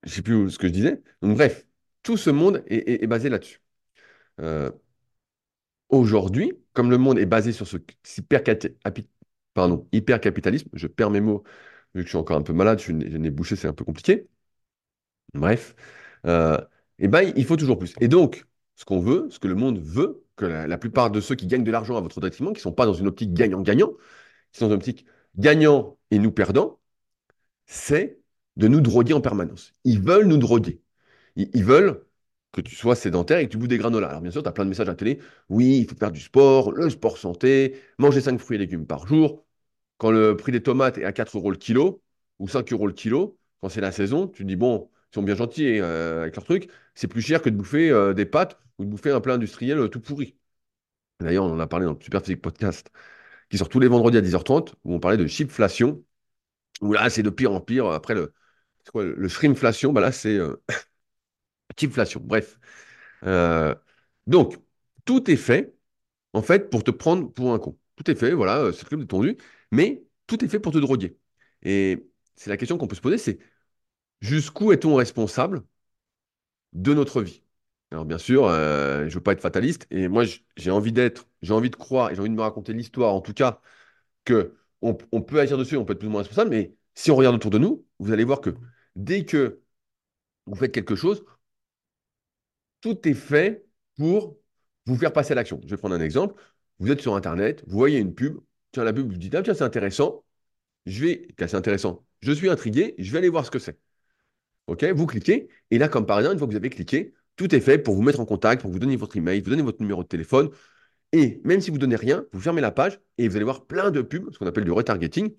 Je 0.05 0.11
sais 0.15 0.23
plus 0.23 0.51
ce 0.51 0.59
que 0.59 0.67
je 0.69 0.73
disais. 0.73 1.03
Donc 1.23 1.37
bref, 1.37 1.67
tout 2.09 2.17
ce 2.17 2.31
monde 2.31 2.63
est, 2.69 3.07
basé 3.07 3.29
là-dessus. 3.29 3.61
Aujourd'hui, 5.91 6.53
comme 6.73 6.91
le 6.91 6.97
monde 6.97 7.19
est 7.19 7.27
basé 7.27 7.53
sur 7.53 7.67
ce 7.67 7.77
hyper, 8.17 8.43
pardon, 9.53 9.87
hyper 9.93 10.19
capitalisme, 10.19 10.71
je 10.73 10.87
perds 10.87 11.11
mes 11.11 11.21
mots 11.21 11.45
vu 11.95 12.01
que 12.03 12.07
je 12.07 12.09
suis 12.09 12.17
encore 12.19 12.39
un 12.39 12.43
peu 12.43 12.55
malade, 12.55 12.81
je, 12.81 12.93
n'ai 12.93 13.31
bouché, 13.31 13.57
c'est 13.57 13.69
un 13.69 13.75
peu 13.75 13.85
compliqué. 13.85 14.27
Bref, 15.35 15.77
euh, 16.27 16.59
eh 16.99 17.09
ben, 17.09 17.31
il 17.37 17.45
faut 17.45 17.57
toujours 17.57 17.79
plus. 17.79 17.95
Et 18.01 18.09
donc, 18.09 18.47
ce 18.77 18.87
qu'on 18.87 19.01
veut, 19.01 19.29
ce 19.31 19.39
que 19.39 19.49
le 19.49 19.55
monde 19.55 19.79
veut, 19.79 20.25
que 20.37 20.47
la, 20.47 20.79
plupart 20.79 21.11
de 21.11 21.21
ceux 21.21 21.35
qui 21.35 21.47
gagnent 21.47 21.65
de 21.65 21.71
l'argent 21.71 21.97
à 21.97 22.01
votre 22.01 22.21
détriment, 22.23 22.53
qui 22.55 22.61
ne 22.61 22.63
sont 22.63 22.73
pas 22.73 22.87
dans 22.87 22.95
une 22.95 23.07
optique 23.09 23.35
gagnant-gagnant, 23.35 23.93
qui 24.53 24.61
sont 24.61 24.67
dans 24.67 24.73
une 24.73 24.79
optique 24.79 25.05
gagnant 25.37 25.99
et 26.11 26.19
nous 26.19 26.33
perdant, 26.33 26.81
c'est 27.67 28.21
de 28.57 28.69
nous 28.69 28.81
droguer 28.81 29.13
en 29.13 29.21
permanence. 29.21 29.73
Ils 29.85 30.01
veulent 30.01 30.27
nous 30.27 30.39
droguer. 30.39 30.81
Ils, 31.39 31.65
veulent 31.65 32.05
que 32.53 32.61
tu 32.61 32.75
sois 32.75 32.97
sédentaire 32.97 33.39
et 33.39 33.47
que 33.47 33.53
tu 33.53 33.59
bouffes 33.59 33.69
des 33.69 33.79
granolas. 33.79 34.09
Alors 34.09 34.21
bien 34.23 34.31
sûr, 34.33 34.43
tu 34.43 34.49
as 34.49 34.53
plein 34.53 34.65
de 34.65 34.71
messages 34.71 34.89
à 34.89 34.93
la 34.93 34.97
télé. 34.97 35.21
Oui, 35.49 35.79
il 35.79 35.89
faut 35.89 35.97
faire 35.97 36.11
du 36.13 36.21
sport, 36.21 36.73
le 36.73 36.91
sport 36.91 37.17
santé, 37.19 37.81
manger 37.99 38.21
5 38.21 38.39
fruits 38.41 38.57
et 38.57 38.59
légumes 38.59 38.87
par 38.87 39.07
jour. 39.07 39.45
Quand 39.99 40.11
le 40.11 40.37
prix 40.37 40.53
des 40.53 40.63
tomates 40.63 40.99
est 40.99 41.05
à 41.05 41.13
4 41.13 41.37
euros 41.39 41.51
le 41.51 41.57
kilo, 41.57 42.03
ou 42.39 42.49
5 42.49 42.73
euros 42.73 42.87
le 42.89 42.93
kilo, 42.93 43.39
quand 43.61 43.69
c'est 43.69 43.81
la 43.81 43.93
saison, 43.93 44.29
tu 44.29 44.43
te 44.43 44.49
dis, 44.49 44.57
bon, 44.57 44.91
sont 45.15 45.23
bien 45.23 45.35
gentils 45.37 45.81
euh, 45.81 46.23
avec 46.23 46.37
leur 46.37 46.45
truc, 46.45 46.71
c'est 46.95 47.09
plus 47.09 47.23
cher 47.23 47.43
que 47.43 47.51
de 47.51 47.57
bouffer 47.57 47.91
euh, 47.91 48.15
des 48.15 48.27
pâtes 48.27 48.59
ou 48.79 48.85
de 48.85 48.91
bouffer 48.91 49.11
un 49.11 49.21
plat 49.21 49.35
industriel 49.35 49.79
euh, 49.79 49.89
tout 49.89 50.01
pourri. 50.01 50.37
D'ailleurs, 51.21 51.45
on 51.45 51.53
en 51.53 51.61
a 51.61 51.67
parlé 51.67 51.87
dans 51.87 51.95
le 51.95 52.01
Super 52.03 52.23
Physique 52.23 52.43
Podcast 52.43 52.91
qui 53.51 53.59
sort 53.59 53.69
tous 53.69 53.81
les 53.81 53.89
vendredis 53.89 54.19
à 54.19 54.21
10h30 54.23 54.75
où 54.85 54.95
on 54.95 55.01
parlait 55.01 55.17
de 55.19 55.27
chipflation, 55.27 56.05
où 56.83 56.93
là, 56.93 57.11
c'est 57.11 57.23
de 57.23 57.31
pire 57.31 57.53
en 57.53 57.61
pire. 57.61 57.87
Après, 57.89 58.15
le, 58.15 58.35
quoi, 58.93 59.05
le 59.05 59.29
shrimpflation, 59.29 59.93
bah 59.93 60.01
là, 60.01 60.13
c'est 60.13 60.39
chipflation. 61.77 62.21
Bref. 62.25 62.59
donc, 64.27 64.57
tout 65.05 65.31
est 65.31 65.37
fait, 65.37 65.75
en 66.33 66.43
fait, 66.43 66.71
pour 66.71 66.85
te 66.85 66.91
prendre 66.91 67.33
pour 67.33 67.55
un 67.55 67.59
con. 67.59 67.79
Tout 67.97 68.11
est 68.11 68.15
fait, 68.15 68.33
voilà, 68.33 68.73
c'est 68.73 68.83
le 68.85 68.89
club 68.89 69.01
détendu, 69.01 69.37
mais 69.73 70.05
tout 70.27 70.45
est 70.45 70.49
fait 70.49 70.61
pour 70.61 70.73
te 70.73 70.79
droguer. 70.79 71.19
Et 71.63 72.07
c'est 72.37 72.51
la 72.51 72.57
question 72.57 72.79
qu'on 72.79 72.87
peut 72.87 72.97
se 72.97 73.01
poser, 73.01 73.19
c'est 73.19 73.39
jusqu'où 74.21 74.73
est-on 74.73 74.95
responsable 74.97 75.65
de 76.73 76.95
notre 76.95 77.23
vie? 77.23 77.43
Alors 77.91 78.05
bien 78.05 78.19
sûr, 78.19 78.47
euh, 78.47 79.01
je 79.01 79.05
ne 79.07 79.11
veux 79.15 79.23
pas 79.23 79.33
être 79.33 79.41
fataliste, 79.41 79.87
et 79.91 80.09
moi 80.09 80.25
j'ai 80.57 80.71
envie 80.71 80.93
d'être, 80.93 81.27
j'ai 81.43 81.53
envie 81.55 81.71
de 81.71 81.77
croire, 81.77 82.11
et 82.11 82.15
j'ai 82.15 82.21
envie 82.21 82.31
de 82.31 82.35
me 82.35 82.43
raconter 82.43 82.73
l'histoire, 82.75 83.15
en 83.15 83.21
tout 83.21 83.33
cas, 83.33 83.61
que 84.25 84.57
on, 84.83 84.95
peut 84.95 85.41
agir 85.41 85.59
dessus, 85.59 85.77
on 85.77 85.85
peut 85.85 85.95
être 85.95 86.01
plus 86.01 86.09
ou 86.09 86.11
moins 86.13 86.23
responsable, 86.23 86.51
mais 86.51 86.75
si 86.95 87.11
on 87.11 87.17
regarde 87.17 87.37
autour 87.37 87.51
de 87.51 87.59
nous, 87.59 87.87
vous 87.99 88.13
allez 88.13 88.25
voir 88.25 88.41
que 88.41 88.55
dès 88.97 89.25
que 89.25 89.63
vous 90.47 90.57
faites 90.57 90.73
quelque 90.73 90.97
chose, 90.97 91.25
tout 92.81 93.09
est 93.09 93.15
fait 93.15 93.67
pour 93.97 94.39
vous 94.87 94.97
faire 94.97 95.13
passer 95.13 95.35
l'action. 95.35 95.61
Je 95.65 95.71
vais 95.71 95.77
prendre 95.77 95.95
un 95.95 96.01
exemple. 96.01 96.35
Vous 96.79 96.91
êtes 96.91 97.01
sur 97.01 97.17
Internet, 97.17 97.65
vous 97.67 97.77
voyez 97.77 97.99
une 97.99 98.15
pub, 98.15 98.39
tiens, 98.73 98.85
la 98.85 98.93
pub, 98.93 99.11
vous 99.11 99.19
dites, 99.19 99.35
ah, 99.35 99.43
tiens, 99.43 99.55
c'est 99.55 99.65
intéressant, 99.65 100.25
je 100.87 101.05
vais, 101.05 101.29
c'est 101.39 101.55
intéressant, 101.55 102.07
je 102.21 102.33
suis 102.33 102.49
intrigué, 102.49 102.95
je 102.99 103.13
vais 103.13 103.19
aller 103.19 103.29
voir 103.29 103.47
ce 103.47 103.51
que 103.51 103.59
c'est. 103.59 103.79
OK 104.69 104.85
Vous 104.85 105.07
cliquez, 105.07 105.49
et 105.71 105.79
là, 105.79 105.89
comme 105.89 106.07
par 106.07 106.19
exemple, 106.19 106.35
une 106.35 106.39
fois 106.39 106.47
que 106.49 106.53
vous 106.53 106.59
avez 106.59 106.71
cliqué, 106.71 107.15
tout 107.37 107.55
est 107.55 107.61
fait 107.61 107.79
pour 107.79 107.95
vous 107.95 108.03
mettre 108.03 108.21
en 108.21 108.27
contact, 108.27 108.63
pour 108.63 108.71
vous 108.71 108.79
donner 108.79 108.97
votre 108.97 109.17
email, 109.17 109.41
vous 109.41 109.51
donner 109.51 109.63
votre 109.63 109.81
numéro 109.81 110.03
de 110.03 110.09
téléphone. 110.09 110.51
Et 111.13 111.41
même 111.45 111.61
si 111.61 111.71
vous 111.71 111.77
ne 111.77 111.81
donnez 111.83 111.97
rien, 111.97 112.27
vous 112.33 112.41
fermez 112.41 112.61
la 112.61 112.73
page 112.73 113.01
et 113.19 113.29
vous 113.29 113.37
allez 113.37 113.45
voir 113.45 113.67
plein 113.67 113.91
de 113.91 114.03
pubs, 114.03 114.33
ce 114.33 114.39
qu'on 114.39 114.47
appelle 114.47 114.65
du 114.65 114.73
retargeting, 114.73 115.35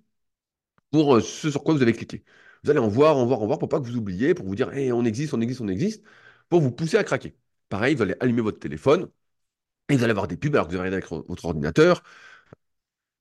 pour 0.92 1.16
euh, 1.16 1.22
ce 1.22 1.52
sur 1.52 1.64
quoi 1.64 1.74
vous 1.74 1.82
avez 1.82 1.94
cliqué. 1.94 2.24
Vous 2.64 2.70
allez 2.72 2.80
en 2.80 2.88
voir, 2.88 3.18
en 3.18 3.26
voir, 3.26 3.42
en 3.42 3.48
voir, 3.48 3.60
pour 3.60 3.70
pas 3.70 3.80
que 3.80 3.86
vous 3.86 3.96
oubliez, 3.98 4.34
pour 4.34 4.46
vous 4.46 4.56
dire, 4.56 4.72
hey, 4.74 4.92
on 4.92 5.06
existe, 5.06 5.34
on 5.34 5.42
existe, 5.42 5.62
on 5.62 5.68
existe, 5.68 6.04
pour 6.50 6.62
vous 6.62 6.72
pousser 6.72 6.98
à 6.98 7.04
craquer. 7.04 7.36
Pareil, 7.70 7.96
vous 7.96 8.02
allez 8.02 8.16
allumer 8.20 8.42
votre 8.42 8.60
téléphone 8.60 9.10
et 9.90 9.98
vous 9.98 10.04
allez 10.04 10.12
avoir 10.12 10.28
des 10.28 10.38
pubs 10.38 10.56
alors 10.56 10.68
que 10.68 10.74
vous 10.74 10.80
avez 10.80 10.90
avec 10.90 11.08
votre 11.10 11.46
ordinateur. 11.46 12.04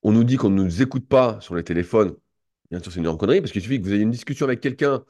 On 0.03 0.13
nous 0.13 0.25
dit 0.25 0.37
qu'on 0.37 0.51
ne 0.51 0.63
nous 0.63 0.83
écoute 0.83 1.09
pas 1.09 1.41
sur 1.41 1.55
les 1.55 1.65
téléphones. 1.65 2.17
Bien 2.71 2.81
sûr, 2.81 2.93
c'est 2.93 2.99
une 2.99 3.05
énorme 3.05 3.19
connerie 3.19 3.41
parce 3.41 3.53
qu'il 3.53 3.63
suffit 3.63 3.79
que 3.81 3.85
vous 3.85 3.93
ayez 3.93 4.03
une 4.03 4.11
discussion 4.11 4.47
avec 4.47 4.61
quelqu'un 4.61 5.05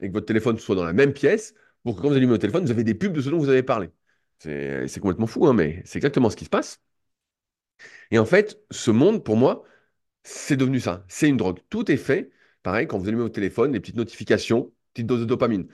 et 0.00 0.08
que 0.08 0.12
votre 0.12 0.26
téléphone 0.26 0.58
soit 0.58 0.76
dans 0.76 0.84
la 0.84 0.92
même 0.92 1.12
pièce 1.12 1.54
pour 1.84 1.96
que 1.96 2.02
quand 2.02 2.08
vous 2.08 2.14
allumez 2.16 2.30
votre 2.32 2.42
téléphone, 2.42 2.64
vous 2.64 2.70
avez 2.72 2.84
des 2.84 2.94
pubs 2.94 3.12
de 3.12 3.20
ce 3.20 3.30
dont 3.30 3.38
vous 3.38 3.48
avez 3.50 3.62
parlé. 3.62 3.90
C'est 4.40 5.00
complètement 5.00 5.26
fou, 5.26 5.46
hein, 5.46 5.54
mais 5.54 5.82
c'est 5.86 5.98
exactement 5.98 6.30
ce 6.30 6.36
qui 6.36 6.44
se 6.44 6.50
passe. 6.50 6.80
Et 8.10 8.18
en 8.18 8.24
fait, 8.24 8.58
ce 8.70 8.90
monde, 8.90 9.24
pour 9.24 9.36
moi, 9.36 9.64
c'est 10.24 10.56
devenu 10.56 10.80
ça. 10.80 11.04
C'est 11.08 11.28
une 11.28 11.36
drogue. 11.36 11.60
Tout 11.70 11.90
est 11.90 11.96
fait. 11.96 12.30
Pareil, 12.62 12.86
quand 12.86 12.98
vous 12.98 13.08
allumez 13.08 13.22
votre 13.22 13.34
téléphone, 13.34 13.72
les 13.72 13.80
petites 13.80 13.96
notifications, 13.96 14.72
petite 14.94 15.06
dose 15.06 15.20
de 15.20 15.26
dopamine. 15.26 15.68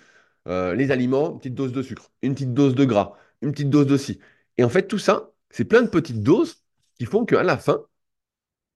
Euh, 0.48 0.74
les 0.74 0.90
aliments, 0.90 1.36
petite 1.38 1.54
dose 1.54 1.72
de 1.72 1.82
sucre, 1.82 2.10
une 2.22 2.34
petite 2.34 2.54
dose 2.54 2.74
de 2.74 2.84
gras, 2.84 3.16
une 3.42 3.52
petite 3.52 3.70
dose 3.70 3.86
de 3.86 3.96
ci. 3.96 4.20
Et 4.56 4.64
en 4.64 4.68
fait, 4.68 4.86
tout 4.88 4.98
ça, 4.98 5.32
c'est 5.50 5.64
plein 5.64 5.82
de 5.82 5.88
petites 5.88 6.22
doses 6.22 6.62
qui 6.98 7.04
font 7.06 7.24
qu'à 7.24 7.42
la 7.42 7.58
fin, 7.58 7.84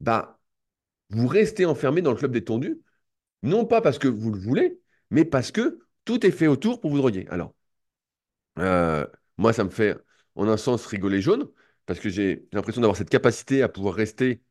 bah, 0.01 0.41
vous 1.11 1.27
restez 1.29 1.67
enfermé 1.67 2.03
dans 2.03 2.13
le 2.13 2.19
club 2.19 2.33
détendu, 2.33 2.81
non 3.43 3.67
pas 3.67 3.81
parce 3.83 3.99
que 3.99 4.09
vous 4.09 4.33
le 4.33 4.41
voulez, 4.41 4.81
mais 5.11 5.25
parce 5.25 5.53
que 5.53 5.81
tout 6.05 6.27
est 6.27 6.31
fait 6.33 6.49
autour 6.49 6.81
pour 6.81 6.91
vous 6.91 6.99
droguer. 6.99 7.27
Alors, 7.31 7.55
euh, 8.59 9.07
moi, 9.39 9.53
ça 9.53 9.65
me 9.65 9.71
fait 9.71 9.97
en 10.37 10.49
un 10.49 10.57
sens 10.57 10.87
rigoler 10.87 11.21
jaune, 11.21 11.49
parce 11.87 12.01
que 12.01 12.09
j'ai 12.09 12.49
l'impression 12.53 12.81
d'avoir 12.81 12.97
cette 12.97 13.11
capacité 13.11 13.63
à 13.63 13.69
pouvoir 13.69 13.95
rester 13.95 14.43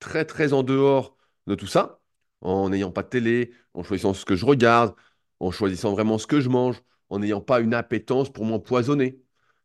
très, 0.00 0.24
très 0.24 0.52
en 0.52 0.62
dehors 0.62 1.16
de 1.46 1.54
tout 1.54 1.66
ça, 1.66 2.00
en 2.40 2.70
n'ayant 2.70 2.92
pas 2.92 3.02
de 3.02 3.08
télé, 3.08 3.52
en 3.74 3.82
choisissant 3.82 4.14
ce 4.14 4.24
que 4.24 4.36
je 4.36 4.46
regarde, 4.46 4.94
en 5.40 5.50
choisissant 5.50 5.92
vraiment 5.92 6.18
ce 6.18 6.26
que 6.26 6.40
je 6.40 6.48
mange, 6.48 6.82
en 7.10 7.18
n'ayant 7.20 7.40
pas 7.40 7.60
une 7.60 7.74
appétence 7.74 8.30
pour 8.32 8.44
m'empoisonner, 8.44 9.20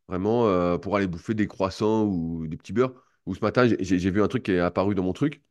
vraiment 0.07 0.47
euh, 0.47 0.77
pour 0.77 0.95
aller 0.97 1.07
bouffer 1.07 1.33
des 1.33 1.47
croissants 1.47 2.05
ou 2.05 2.47
des 2.47 2.57
petits 2.57 2.73
beurres. 2.73 2.93
Ou 3.25 3.35
ce 3.35 3.41
matin, 3.41 3.67
j'ai 3.79 4.11
vu 4.11 4.21
un 4.21 4.27
truc 4.27 4.43
qui 4.43 4.51
est 4.51 4.59
apparu 4.59 4.95
dans 4.95 5.03
mon 5.03 5.13
truc, 5.13 5.41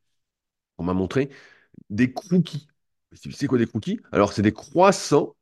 on 0.78 0.84
m'a 0.84 0.94
montré 0.94 1.30
des 1.90 2.12
cookies. 2.12 2.68
C'est 3.14 3.46
quoi 3.48 3.58
des 3.58 3.66
cookies? 3.66 4.00
Alors, 4.12 4.32
c'est 4.32 4.42
des 4.42 4.52
croissants 4.52 5.36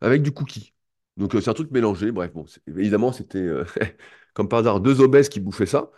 avec 0.00 0.22
du 0.22 0.32
cookie. 0.32 0.74
Donc, 1.18 1.34
euh, 1.36 1.40
c'est 1.42 1.50
un 1.50 1.54
truc 1.54 1.70
mélangé. 1.72 2.12
Bref, 2.12 2.32
bon, 2.32 2.46
évidemment, 2.68 3.12
c'était 3.12 3.38
euh, 3.38 3.64
comme 4.34 4.48
par 4.48 4.60
hasard 4.60 4.80
deux 4.80 5.00
obèses 5.02 5.28
qui 5.30 5.40
bouffaient 5.40 5.66
ça 5.66 5.90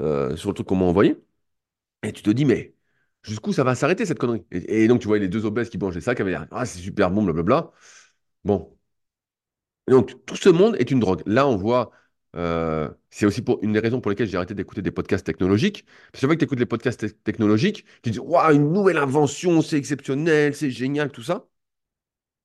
sur 0.00 0.50
le 0.50 0.54
truc 0.54 0.66
qu'on 0.68 0.76
m'a 0.76 0.86
envoyé. 0.86 1.16
Et 2.04 2.12
tu 2.12 2.22
te 2.22 2.30
dis, 2.30 2.46
mais 2.46 2.75
Jusqu'où 3.26 3.52
ça 3.52 3.64
va 3.64 3.74
s'arrêter 3.74 4.06
cette 4.06 4.18
connerie? 4.18 4.44
Et, 4.52 4.86
donc, 4.88 5.00
tu 5.00 5.08
vois 5.08 5.18
les 5.18 5.28
deux 5.28 5.44
obèses 5.46 5.68
qui 5.70 5.78
des 5.78 6.00
sacs, 6.00 6.16
qui 6.16 6.22
avaient 6.22 6.30
l'air, 6.30 6.46
ah, 6.52 6.64
c'est 6.66 6.78
super 6.78 7.10
bon, 7.10 7.24
blablabla. 7.24 7.72
Bon. 8.44 8.76
Donc, 9.88 10.24
tout 10.26 10.36
ce 10.36 10.48
monde 10.48 10.76
est 10.78 10.90
une 10.90 10.98
drogue. 11.00 11.22
Là, 11.26 11.46
on 11.46 11.56
voit, 11.56 11.92
euh, 12.36 12.90
c'est 13.10 13.24
aussi 13.26 13.42
une 13.62 13.72
des 13.72 13.78
raisons 13.78 14.00
pour 14.00 14.10
lesquelles 14.10 14.28
j'ai 14.28 14.36
arrêté 14.36 14.54
d'écouter 14.54 14.82
des 14.82 14.90
podcasts 14.90 15.24
technologiques. 15.24 15.84
Parce 16.12 16.20
que 16.22 16.26
fois 16.26 16.34
que 16.34 16.40
tu 16.40 16.44
écoutes 16.44 16.58
les 16.58 16.66
podcasts 16.66 17.00
te- 17.00 17.14
technologiques, 17.22 17.84
tu 18.02 18.10
dis, 18.10 18.18
waouh, 18.18 18.52
une 18.54 18.72
nouvelle 18.72 18.98
invention, 18.98 19.62
c'est 19.62 19.76
exceptionnel, 19.76 20.54
c'est 20.54 20.70
génial, 20.70 21.10
tout 21.12 21.22
ça. 21.22 21.46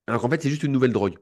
Alors 0.08 0.22
qu'en 0.22 0.30
fait, 0.30 0.42
c'est 0.42 0.50
juste 0.50 0.64
une 0.64 0.72
nouvelle 0.72 0.94
drogue. 0.94 1.18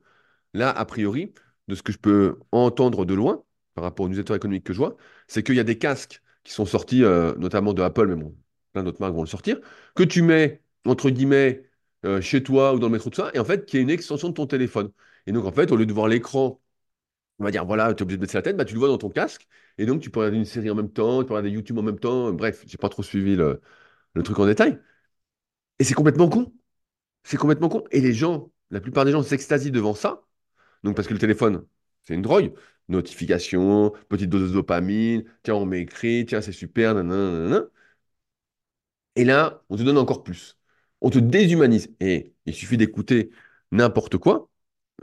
Là, 0.54 0.72
a 0.72 0.86
priori, 0.86 1.34
de 1.69 1.76
ce 1.76 1.84
que 1.84 1.91
je 1.93 1.98
peux 2.00 2.39
entendre 2.52 3.06
de 3.06 3.13
loin, 3.13 3.43
par 3.76 3.84
rapport 3.86 4.06
aux 4.06 4.10
newsletters 4.10 4.36
économiques 4.36 4.65
que 4.65 4.74
je 4.74 4.80
vois, 4.80 4.98
c'est 5.28 5.43
qu'il 5.43 5.56
y 5.56 5.62
a 5.62 5.63
des 5.63 5.78
casques 5.78 6.22
qui 6.43 6.54
sont 6.54 6.65
sortis, 6.65 7.04
euh, 7.04 7.36
notamment 7.38 7.74
de 7.74 7.82
Apple, 7.84 8.08
mais 8.08 8.15
bon, 8.24 8.36
plein 8.73 8.84
d'autres 8.84 9.01
marques 9.01 9.13
vont 9.15 9.23
le 9.23 9.27
sortir, 9.27 9.60
que 9.95 10.03
tu 10.03 10.21
mets, 10.21 10.62
entre 10.86 11.10
guillemets, 11.10 11.63
euh, 12.05 12.21
chez 12.21 12.43
toi 12.43 12.73
ou 12.73 12.79
dans 12.79 12.88
le 12.88 12.93
métro, 12.93 13.10
tout 13.10 13.21
ça, 13.21 13.32
et 13.34 13.39
en 13.39 13.45
fait, 13.45 13.65
qui 13.65 13.77
est 13.77 13.82
une 13.82 13.89
extension 13.89 14.29
de 14.29 14.34
ton 14.34 14.47
téléphone. 14.47 14.91
Et 15.27 15.32
donc, 15.32 15.45
en 15.45 15.51
fait, 15.51 15.71
au 15.71 15.75
lieu 15.75 15.86
de 15.86 15.93
voir 15.93 16.08
l'écran, 16.08 16.62
on 17.39 17.43
va 17.45 17.51
dire, 17.51 17.65
voilà, 17.65 17.93
tu 17.93 18.01
es 18.01 18.03
obligé 18.03 18.17
de 18.17 18.21
baisser 18.21 18.38
la 18.38 18.41
tête, 18.43 18.58
bah, 18.58 18.65
tu 18.65 18.73
le 18.73 18.79
vois 18.79 18.89
dans 18.89 18.97
ton 18.97 19.10
casque, 19.10 19.47
et 19.77 19.86
donc 19.86 20.01
tu 20.01 20.10
peux 20.12 20.19
regarder 20.19 20.38
une 20.38 20.45
série 20.45 20.69
en 20.69 20.75
même 20.75 20.91
temps, 20.91 21.21
tu 21.21 21.27
peux 21.27 21.34
regarder 21.34 21.51
YouTube 21.51 21.77
en 21.79 21.84
même 21.84 21.99
temps, 21.99 22.34
bref, 22.34 22.63
j'ai 22.67 22.77
pas 22.77 22.89
trop 22.89 23.03
suivi 23.03 23.36
le, 23.36 23.62
truc 24.23 24.39
en 24.39 24.45
détail. 24.45 24.79
Et 25.79 25.84
c'est 25.84 25.93
complètement 25.93 26.29
con. 26.29 26.51
C'est 27.23 27.38
complètement 27.38 27.69
con. 27.69 27.86
Et 27.91 28.01
les 28.01 28.13
gens, 28.13 28.51
la 28.71 28.82
plupart 28.82 29.05
des 29.05 29.12
gens 29.12 29.23
s'extasient 29.23 29.71
devant 29.71 29.93
ça, 29.95 30.23
donc, 30.84 30.95
parce 30.95 31.08
que 31.08 31.13
le 31.13 31.19
téléphone, 31.19 31.65
c'est 32.03 32.13
une 32.15 32.21
drogue. 32.21 32.53
Notification, 32.89 33.93
petite 34.10 34.29
dose 34.29 34.49
de 34.49 34.53
dopamine, 34.55 35.23
tiens, 35.43 35.55
on 35.55 35.65
m'écrit, 35.65 36.25
tiens, 36.25 36.41
c'est 36.41 36.51
super, 36.51 36.95
nanana, 36.95 37.32
nanana. 37.32 37.65
Et 39.19 39.25
là, 39.25 39.63
on 39.69 39.75
te 39.77 39.84
donne 39.84 39.97
encore 39.97 40.23
plus. 40.23 40.58
On 41.01 41.10
te 41.10 41.19
déshumanise. 41.19 41.89
Et 41.99 42.34
il 42.45 42.53
suffit 42.53 42.77
d'écouter 42.77 43.32
n'importe 43.71 44.17
quoi. 44.17 44.49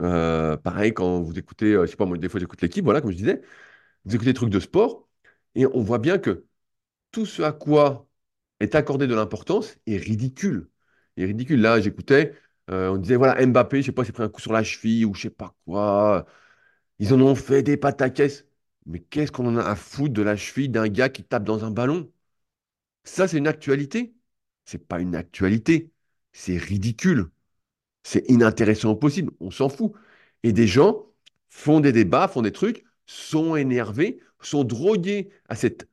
Euh, 0.01 0.57
pareil, 0.57 0.93
quand 0.93 1.21
vous 1.21 1.37
écoutez, 1.39 1.73
euh, 1.73 1.85
je 1.85 1.91
sais 1.91 1.97
pas, 1.97 2.05
moi, 2.05 2.17
des 2.17 2.29
fois, 2.29 2.39
j'écoute 2.39 2.61
l'équipe, 2.61 2.85
voilà, 2.85 3.01
comme 3.01 3.11
je 3.11 3.17
disais, 3.17 3.41
vous 4.05 4.15
écoutez 4.15 4.31
des 4.31 4.35
trucs 4.35 4.49
de 4.51 4.59
sport, 4.59 5.07
et 5.55 5.65
on 5.67 5.81
voit 5.83 5.99
bien 5.99 6.17
que 6.19 6.45
tout 7.11 7.25
ce 7.25 7.41
à 7.43 7.51
quoi 7.53 8.07
est 8.61 8.75
accordé 8.75 9.07
de 9.07 9.15
l'importance 9.15 9.77
est 9.87 9.97
ridicule. 9.97 10.69
Est 11.17 11.25
ridicule. 11.25 11.61
Là, 11.61 11.81
j'écoutais, 11.81 12.35
euh, 12.71 12.89
on 12.91 12.97
disait, 12.97 13.17
voilà, 13.17 13.45
Mbappé, 13.45 13.81
je 13.81 13.87
sais 13.87 13.91
pas, 13.93 14.05
s'est 14.05 14.13
pris 14.13 14.23
un 14.23 14.29
coup 14.29 14.41
sur 14.41 14.53
la 14.53 14.63
cheville 14.63 15.05
ou 15.05 15.13
je 15.15 15.23
sais 15.23 15.31
pas 15.31 15.55
quoi. 15.65 16.25
Ils 16.99 17.13
en 17.13 17.21
ont 17.21 17.35
fait 17.35 17.63
des 17.63 17.77
pataquès. 17.77 18.45
Mais 18.87 18.99
qu'est-ce 19.01 19.31
qu'on 19.31 19.47
en 19.47 19.57
a 19.57 19.63
à 19.63 19.75
foutre 19.75 20.13
de 20.13 20.21
la 20.23 20.35
cheville 20.37 20.69
d'un 20.69 20.87
gars 20.89 21.09
qui 21.09 21.23
tape 21.23 21.43
dans 21.45 21.65
un 21.65 21.71
ballon? 21.71 22.11
Ça, 23.07 23.27
c'est 23.27 23.37
une 23.37 23.47
actualité. 23.47 24.13
C'est 24.65 24.87
pas 24.87 24.99
une 24.99 25.15
actualité. 25.15 25.91
C'est 26.33 26.57
ridicule. 26.57 27.31
C'est 28.03 28.29
inintéressant 28.29 28.91
au 28.91 28.95
possible. 28.97 29.31
On 29.39 29.51
s'en 29.51 29.69
fout. 29.69 29.93
Et 30.43 30.53
des 30.53 30.67
gens 30.67 31.07
font 31.49 31.79
des 31.79 31.91
débats, 31.93 32.27
font 32.27 32.41
des 32.41 32.51
trucs, 32.51 32.85
sont 33.05 33.55
énervés, 33.55 34.21
sont 34.41 34.63
drogués 34.63 35.29
à 35.49 35.55
cette 35.55 35.89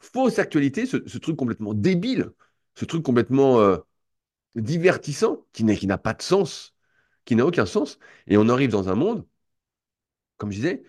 fausse 0.00 0.38
actualité, 0.38 0.86
ce, 0.86 0.96
truc 1.18 1.36
complètement 1.36 1.74
débile, 1.74 2.32
ce 2.74 2.84
truc 2.84 3.02
complètement 3.02 3.60
euh, 3.60 3.78
divertissant, 4.56 5.46
qui 5.52 5.64
n'a 5.64 5.98
pas 5.98 6.14
de 6.14 6.22
sens, 6.22 6.74
qui 7.24 7.36
n'a 7.36 7.46
aucun 7.46 7.66
sens. 7.66 7.98
Et 8.26 8.36
on 8.38 8.48
arrive 8.48 8.70
dans 8.70 8.88
un 8.90 8.94
monde, 8.94 9.26
comme 10.36 10.50
je 10.50 10.56
disais, 10.56 10.82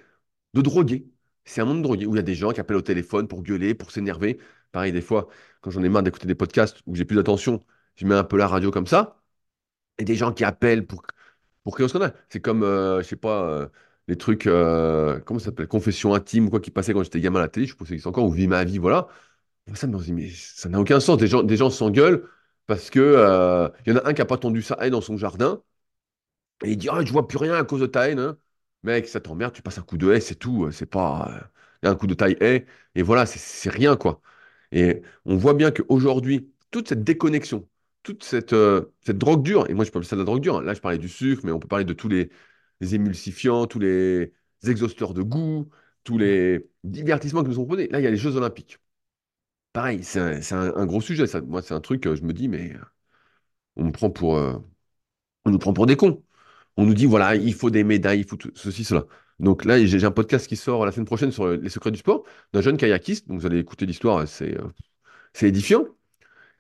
de 0.54 0.62
drogués. 0.62 1.08
C'est 1.46 1.62
un 1.62 1.66
monde 1.66 1.80
de 1.80 1.84
drogués 1.84 2.06
où 2.06 2.14
il 2.16 2.18
y 2.18 2.20
a 2.20 2.24
des 2.24 2.36
gens 2.36 2.52
qui 2.52 2.60
appellent 2.62 2.78
au 2.78 2.82
téléphone 2.82 3.28
pour 3.28 3.44
gueuler, 3.44 3.76
pour 3.76 3.92
s'énerver. 3.92 4.40
Pareil, 4.72 4.92
des 4.92 5.02
fois, 5.02 5.30
quand 5.62 5.72
j'en 5.72 5.84
ai 5.84 5.90
marre 5.90 6.04
d'écouter 6.04 6.28
des 6.28 6.36
podcasts 6.36 6.80
où 6.88 6.96
j'ai 6.96 7.06
plus 7.06 7.16
d'attention, 7.16 7.64
je 7.96 8.06
mets 8.08 8.16
un 8.16 8.24
peu 8.24 8.38
la 8.38 8.48
radio 8.48 8.72
comme 8.72 8.88
ça, 8.88 9.22
et 9.98 10.04
des 10.06 10.16
gens 10.16 10.34
qui 10.34 10.44
appellent 10.44 10.86
pour, 10.88 11.04
pour 11.64 11.74
crier 11.76 11.86
au 11.86 11.90
scandale. 11.90 12.16
C'est 12.30 12.42
comme, 12.42 12.64
euh, 12.64 13.02
je 13.02 13.08
sais 13.08 13.16
pas, 13.16 13.44
euh, 13.50 13.70
les 14.08 14.18
trucs, 14.18 14.48
euh, 14.48 15.20
comment 15.22 15.40
ça 15.40 15.46
s'appelle, 15.48 15.68
confession 15.68 16.14
intime 16.14 16.48
ou 16.48 16.50
quoi, 16.50 16.60
qui 16.62 16.72
passaient 16.72 16.94
quand 16.94 17.04
j'étais 17.04 17.22
gamin 17.22 17.40
à 17.40 17.44
la 17.44 17.50
télé, 17.50 17.66
je 17.68 17.76
pense 17.76 17.90
que 17.90 17.98
c'est 17.98 18.08
encore, 18.08 18.26
ou 18.26 18.32
Vie 18.32 18.48
ma 18.48 18.64
vie, 18.66 18.78
voilà. 18.80 19.08
Ça, 19.76 19.88
mais 19.88 20.30
ça 20.32 20.70
n'a 20.70 20.80
aucun 20.82 21.00
sens. 21.00 21.18
Des 21.18 21.28
gens, 21.28 21.44
des 21.44 21.58
gens 21.58 21.70
s'engueulent 21.70 22.28
parce 22.68 22.90
que, 22.90 23.00
euh, 23.00 23.70
il 23.86 23.94
y 23.94 23.98
en 23.98 24.00
a 24.00 24.08
un 24.10 24.14
qui 24.14 24.22
n'a 24.22 24.26
pas 24.26 24.38
tendu 24.38 24.62
sa 24.62 24.78
haie 24.86 24.90
dans 24.92 25.02
son 25.02 25.18
jardin, 25.18 25.62
et 26.64 26.72
il 26.72 26.78
dit, 26.78 26.90
ah, 26.92 27.04
je 27.04 27.12
vois 27.12 27.28
plus 27.28 27.38
rien 27.38 27.56
à 27.56 27.64
cause 27.64 27.82
de 27.82 27.86
ta 27.88 28.10
haine. 28.10 28.20
hein. 28.20 28.38
Mec, 28.84 29.08
ça 29.08 29.20
t'emmerde, 29.20 29.54
tu 29.54 29.62
passes 29.62 29.78
un 29.78 29.82
coup 29.84 29.98
de 29.98 30.12
haie, 30.12 30.22
c'est 30.22 30.36
tout. 30.36 30.66
euh, 30.66 30.72
C'est 30.72 30.86
pas 30.86 31.30
euh, 31.84 31.90
un 31.90 31.96
coup 31.96 32.08
de 32.08 32.14
taille 32.14 32.38
haie. 32.42 32.66
Et 32.96 33.02
voilà, 33.04 33.26
c'est 33.26 33.70
rien, 33.70 33.96
quoi. 33.98 34.22
Et 34.72 35.02
on 35.26 35.38
voit 35.38 35.54
bien 35.54 35.72
qu'aujourd'hui, 35.72 36.50
toute 36.72 36.88
cette 36.90 37.04
déconnexion, 37.04 37.68
toute 38.04 38.24
cette, 38.24 38.54
euh, 38.54 38.94
cette 39.02 39.18
drogue 39.18 39.44
dure, 39.44 39.70
et 39.70 39.74
moi 39.74 39.86
je 39.86 39.92
parle 39.92 40.06
ça 40.06 40.16
de 40.16 40.22
la 40.22 40.26
drogue 40.26 40.42
dure, 40.42 40.58
hein. 40.58 40.64
là 40.64 40.74
je 40.74 40.82
parlais 40.82 40.98
du 40.98 41.10
sucre, 41.10 41.42
mais 41.46 41.52
on 41.52 41.60
peut 41.60 41.68
parler 41.68 41.86
de 41.86 41.94
tous 41.94 42.10
les, 42.10 42.30
émulsifiants, 42.82 43.68
tous 43.68 43.80
les 43.80 44.34
exhausteurs 44.66 45.14
de 45.14 45.22
goût, 45.22 45.70
tous 46.04 46.18
les 46.18 46.68
divertissements 46.84 47.44
qui 47.44 47.50
nous 47.50 47.56
sont 47.56 47.66
proposés. 47.66 47.88
Là, 47.90 48.00
il 48.00 48.04
y 48.04 48.08
a 48.08 48.12
les 48.12 48.18
Jeux 48.18 48.36
Olympiques. 48.38 48.80
Pareil, 49.74 50.04
c'est 50.04 50.20
un, 50.54 50.86
gros 50.86 51.02
sujet. 51.02 51.26
Moi, 51.48 51.62
c'est 51.62 51.74
un 51.74 51.82
truc, 51.82 52.04
je 52.14 52.24
me 52.24 52.34
dis, 52.34 52.48
mais 52.50 52.74
euh, 52.76 52.80
on 53.76 53.86
me 53.86 53.92
prend 53.92 54.10
pour, 54.10 54.38
euh, 54.38 54.58
on 55.46 55.52
nous 55.52 55.60
prend 55.60 55.74
pour 55.74 55.86
des 55.88 55.96
cons. 55.98 56.24
On 56.78 56.86
nous 56.86 56.94
dit, 56.94 57.06
voilà, 57.06 57.36
il 57.36 57.54
faut 57.54 57.70
des 57.72 57.84
médailles, 57.84 58.22
il 58.22 58.28
faut 58.28 58.38
tout- 58.38 58.52
ceci, 58.56 58.84
cela. 58.84 59.06
Donc 59.42 59.66
là, 59.66 59.84
j'ai 59.86 60.06
un 60.06 60.12
podcast 60.12 60.48
qui 60.48 60.58
sort 60.58 60.86
la 60.86 60.94
semaine 60.94 61.08
prochaine 61.08 61.32
sur 61.34 61.48
les 61.50 61.70
secrets 61.70 61.92
du 61.92 62.00
sport 62.00 62.24
d'un 62.54 62.62
jeune 62.62 62.78
kayakiste. 62.78 63.28
Donc 63.28 63.42
vous 63.42 63.48
allez 63.48 63.60
écouter 63.60 63.86
l'histoire, 63.88 64.28
c'est 64.28 64.58
euh, 64.60 64.70
édifiant. 65.48 65.86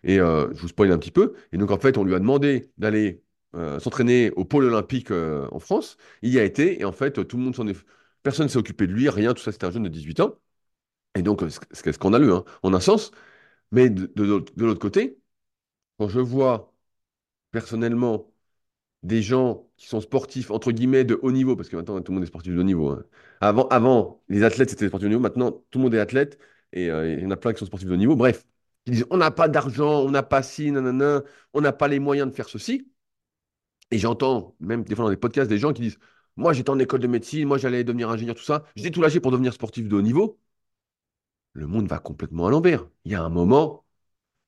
Et 0.04 0.20
euh, 0.20 0.54
je 0.54 0.62
vous 0.62 0.68
spoil 0.70 0.92
un 0.92 0.98
petit 1.00 1.12
peu. 1.12 1.34
Et 1.54 1.58
donc 1.58 1.72
en 1.72 1.80
fait, 1.80 1.98
on 1.98 2.04
lui 2.04 2.16
a 2.16 2.20
demandé 2.20 2.72
d'aller 2.78 3.24
euh, 3.56 3.80
s'entraîner 3.80 4.32
au 4.32 4.46
pôle 4.46 4.66
olympique 4.66 5.12
euh, 5.12 5.48
en 5.52 5.60
France. 5.60 5.98
Il 6.22 6.32
y 6.32 6.40
a 6.40 6.44
été, 6.44 6.82
et 6.82 6.86
en 6.86 6.92
fait, 6.92 7.28
tout 7.28 7.38
le 7.38 7.44
monde 7.44 7.56
s'en 7.56 7.68
est... 7.68 7.78
Personne 8.24 8.46
ne 8.46 8.52
s'est 8.52 8.58
occupé 8.58 8.88
de 8.88 8.94
lui, 8.94 9.10
rien, 9.10 9.34
tout 9.34 9.42
ça, 9.44 9.52
c'était 9.52 9.66
un 9.66 9.72
jeune 9.72 9.84
de 9.84 9.90
18 9.90 10.20
ans. 10.22 10.36
Et 11.16 11.22
donc, 11.24 11.44
euh, 11.44 11.50
c'est 11.72 11.94
scandaleux, 11.94 12.34
hein, 12.34 12.46
en 12.64 12.74
un 12.74 12.80
sens. 12.80 13.12
Mais 13.72 13.90
de 13.90 14.12
l'autre 14.24 14.80
côté, 14.82 15.20
quand 16.00 16.10
je 16.10 16.20
vois 16.20 16.74
personnellement 17.52 18.31
des 19.04 19.22
gens 19.22 19.68
qui 19.78 19.88
sont 19.88 20.02
sportifs, 20.02 20.52
entre 20.52 20.72
guillemets, 20.72 21.04
de 21.04 21.20
haut 21.22 21.32
niveau, 21.32 21.56
parce 21.56 21.70
que 21.70 21.76
maintenant 21.76 22.02
tout 22.02 22.12
le 22.12 22.16
monde 22.18 22.24
est 22.24 22.28
sportif 22.28 22.54
de 22.54 22.60
haut 22.60 22.64
niveau. 22.64 22.90
hein. 22.90 23.04
Avant, 23.42 23.68
avant, 23.70 24.22
les 24.30 24.44
athlètes, 24.44 24.70
c'était 24.70 24.86
des 24.86 24.90
sportifs 24.90 25.10
de 25.10 25.16
haut 25.16 25.18
niveau. 25.18 25.22
Maintenant, 25.24 25.52
tout 25.72 25.80
le 25.80 25.84
monde 25.84 25.96
est 25.96 26.00
athlète 26.00 26.40
et 26.74 26.90
euh, 26.92 27.14
il 27.14 27.22
y 27.24 27.26
en 27.26 27.32
a 27.32 27.38
plein 27.38 27.54
qui 27.54 27.60
sont 27.60 27.66
sportifs 27.66 27.88
de 27.90 27.94
haut 27.94 27.98
niveau. 27.98 28.16
Bref, 28.16 28.46
ils 28.86 28.94
disent 28.94 29.06
on 29.10 29.18
n'a 29.18 29.32
pas 29.32 29.48
d'argent, 29.48 30.02
on 30.02 30.12
n'a 30.12 30.24
pas 30.24 30.44
ci, 30.44 30.72
nanana, 30.72 31.24
on 31.54 31.62
n'a 31.62 31.74
pas 31.74 31.88
les 31.88 32.00
moyens 32.00 32.30
de 32.30 32.36
faire 32.36 32.50
ceci. 32.50 32.88
Et 33.92 33.98
j'entends, 34.00 34.56
même 34.60 34.84
des 34.84 34.96
fois 34.96 35.06
dans 35.06 35.12
des 35.12 35.18
podcasts, 35.18 35.50
des 35.50 35.58
gens 35.60 35.74
qui 35.74 35.82
disent 35.82 36.00
moi 36.38 36.54
j'étais 36.54 36.70
en 36.70 36.80
école 36.80 37.00
de 37.02 37.08
médecine, 37.08 37.48
moi 37.48 37.58
j'allais 37.58 37.84
devenir 37.84 38.10
ingénieur, 38.10 38.36
tout 38.36 38.44
ça. 38.44 38.64
J'ai 38.76 38.92
tout 38.92 39.02
lâché 39.02 39.20
pour 39.20 39.32
devenir 39.32 39.54
sportif 39.54 39.88
de 39.88 39.96
haut 39.96 40.02
niveau. 40.02 40.40
Le 41.54 41.68
monde 41.68 41.88
va 41.88 42.00
complètement 42.00 42.48
à 42.48 42.52
l'envers. 42.52 42.88
Il 43.06 43.12
y 43.12 43.16
a 43.16 43.24
un 43.24 43.30
moment, 43.30 43.86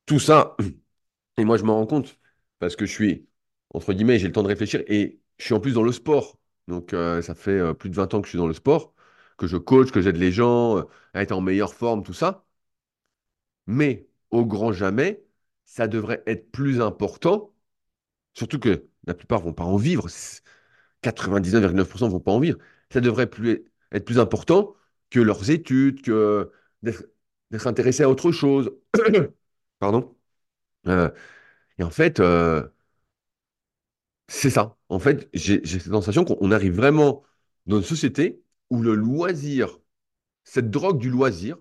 tout 0.05 0.19
ça. 0.19 0.57
Et 1.37 1.45
moi, 1.45 1.57
je 1.57 1.63
m'en 1.65 1.75
rends 1.77 1.87
compte 1.87 2.19
parce 2.59 2.75
que 2.75 2.85
je 2.85 2.93
suis, 2.93 3.27
entre 3.73 3.93
guillemets, 3.93 4.19
j'ai 4.19 4.27
le 4.27 4.33
temps 4.33 4.43
de 4.43 4.47
réfléchir 4.47 4.83
et 4.87 5.19
je 5.37 5.45
suis 5.45 5.53
en 5.53 5.59
plus 5.59 5.73
dans 5.73 5.83
le 5.83 5.91
sport. 5.91 6.39
Donc, 6.67 6.93
euh, 6.93 7.21
ça 7.21 7.35
fait 7.35 7.51
euh, 7.59 7.73
plus 7.73 7.89
de 7.89 7.95
20 7.95 8.13
ans 8.13 8.21
que 8.21 8.27
je 8.27 8.31
suis 8.31 8.37
dans 8.37 8.47
le 8.47 8.53
sport, 8.53 8.93
que 9.37 9.47
je 9.47 9.57
coach, 9.57 9.91
que 9.91 10.01
j'aide 10.01 10.17
les 10.17 10.31
gens 10.31 10.77
euh, 10.77 10.83
à 11.13 11.21
être 11.23 11.31
en 11.33 11.41
meilleure 11.41 11.73
forme, 11.73 12.03
tout 12.03 12.13
ça. 12.13 12.45
Mais 13.67 14.07
au 14.31 14.45
grand 14.45 14.71
jamais, 14.73 15.23
ça 15.65 15.87
devrait 15.87 16.23
être 16.27 16.51
plus 16.51 16.81
important, 16.81 17.53
surtout 18.35 18.59
que 18.59 18.87
la 19.07 19.13
plupart 19.15 19.41
vont 19.41 19.53
pas 19.53 19.63
en 19.65 19.77
vivre. 19.77 20.07
99,9% 21.01 22.09
vont 22.09 22.19
pas 22.19 22.31
en 22.31 22.39
vivre. 22.39 22.59
Ça 22.91 23.01
devrait 23.01 23.29
plus 23.29 23.65
être 23.91 24.05
plus 24.05 24.19
important 24.19 24.75
que 25.09 25.19
leurs 25.19 25.49
études, 25.51 26.01
que 26.03 26.51
d'être 26.83 27.67
intéressé 27.67 28.03
à 28.03 28.09
autre 28.09 28.31
chose. 28.31 28.71
Pardon. 29.79 30.15
Et 31.77 31.83
en 31.83 31.89
fait, 31.89 32.19
C'est 34.35 34.49
ça. 34.49 34.77
En 34.89 34.97
fait, 34.99 35.29
j'ai 35.33 35.61
cette 35.65 35.83
sensation 35.91 36.25
qu'on 36.25 36.37
on 36.41 36.51
arrive 36.51 36.73
vraiment 36.75 37.23
dans 37.67 37.77
une 37.77 37.83
société 37.83 38.41
où 38.71 38.81
le 38.81 38.95
loisir, 38.95 39.79
cette 40.45 40.71
drogue 40.71 40.99
du 40.99 41.09
loisir, 41.09 41.57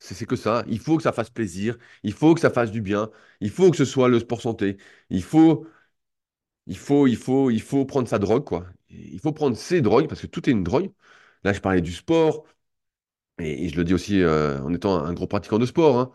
c'est 0.00 0.26
que 0.26 0.36
ça. 0.36 0.64
Il 0.68 0.80
faut 0.80 0.96
que 0.98 1.02
ça 1.04 1.12
fasse 1.12 1.30
plaisir, 1.30 1.78
il 2.04 2.12
faut 2.14 2.34
que 2.34 2.40
ça 2.40 2.50
fasse 2.50 2.70
du 2.72 2.82
bien, 2.82 3.10
il 3.40 3.50
faut 3.50 3.70
que 3.70 3.76
ce 3.78 3.84
soit 3.86 4.08
le 4.08 4.20
sport 4.20 4.40
santé, 4.42 4.78
il 5.10 5.22
faut, 5.24 5.66
il 6.66 6.78
faut, 6.78 7.06
il 7.06 7.16
faut, 7.16 7.50
il 7.50 7.62
prendre 7.86 8.08
sa 8.08 8.18
drogue, 8.18 8.44
quoi. 8.44 8.66
Il 8.90 9.20
faut 9.20 9.32
prendre 9.32 9.56
ses 9.56 9.80
drogues 9.82 10.08
parce 10.08 10.20
que 10.22 10.26
tout 10.26 10.48
est 10.48 10.52
une 10.52 10.64
drogue. 10.64 10.92
Là, 11.44 11.52
je 11.52 11.60
parlais 11.60 11.80
du 11.82 11.92
sport 11.92 12.46
et, 13.40 13.68
je 13.68 13.76
le 13.76 13.84
dis 13.84 13.94
aussi 13.94 14.22
euh, 14.22 14.60
en 14.62 14.72
étant 14.74 14.96
un 15.04 15.12
gros 15.14 15.26
pratiquant 15.26 15.58
de 15.58 15.66
sport, 15.66 15.98
hein. 15.98 16.12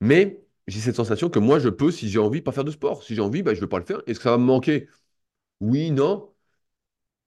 Mais 0.00 0.42
j'ai 0.68 0.80
cette 0.80 0.96
sensation 0.96 1.30
que 1.30 1.38
moi, 1.40 1.58
je 1.60 1.68
peux, 1.70 1.90
si 1.92 2.08
j'ai 2.10 2.18
envie, 2.20 2.42
pas 2.42 2.52
faire 2.52 2.64
de 2.64 2.70
sport. 2.72 3.02
Si 3.04 3.14
j'ai 3.16 3.22
envie, 3.22 3.42
bah, 3.42 3.52
je 3.54 3.58
ne 3.60 3.62
vais 3.62 3.68
pas 3.68 3.78
le 3.80 3.84
faire. 3.86 4.02
Est-ce 4.06 4.18
que 4.20 4.24
ça 4.24 4.32
va 4.32 4.38
me 4.38 4.44
manquer? 4.44 4.88
Oui, 5.60 5.90
non. 5.92 6.34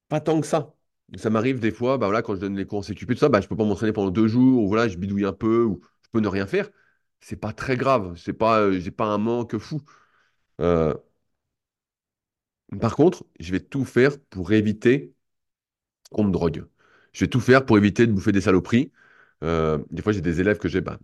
Pas 0.10 0.20
tant 0.22 0.42
que 0.42 0.48
ça. 0.48 0.76
Ça 1.18 1.30
m'arrive 1.30 1.60
des 1.60 1.72
fois, 1.72 1.98
bah 1.98 2.08
voilà, 2.08 2.22
quand 2.22 2.36
je 2.36 2.40
donne 2.40 2.56
les 2.58 2.66
cours 2.66 2.80
en 2.80 2.82
CQP, 2.84 3.14
tout 3.14 3.20
ça, 3.20 3.30
bah, 3.30 3.42
je 3.42 3.48
peux 3.48 3.56
pas 3.58 3.66
m'entraîner 3.66 3.92
pendant 3.94 4.12
deux 4.12 4.28
jours, 4.28 4.64
ou 4.64 4.68
voilà, 4.68 4.88
je 4.88 4.98
bidouille 4.98 5.26
un 5.26 5.34
peu, 5.34 5.64
ou 5.66 5.82
je 6.04 6.10
peux 6.12 6.20
ne 6.22 6.28
rien 6.28 6.48
faire. 6.48 6.70
c'est 7.22 7.36
pas 7.38 7.54
très 7.54 7.78
grave. 7.78 8.16
C'est 8.18 8.34
pas, 8.34 8.62
euh, 8.62 8.80
j'ai 8.80 8.92
pas 8.92 9.06
un 9.08 9.18
manque 9.18 9.58
fou. 9.58 9.82
Euh, 10.62 10.96
par 12.80 12.96
contre, 12.96 13.26
je 13.40 13.52
vais 13.52 13.60
tout 13.60 13.86
faire 13.86 14.20
pour 14.30 14.52
éviter 14.54 15.14
qu'on 16.12 16.26
me 16.26 16.32
drogue. 16.32 16.66
Je 17.14 17.26
vais 17.26 17.30
tout 17.30 17.40
faire 17.40 17.66
pour 17.66 17.78
éviter 17.78 18.08
de 18.08 18.14
bouffer 18.14 18.32
des 18.32 18.42
saloperies. 18.42 18.92
Euh, 19.44 19.80
des 19.92 20.02
fois, 20.02 20.14
j'ai 20.14 20.22
des 20.22 20.42
élèves 20.42 20.58
que 20.60 20.70
j'ai 20.70 20.82
bah, 20.82 21.00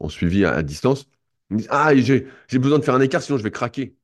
en, 0.00 0.08
suivi 0.08 0.44
à, 0.44 0.62
distance. 0.62 1.06
Ils 1.50 1.54
me 1.54 1.58
disent, 1.60 1.68
Ah, 1.70 1.94
j'ai 1.96 2.58
besoin 2.58 2.78
de 2.78 2.84
faire 2.84 2.94
un 2.94 3.00
écart, 3.00 3.22
sinon 3.22 3.38
je 3.38 3.44
vais 3.44 3.50
craquer. 3.52 3.96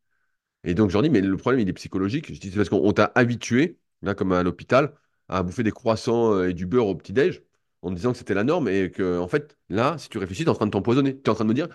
Et 0.65 0.75
donc, 0.75 0.91
je 0.91 0.95
leur 0.95 1.03
dis, 1.03 1.11
mais 1.11 1.21
le 1.21 1.37
problème, 1.37 1.61
il 1.61 1.69
est 1.69 1.73
psychologique. 1.73 2.33
Je 2.33 2.39
dis, 2.39 2.51
c'est 2.51 2.57
parce 2.57 2.69
qu'on 2.69 2.93
t'a 2.93 3.13
habitué, 3.15 3.79
là, 4.03 4.15
comme 4.15 4.33
à 4.33 4.43
l'hôpital, 4.43 4.95
à 5.29 5.43
bouffer 5.43 5.63
des 5.63 5.71
croissants 5.71 6.35
euh, 6.35 6.49
et 6.51 6.55
du 6.55 6.67
beurre 6.67 6.87
au 6.89 6.95
petit-déj, 6.95 7.43
en 7.83 7.91
disant 7.91 8.13
que 8.13 8.19
c'était 8.19 8.35
la 8.35 8.45
norme, 8.45 8.69
et 8.69 8.91
que, 8.91 9.19
en 9.19 9.29
fait, 9.29 9.57
là, 9.71 9.97
si 9.99 10.09
tu 10.09 10.19
réfléchis, 10.19 10.43
tu 10.45 10.49
es 10.49 10.51
en 10.51 10.55
train 10.55 10.67
de 10.67 10.71
t'empoisonner. 10.73 11.17
Tu 11.17 11.23
es 11.27 11.31
en 11.31 11.35
train 11.35 11.45
de 11.45 11.49
me 11.49 11.55
dire, 11.55 11.69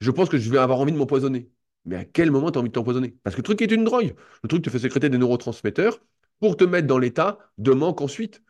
je 0.00 0.10
pense 0.10 0.28
que 0.28 0.38
je 0.38 0.50
vais 0.50 0.58
avoir 0.58 0.80
envie 0.80 0.92
de 0.92 0.96
m'empoisonner. 0.98 1.50
Mais 1.84 1.96
à 1.96 2.04
quel 2.04 2.30
moment 2.30 2.50
tu 2.50 2.58
as 2.58 2.60
envie 2.60 2.70
de 2.70 2.74
t'empoisonner? 2.74 3.16
Parce 3.22 3.36
que 3.36 3.40
le 3.40 3.44
truc 3.44 3.62
est 3.62 3.70
une 3.72 3.84
drogue. 3.84 4.14
Le 4.42 4.48
truc 4.48 4.62
te 4.64 4.70
fait 4.70 4.78
sécréter 4.78 5.10
des 5.10 5.18
neurotransmetteurs 5.18 6.00
pour 6.40 6.56
te 6.56 6.64
mettre 6.64 6.86
dans 6.88 6.98
l'état 6.98 7.38
de 7.58 7.72
manque 7.72 8.00
ensuite. 8.00 8.42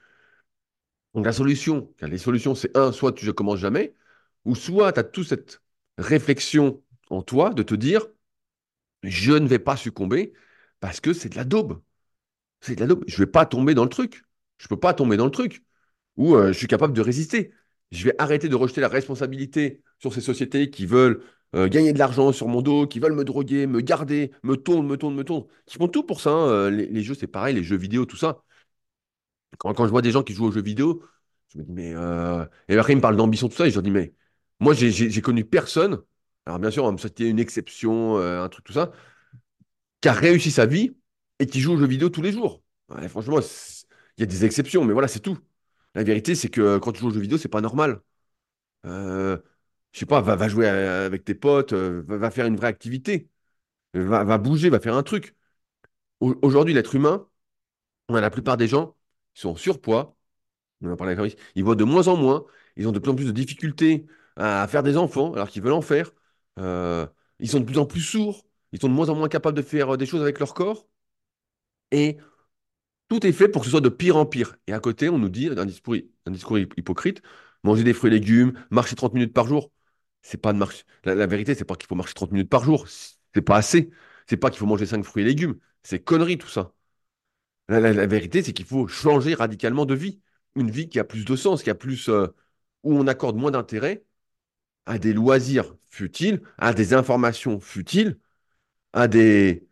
Donc, 1.15 1.25
la 1.27 1.33
solution, 1.33 1.93
les 2.03 2.19
solutions, 2.19 2.55
c'est 2.55 2.77
un, 2.77 2.91
soit 2.93 3.13
tu 3.13 3.27
ne 3.27 3.31
commences 3.33 3.61
jamais, 3.61 3.95
ou 4.45 4.55
soit 4.55 4.93
tu 4.93 5.01
as 5.01 5.05
toute 5.05 5.27
cette 5.27 5.63
réflexion 5.99 6.83
en 7.11 7.23
toi 7.23 7.51
de 7.51 7.63
te 7.63 7.75
dire, 7.75 8.07
je 9.05 9.33
ne 9.33 9.47
vais 9.49 9.59
pas 9.59 9.77
succomber 9.77 10.33
parce 10.81 11.01
que 11.01 11.13
c'est 11.13 11.29
de 11.31 11.37
la 11.37 11.45
daube. 11.45 11.81
C'est 12.61 12.75
de 12.77 12.81
la 12.81 12.87
daube. 12.87 13.05
Je 13.07 13.15
ne 13.15 13.19
vais 13.27 13.31
pas 13.31 13.47
tomber 13.47 13.75
dans 13.75 13.85
le 13.85 13.91
truc. 13.91 14.25
Je 14.59 14.67
ne 14.67 14.69
peux 14.71 14.81
pas 14.81 14.95
tomber 14.95 15.17
dans 15.17 15.25
le 15.27 15.31
truc 15.31 15.65
où 16.17 16.37
euh, 16.37 16.49
je 16.53 16.59
suis 16.59 16.67
capable 16.69 16.95
de 16.95 17.01
résister. 17.01 17.53
Je 17.93 18.05
vais 18.07 18.15
arrêter 18.19 18.49
de 18.49 18.57
rejeter 18.57 18.81
la 18.81 18.89
responsabilité 18.89 19.83
sur 19.99 20.13
ces 20.15 20.21
sociétés 20.21 20.71
qui 20.71 20.87
veulent 20.87 21.23
euh, 21.55 21.69
gagner 21.69 21.93
de 21.93 21.99
l'argent 21.99 22.33
sur 22.33 22.49
mon 22.49 22.63
dos, 22.63 22.87
qui 22.87 22.99
veulent 23.01 23.15
me 23.15 23.25
droguer, 23.25 23.67
me 23.67 23.81
garder, 23.81 24.33
me 24.43 24.57
tournent, 24.57 24.87
me 24.87 24.97
tournent, 24.97 25.15
me 25.17 25.25
tournent. 25.25 25.47
Qui 25.67 25.79
font 25.79 25.89
tout 25.89 26.03
pour 26.05 26.21
ça. 26.21 26.31
hein. 26.31 26.49
Euh, 26.49 26.71
Les, 26.71 27.03
jeux, 27.03 27.15
c'est 27.15 27.27
pareil, 27.29 27.55
les 27.55 27.63
jeux 27.65 27.77
vidéo, 27.77 28.07
tout 28.07 28.17
ça. 28.17 28.43
Quand, 29.59 29.75
je 29.87 29.91
vois 29.91 30.03
des 30.03 30.11
gens 30.11 30.23
qui 30.23 30.35
jouent 30.35 30.47
aux 30.47 30.53
jeux 30.53 30.63
vidéo, 30.63 31.03
je 31.49 31.59
me 31.59 31.65
dis, 31.65 31.73
mais. 31.73 31.93
euh, 31.95 32.45
Et 32.69 32.77
après, 32.77 32.93
ils 32.93 32.97
me 32.97 33.01
parlent 33.01 33.17
d'ambition, 33.17 33.49
tout 33.49 33.57
ça, 33.57 33.67
et 33.67 33.71
je 33.71 33.75
leur 33.77 33.83
dis, 33.83 33.91
mais 33.91 34.15
moi, 34.61 34.75
j'ai 34.75 35.21
connu 35.23 35.45
personne. 35.45 36.03
Alors, 36.47 36.59
bien 36.59 36.71
sûr, 36.71 36.85
on 36.85 36.93
va 36.93 36.93
me 36.93 37.23
une 37.25 37.39
exception, 37.39 38.19
euh, 38.19 38.43
un 38.43 38.49
truc, 38.49 38.65
tout 38.65 38.73
ça 38.75 38.93
qui 40.01 40.09
a 40.09 40.13
réussi 40.13 40.51
sa 40.51 40.67
vie 40.67 40.97
et 41.39 41.47
qui 41.47 41.61
joue 41.61 41.73
aux 41.75 41.79
jeux 41.79 41.87
vidéo 41.87 42.09
tous 42.11 42.23
les 42.23 42.33
jours. 42.33 42.63
Franchement, 43.09 43.41
il 44.17 44.21
y 44.21 44.23
a 44.25 44.27
des 44.27 44.45
exceptions, 44.45 44.85
mais 44.85 44.93
voilà, 44.93 45.09
c'est 45.09 45.21
tout. 45.21 45.39
La 45.95 46.03
vérité, 46.05 46.35
c'est 46.35 46.49
que 46.49 46.79
quand 46.79 46.93
tu 46.93 47.01
joues 47.01 47.09
aux 47.09 47.11
jeux 47.15 47.21
vidéo, 47.21 47.39
c'est 47.39 47.49
pas 47.49 47.61
normal. 47.61 48.01
Euh, 48.87 49.39
je 49.93 50.01
sais 50.01 50.07
pas, 50.07 50.23
va, 50.23 50.49
jouer 50.49 50.69
euh, 50.69 51.07
avec 51.07 51.25
tes 51.25 51.35
potes, 51.37 51.73
euh, 51.75 52.05
va, 52.09 52.31
faire 52.33 52.47
une 52.47 52.57
vraie 52.57 52.69
activité, 52.69 53.31
va, 53.95 54.39
bouger, 54.39 54.71
va 54.71 54.81
faire 54.81 54.97
un 54.97 55.05
truc. 55.05 55.37
Au- 56.21 56.37
Aujourd'hui, 56.43 56.75
l'être 56.75 56.95
humain, 56.95 57.29
on 58.09 58.15
a 58.17 58.21
la 58.21 58.31
plupart 58.31 58.57
des 58.59 58.69
gens 58.69 58.97
qui 59.35 59.43
sont 59.43 59.51
en 59.51 59.57
surpoids, 59.57 60.17
on 60.83 60.93
en 60.93 60.97
parlé 60.97 61.15
avec 61.19 61.39
ils 61.57 61.65
voient 61.65 61.77
de 61.77 61.85
moins 61.85 62.09
en 62.09 62.17
moins, 62.17 62.45
ils 62.77 62.89
ont 62.89 62.93
de 62.93 62.99
plus 63.01 63.11
en 63.13 63.17
plus 63.17 63.27
de 63.27 63.33
difficultés 63.33 64.07
à 64.37 64.67
faire 64.69 64.83
des 64.85 64.97
enfants 64.99 65.33
alors 65.35 65.49
qu'ils 65.51 65.63
veulent 65.63 65.73
en 65.75 65.83
faire. 65.83 66.13
Euh, 66.59 67.07
ils 67.41 67.49
sont 67.51 67.61
de 67.61 67.65
plus 67.65 67.79
en 67.79 67.87
plus 67.87 68.01
sourds, 68.01 68.45
ils 68.73 68.81
sont 68.81 68.89
de 68.89 68.95
moins 68.95 69.09
en 69.09 69.15
moins 69.17 69.29
capables 69.29 69.57
de 69.57 69.63
faire 69.63 69.95
euh, 69.95 69.97
des 69.97 70.07
choses 70.07 70.23
avec 70.23 70.39
leur 70.39 70.55
corps. 70.55 70.87
Et 71.91 72.19
Tout 73.09 73.27
est 73.27 73.33
fait 73.33 73.49
pour 73.49 73.63
que 73.63 73.67
ce 73.67 73.73
soit 73.73 73.81
de 73.81 73.89
pire 73.89 74.17
en 74.17 74.27
pire. 74.27 74.57
Et 74.67 74.73
à 74.73 74.81
côté, 74.81 75.09
on 75.09 75.19
nous 75.19 75.29
dit, 75.29 75.49
un 75.57 75.67
discours, 75.67 76.59
hypocrite, 76.59 77.23
manger 77.65 77.85
des 77.85 77.95
fruits 77.95 78.11
et 78.11 78.15
légumes, 78.15 78.55
marcher 78.71 78.97
30 78.97 79.15
minutes 79.15 79.35
par 79.35 79.47
jour. 79.47 79.71
C'est 80.23 80.39
pas 80.41 80.53
de 80.53 80.59
marcher. 80.59 80.85
La, 81.05 81.15
la 81.15 81.27
vérité, 81.27 81.55
c'est 81.55 81.65
pas 81.67 81.77
qu'il 81.77 81.89
faut 81.89 81.95
marcher 81.97 82.15
30 82.15 82.33
minutes 82.33 82.51
par 82.51 82.65
jour. 82.65 82.87
C'est 83.35 83.43
pas 83.43 83.57
assez. 83.59 83.91
C'est 84.29 84.37
pas 84.39 84.51
qu'il 84.51 84.59
faut 84.61 84.67
manger 84.67 84.87
5 84.87 85.05
fruits 85.05 85.23
et 85.25 85.27
légumes. 85.27 85.59
C'est 85.83 86.01
connerie 86.03 86.39
tout 86.39 86.49
ça. 86.49 86.73
La 87.69 88.07
vérité, 88.07 88.43
c'est 88.43 88.53
qu'il 88.53 88.67
faut 88.67 88.89
changer 88.89 89.35
radicalement 89.35 89.87
de 89.87 89.95
vie. 89.95 90.21
Une 90.57 90.71
vie 90.71 90.89
qui 90.89 90.99
a 91.01 91.05
plus 91.05 91.25
de 91.25 91.37
sens, 91.37 91.63
qui 91.63 91.71
a 91.71 91.75
plus, 91.75 92.09
euh, 92.09 92.27
où 92.85 92.95
on 92.99 93.07
accorde 93.07 93.37
moins 93.37 93.51
d'intérêt 93.51 94.05
à 94.87 94.99
des 94.99 95.13
loisirs 95.13 95.77
futiles, 95.91 96.43
à 96.59 96.75
des 96.75 96.95
informations 96.95 97.61
futiles, 97.61 98.19
à 98.93 99.09
des, 99.09 99.69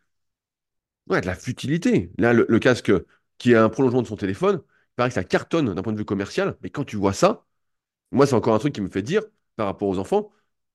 Ouais, 1.08 1.20
de 1.20 1.26
la 1.26 1.34
futilité. 1.34 2.10
Là, 2.18 2.32
le, 2.32 2.58
casque 2.58 2.92
qui 3.38 3.52
est 3.52 3.56
un 3.56 3.68
prolongement 3.68 4.02
de 4.02 4.06
son 4.06 4.16
téléphone, 4.16 4.62
il 4.64 4.94
paraît 4.96 5.08
que 5.10 5.14
ça 5.14 5.24
cartonne 5.24 5.74
d'un 5.74 5.82
point 5.82 5.92
de 5.92 5.98
vue 5.98 6.04
commercial, 6.04 6.56
mais 6.62 6.70
quand 6.70 6.84
tu 6.84 6.96
vois 6.96 7.12
ça, 7.12 7.44
moi, 8.12 8.26
c'est 8.26 8.34
encore 8.34 8.54
un 8.54 8.58
truc 8.60 8.74
qui 8.74 8.82
me 8.82 8.90
fait 8.90 9.02
dire, 9.02 9.22
par 9.56 9.66
rapport 9.66 9.88
aux 9.88 9.98
enfants, 9.98 10.32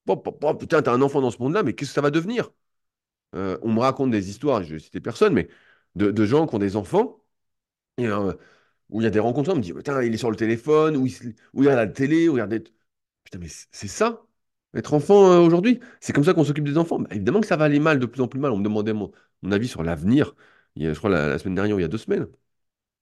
oh, 0.07 0.23
oh, 0.25 0.39
oh, 0.43 0.55
putain, 0.55 0.81
t'as 0.81 0.93
un 0.93 1.01
enfant 1.03 1.21
dans 1.21 1.31
ce 1.31 1.39
monde-là, 1.41 1.63
mais 1.63 1.73
qu'est-ce 1.75 1.91
que 1.91 1.95
ça 1.95 2.01
va 2.01 2.11
devenir? 2.11 2.51
Euh, 3.35 3.59
on 3.63 3.73
me 3.73 3.81
raconte 3.81 4.11
des 4.11 4.29
histoires, 4.29 4.63
je 4.63 4.75
vais 4.75 4.79
citer 4.79 5.01
personne, 5.01 5.33
mais 5.33 5.49
de, 5.95 6.25
gens 6.25 6.47
qui 6.47 6.55
ont 6.55 6.59
des 6.59 6.75
enfants, 6.77 7.23
euh, 8.01 8.35
où 8.89 9.01
il 9.01 9.05
y 9.05 9.07
a 9.07 9.11
des 9.11 9.19
rencontres, 9.19 9.51
on 9.51 9.57
me 9.57 9.61
dit, 9.61 9.73
putain, 9.73 10.03
il 10.03 10.13
est 10.13 10.17
sur 10.17 10.31
le 10.31 10.37
téléphone, 10.37 10.97
ou 10.97 11.07
il, 11.07 11.13
il 11.23 11.35
regarde 11.59 11.77
la 11.77 11.87
télé, 11.87 12.29
ou 12.29 12.33
il 12.37 12.41
regarde 12.43 12.51
des... 12.51 12.63
Putain, 13.25 13.39
mais 13.39 13.49
c'est 13.49 13.87
ça, 13.89 14.26
être 14.75 14.93
enfant 14.93 15.31
euh, 15.31 15.39
aujourd'hui? 15.39 15.79
C'est 15.99 16.13
comme 16.13 16.23
ça 16.23 16.33
qu'on 16.33 16.43
s'occupe 16.43 16.65
des 16.65 16.77
enfants? 16.77 16.99
Bah, 16.99 17.09
évidemment 17.11 17.41
que 17.41 17.47
ça 17.47 17.57
va 17.57 17.65
aller 17.65 17.79
mal, 17.79 17.99
de 17.99 18.05
plus 18.05 18.21
en 18.21 18.27
plus 18.27 18.39
mal. 18.39 18.51
On 18.51 18.57
me 18.57 18.63
demandait 18.63 18.93
mon, 18.93 19.11
avis 19.51 19.67
sur 19.67 19.83
l'avenir, 19.83 20.35
il 20.75 20.83
y 20.83 20.87
a, 20.87 20.93
je 20.93 20.97
crois, 20.97 21.09
la, 21.09 21.37
semaine 21.39 21.55
dernière 21.55 21.75
ou 21.75 21.79
il 21.79 21.83
y 21.83 21.85
a 21.85 21.89
deux 21.89 21.97
semaines. 21.97 22.27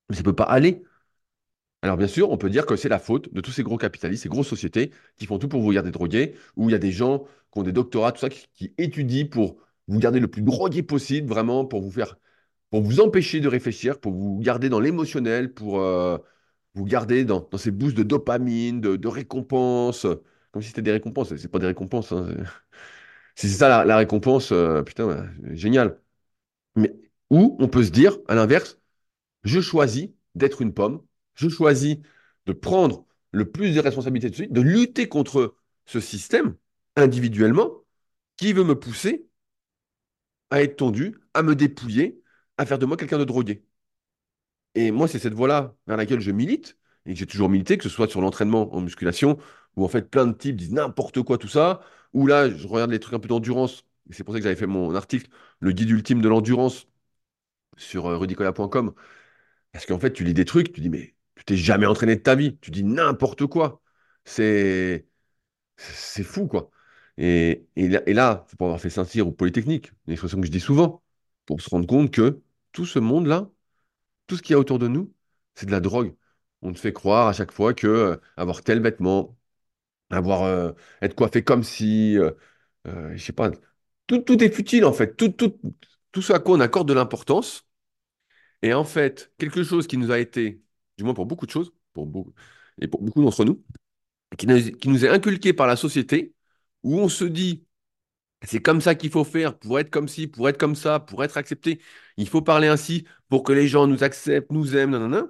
Mais 0.10 0.16
ça 0.16 0.24
peut 0.24 0.36
pas 0.36 0.44
aller. 0.46 0.84
Alors 1.82 1.98
bien 1.98 2.08
sûr, 2.08 2.32
on 2.32 2.38
peut 2.38 2.50
dire 2.50 2.66
que 2.66 2.76
c'est 2.76 2.90
la 2.90 3.00
faute 3.00 3.32
de 3.34 3.42
tous 3.42 3.52
ces 3.52 3.64
gros 3.64 3.78
capitalistes, 3.78 4.24
ces 4.24 4.30
grosses 4.30 4.48
sociétés 4.48 4.92
qui 5.18 5.26
font 5.28 5.38
tout 5.38 5.48
pour 5.48 5.62
vous 5.62 5.72
garder 5.72 5.92
drogué, 5.92 6.36
où 6.56 6.70
il 6.70 6.72
y 6.72 6.76
a 6.76 6.80
des 6.80 6.92
gens 6.92 7.26
qui 7.52 7.60
ont 7.60 7.64
des 7.64 7.72
doctorats, 7.72 8.12
tout 8.12 8.22
ça, 8.22 8.30
qui, 8.30 8.74
étudient 8.78 9.28
pour 9.28 9.58
vous 9.88 10.00
garder 10.00 10.20
le 10.20 10.28
plus 10.28 10.42
drogué 10.42 10.82
possible, 10.84 11.28
vraiment, 11.30 11.66
pour 11.66 11.82
vous 11.82 11.92
faire, 11.92 12.18
pour 12.72 12.82
vous 12.82 13.00
empêcher 13.02 13.40
de 13.40 13.48
réfléchir, 13.48 14.00
pour 14.00 14.14
vous 14.14 14.40
garder 14.40 14.70
dans 14.70 14.80
l'émotionnel, 14.80 15.54
pour 15.54 15.80
euh, 15.82 16.18
vous 16.76 16.86
garder 16.86 17.26
dans, 17.26 17.48
ces 17.58 17.72
boosts 17.72 17.98
de 17.98 18.04
dopamine, 18.04 18.82
de, 18.82 18.96
de 18.96 19.08
récompenses, 19.08 20.08
comme 20.56 20.62
si 20.62 20.70
c'était 20.70 20.82
des 20.84 20.94
récompenses. 20.94 21.36
C'est 21.36 21.50
pas 21.50 21.60
des 21.60 21.68
récompenses. 21.68 22.14
hein. 22.14 22.30
Si 23.36 23.50
c'est 23.50 23.58
ça 23.58 23.84
la, 23.84 23.98
récompense, 23.98 24.54
euh, 24.54 24.82
putain, 24.84 25.06
ouais, 25.08 25.56
génial. 25.58 26.00
Mais 26.76 26.96
ou 27.30 27.58
on 27.60 27.68
peut 27.68 27.84
se 27.84 27.92
dire, 27.92 28.18
à 28.30 28.36
l'inverse, 28.36 28.80
je 29.44 29.62
choisis 29.62 30.10
d'être 30.36 30.62
une 30.62 30.74
pomme, 30.74 31.04
je 31.36 31.50
choisis 31.50 31.98
de 32.48 32.54
prendre 32.54 33.06
le 33.32 33.52
plus 33.52 33.76
de 33.76 33.82
responsabilités 33.82 34.30
de 34.32 34.36
suite, 34.36 34.54
de 34.54 34.62
lutter 34.62 35.10
contre 35.10 35.58
ce 35.86 36.00
système 36.00 36.56
individuellement 36.96 37.72
qui 38.38 38.54
veut 38.54 38.64
me 38.64 38.80
pousser 38.80 39.28
à 40.52 40.62
être 40.64 40.78
tendu, 40.78 41.18
à 41.34 41.44
me 41.44 41.56
dépouiller, 41.56 42.22
à 42.58 42.66
faire 42.66 42.80
de 42.80 42.86
moi 42.86 42.98
quelqu'un 42.98 43.20
de 43.20 43.26
drogué. 43.26 43.66
Et 44.76 44.92
moi, 44.92 45.08
c'est 45.08 45.20
cette 45.20 45.34
voie-là 45.34 45.76
vers 45.88 45.98
laquelle 45.98 46.20
je 46.22 46.32
milite 46.32 46.78
et 47.06 47.14
que 47.14 47.20
j'ai 47.20 47.26
toujours 47.28 47.50
milité, 47.50 47.78
que 47.78 47.84
ce 47.84 47.90
soit 47.90 48.08
sur 48.10 48.22
l'entraînement 48.22 48.74
en 48.74 48.82
musculation, 48.82 49.38
où 49.76 49.86
en 49.86 49.88
fait 49.88 50.10
plein 50.10 50.28
de 50.28 50.34
types 50.34 50.56
disent 50.56 50.72
n'importe 50.74 51.22
quoi, 51.24 51.38
tout 51.38 51.48
ça, 51.48 51.82
ou 52.14 52.28
là, 52.28 52.50
je 52.50 52.68
regarde 52.68 52.92
les 52.92 53.00
trucs 53.00 53.14
un 53.16 53.20
peu 53.20 53.28
d'endurance, 53.28 53.86
et 54.10 54.14
c'est 54.14 54.24
pour 54.24 54.34
ça 54.34 54.40
que 54.40 54.44
j'avais 54.44 54.56
fait 54.56 54.68
mon 54.68 54.96
article, 54.96 55.30
le 55.60 55.72
guide 55.72 55.90
ultime 55.90 56.22
de 56.22 56.30
l'endurance 56.30 56.88
sur 57.78 58.08
euh, 58.08 58.18
rudicola.com, 58.18 58.94
Parce 59.72 59.86
qu'en 59.86 60.00
fait, 60.00 60.14
tu 60.14 60.24
lis 60.24 60.34
des 60.34 60.46
trucs, 60.46 60.74
tu 60.74 60.82
dis, 60.82 60.90
mais 60.90 61.16
tu 61.36 61.46
t'es 61.46 61.58
jamais 61.58 61.86
entraîné 61.88 62.16
de 62.18 62.22
ta 62.22 62.36
vie. 62.36 62.58
Tu 62.60 62.72
dis 62.72 62.84
n'importe 62.84 63.46
quoi. 63.48 63.82
C'est 64.26 65.08
c'est 65.78 66.24
fou, 66.24 66.48
quoi. 66.48 66.70
Et, 67.18 67.68
là, 67.78 68.02
et 68.08 68.14
là, 68.14 68.46
c'est 68.50 68.58
pour 68.58 68.68
avoir 68.68 68.82
fait 68.82 68.90
Saint-Cyr 68.90 69.28
ou 69.28 69.32
Polytechnique, 69.32 69.92
une 70.08 70.14
expression 70.14 70.40
que 70.42 70.48
je 70.48 70.52
dis 70.52 70.60
souvent, 70.62 71.04
pour 71.46 71.62
se 71.62 71.70
rendre 71.70 71.88
compte 71.88 72.12
que 72.12 72.42
tout 72.74 72.86
ce 72.86 73.00
monde-là, 73.00 73.50
tout 74.28 74.38
ce 74.38 74.42
qu'il 74.42 74.54
y 74.54 74.56
a 74.56 74.60
autour 74.60 74.80
de 74.80 74.88
nous, 74.88 75.14
c'est 75.56 75.66
de 75.66 75.72
la 75.72 75.80
drogue. 75.80 76.16
On 76.62 76.74
te 76.74 76.80
fait 76.80 76.94
croire 76.94 77.28
à 77.28 77.34
chaque 77.34 77.52
fois 77.52 77.74
que 77.74 77.88
euh, 77.88 78.18
avoir 78.38 78.64
tel 78.64 78.82
vêtement, 78.82 79.35
avoir 80.10 80.44
euh, 80.44 80.72
être 81.02 81.16
coiffé 81.16 81.44
comme 81.44 81.64
si, 81.64 82.18
euh, 82.18 82.32
euh, 82.88 83.16
je 83.16 83.24
sais 83.24 83.34
pas, 83.34 83.52
tout, 84.08 84.20
tout 84.20 84.44
est 84.44 84.52
futile 84.52 84.86
en 84.86 84.94
fait. 84.94 85.16
Tout, 85.16 85.30
tout, 85.30 85.60
tout 86.12 86.22
ce 86.22 86.34
à 86.34 86.40
quoi 86.40 86.56
on 86.58 86.60
accorde 86.62 86.88
de 86.88 86.94
l'importance 86.94 87.68
et 88.62 88.74
en 88.74 88.84
fait, 88.84 89.32
quelque 89.38 89.64
chose 89.64 89.88
qui 89.88 89.98
nous 89.98 90.12
a 90.12 90.20
été, 90.20 90.62
du 90.98 91.04
moins 91.04 91.14
pour 91.14 91.26
beaucoup 91.26 91.46
de 91.46 91.52
choses, 91.52 91.74
pour 91.94 92.06
beaucoup, 92.08 92.34
et 92.82 92.88
pour 92.88 93.02
beaucoup 93.02 93.22
d'entre 93.24 93.46
nous, 93.46 93.64
qui 94.38 94.48
nous, 94.48 95.06
est 95.06 95.10
inculqué 95.10 95.54
par 95.54 95.68
la 95.68 95.76
société, 95.78 96.36
où 96.84 97.00
on 97.00 97.10
se 97.10 97.26
dit, 97.26 97.66
c'est 98.44 98.62
comme 98.62 98.82
ça 98.82 98.96
qu'il 98.96 99.12
faut 99.12 99.24
faire 99.26 99.58
pour 99.60 99.80
être 99.80 99.92
comme 99.92 100.08
ci, 100.10 100.28
pour 100.28 100.50
être 100.50 100.58
comme 100.60 100.76
ça, 100.76 101.00
pour 101.00 101.24
être 101.24 101.38
accepté. 101.38 101.82
Il 102.18 102.30
faut 102.30 102.42
parler 102.44 102.68
ainsi 102.68 103.06
pour 103.30 103.44
que 103.44 103.54
les 103.54 103.68
gens 103.68 103.88
nous 103.88 104.04
acceptent, 104.04 104.52
nous 104.52 104.76
aiment, 104.78 104.92
nanana. 104.92 105.28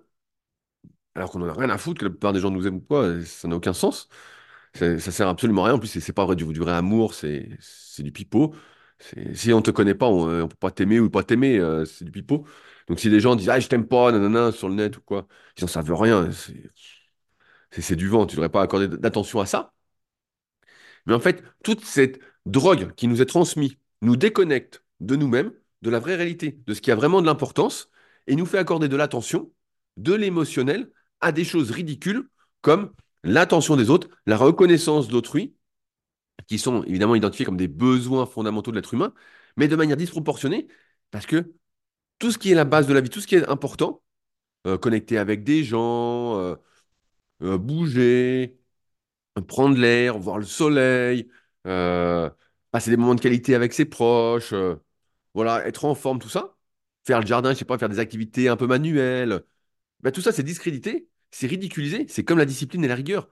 Alors 1.15 1.31
qu'on 1.31 1.39
n'en 1.39 1.47
a 1.47 1.53
rien 1.53 1.69
à 1.69 1.77
foutre 1.77 1.99
que 1.99 2.05
la 2.05 2.11
plupart 2.11 2.33
des 2.33 2.39
gens 2.41 2.51
nous 2.51 2.67
aiment 2.67 2.75
ou 2.77 2.81
pas, 2.81 3.21
ça 3.23 3.47
n'a 3.47 3.55
aucun 3.55 3.73
sens. 3.73 4.09
Ça, 4.75 4.99
ça 4.99 5.11
sert 5.11 5.27
absolument 5.27 5.63
à 5.63 5.67
rien. 5.67 5.75
En 5.75 5.79
plus, 5.79 5.99
c'est 5.99 6.13
pas 6.13 6.25
vrai 6.25 6.35
du, 6.35 6.43
vrai 6.45 6.73
amour, 6.73 7.13
c'est 7.13 7.49
du 7.99 8.11
pipeau. 8.11 8.55
Si 9.33 9.53
on 9.53 9.61
te 9.61 9.71
connaît 9.71 9.95
pas, 9.95 10.07
on, 10.07 10.29
euh, 10.29 10.43
on 10.43 10.47
peut 10.47 10.55
pas 10.55 10.71
t'aimer 10.71 10.99
ou 10.99 11.09
pas 11.09 11.23
t'aimer, 11.23 11.59
euh, 11.59 11.85
c'est 11.85 12.05
du 12.05 12.11
pipeau. 12.11 12.45
Donc 12.87 12.99
si 12.99 13.09
les 13.09 13.19
gens 13.19 13.35
disent 13.35 13.49
ah 13.49 13.59
je 13.59 13.67
t'aime 13.67 13.87
pas, 13.87 14.11
nanana, 14.11 14.51
sur 14.51 14.69
le 14.69 14.75
net 14.75 14.97
ou 14.97 15.01
quoi, 15.01 15.27
ils 15.57 15.63
en 15.63 15.67
savent 15.67 15.93
rien. 15.93 16.29
C'est 17.71 17.95
du 17.95 18.07
vent. 18.07 18.25
Tu 18.25 18.35
devrais 18.35 18.49
pas 18.49 18.61
accorder 18.61 18.87
d'attention 18.87 19.39
à 19.39 19.45
ça. 19.45 19.73
Mais 21.05 21.13
en 21.13 21.19
fait, 21.19 21.43
toute 21.63 21.83
cette 21.85 22.19
drogue 22.45 22.93
qui 22.95 23.07
nous 23.07 23.21
est 23.21 23.25
transmise 23.25 23.75
nous 24.01 24.15
déconnecte 24.15 24.83
de 24.99 25.15
nous-mêmes, 25.15 25.51
de 25.81 25.89
la 25.89 25.99
vraie 25.99 26.15
réalité, 26.15 26.59
de 26.65 26.73
ce 26.73 26.81
qui 26.81 26.91
a 26.91 26.95
vraiment 26.95 27.21
de 27.21 27.25
l'importance, 27.27 27.89
et 28.27 28.35
nous 28.35 28.45
fait 28.45 28.57
accorder 28.57 28.87
de 28.87 28.95
l'attention, 28.95 29.51
de 29.97 30.13
l'émotionnel, 30.13 30.91
à 31.21 31.31
des 31.31 31.43
choses 31.43 31.71
ridicules 31.71 32.27
comme 32.61 32.91
l'attention 33.25 33.75
des 33.75 33.89
autres, 33.89 34.09
la 34.25 34.37
reconnaissance 34.37 35.07
d'autrui, 35.09 35.55
qui 36.47 36.59
sont 36.59 36.83
évidemment 36.83 37.15
identifiés 37.15 37.45
comme 37.45 37.57
des 37.57 37.67
besoins 37.67 38.25
fondamentaux 38.25 38.71
de 38.71 38.77
l'être 38.77 38.93
humain, 38.93 39.13
mais 39.57 39.67
de 39.67 39.75
manière 39.75 39.97
disproportionnée, 39.97 40.67
parce 41.11 41.25
que 41.25 41.53
tout 42.19 42.31
ce 42.31 42.37
qui 42.37 42.51
est 42.51 42.55
la 42.55 42.65
base 42.65 42.87
de 42.87 42.93
la 42.93 43.01
vie, 43.01 43.09
tout 43.09 43.21
ce 43.21 43.27
qui 43.27 43.35
est 43.35 43.47
important, 43.49 44.03
euh, 44.67 44.77
connecter 44.77 45.17
avec 45.17 45.43
des 45.43 45.63
gens, 45.63 46.39
euh, 46.39 46.55
euh, 47.43 47.57
bouger, 47.57 48.59
prendre 49.47 49.77
l'air, 49.77 50.17
voir 50.19 50.39
le 50.39 50.45
soleil, 50.45 51.29
passer 51.63 52.91
des 52.91 52.97
moments 52.97 53.15
de 53.15 53.21
qualité 53.21 53.55
avec 53.55 53.73
ses 53.73 53.85
proches, 53.85 54.53
voilà, 55.33 55.67
être 55.67 55.85
en 55.85 55.95
forme, 55.95 56.19
tout 56.19 56.29
ça. 56.29 56.55
Faire 57.05 57.21
le 57.21 57.27
jardin, 57.27 57.53
je 57.53 57.57
sais 57.59 57.65
pas, 57.65 57.77
faire 57.77 57.89
des 57.89 57.99
activités 57.99 58.49
un 58.49 58.57
peu 58.57 58.67
manuelles. 58.67 59.43
Ben, 60.01 60.11
tout 60.11 60.21
ça, 60.21 60.31
c'est 60.31 60.43
discrédité, 60.43 61.09
c'est 61.35 61.47
ridiculisé, 61.47 62.07
c'est 62.09 62.23
comme 62.23 62.39
la 62.39 62.45
discipline 62.45 62.83
et 62.85 62.87
la 62.87 62.95
rigueur. 62.95 63.29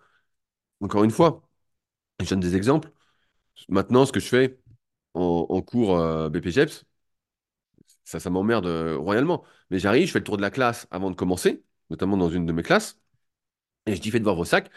Encore 0.81 1.03
une 1.05 1.11
fois, 1.11 1.49
je 2.21 2.29
donne 2.29 2.41
des 2.41 2.55
exemples. 2.55 2.91
Maintenant, 3.69 4.05
ce 4.05 4.13
que 4.13 4.19
je 4.21 4.27
fais 4.27 4.59
en, 5.15 5.61
cours 5.63 5.97
euh, 5.99 6.29
BPGEPS, 6.29 6.85
ça, 8.03 8.29
m'emmerde 8.29 8.65
euh, 8.67 8.97
royalement. 8.97 9.43
Mais 9.69 9.79
j'arrive, 9.79 10.07
je 10.07 10.11
fais 10.11 10.19
le 10.19 10.23
tour 10.25 10.37
de 10.37 10.41
la 10.41 10.51
classe 10.51 10.87
avant 10.91 11.11
de 11.11 11.15
commencer, 11.15 11.63
notamment 11.89 12.17
dans 12.17 12.29
une 12.29 12.45
de 12.45 12.51
mes 12.53 12.63
classes, 12.63 12.99
et 13.87 13.95
je 13.95 14.01
dis 14.01 14.11
faites 14.11 14.23
voir 14.23 14.35
vos 14.35 14.45
sacs. 14.45 14.71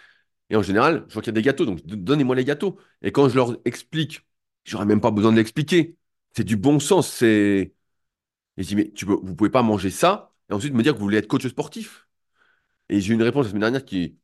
Et 0.50 0.56
en 0.56 0.62
général, 0.62 1.06
je 1.08 1.14
vois 1.14 1.22
qu'il 1.22 1.30
y 1.32 1.34
a 1.34 1.40
des 1.40 1.42
gâteaux, 1.42 1.66
donc 1.66 1.84
donnez-moi 1.86 2.36
les 2.36 2.44
gâteaux. 2.44 2.78
Et 3.02 3.12
quand 3.12 3.28
je 3.28 3.36
leur 3.36 3.56
explique, 3.64 4.26
j'aurais 4.64 4.86
même 4.86 5.00
pas 5.00 5.10
besoin 5.12 5.32
de 5.32 5.38
l'expliquer. 5.38 5.96
C'est 6.36 6.44
du 6.44 6.56
bon 6.56 6.80
sens. 6.80 7.08
C'est. 7.12 7.74
Et 8.58 8.62
je 8.62 8.68
dis, 8.68 8.76
mais 8.76 8.90
tu 8.92 9.06
peux, 9.06 9.14
vous 9.22 9.36
pouvez 9.36 9.50
pas 9.50 9.62
manger 9.62 9.90
ça 9.90 10.34
et 10.50 10.54
ensuite 10.54 10.74
me 10.74 10.82
dire 10.82 10.94
que 10.94 10.98
vous 10.98 11.04
voulez 11.04 11.18
être 11.18 11.28
coach 11.28 11.46
sportif. 11.48 12.05
Et 12.88 13.00
j'ai 13.00 13.12
eu 13.12 13.14
une 13.14 13.22
réponse 13.22 13.44
la 13.46 13.50
semaine 13.50 13.60
dernière 13.62 13.84
qui, 13.84 14.18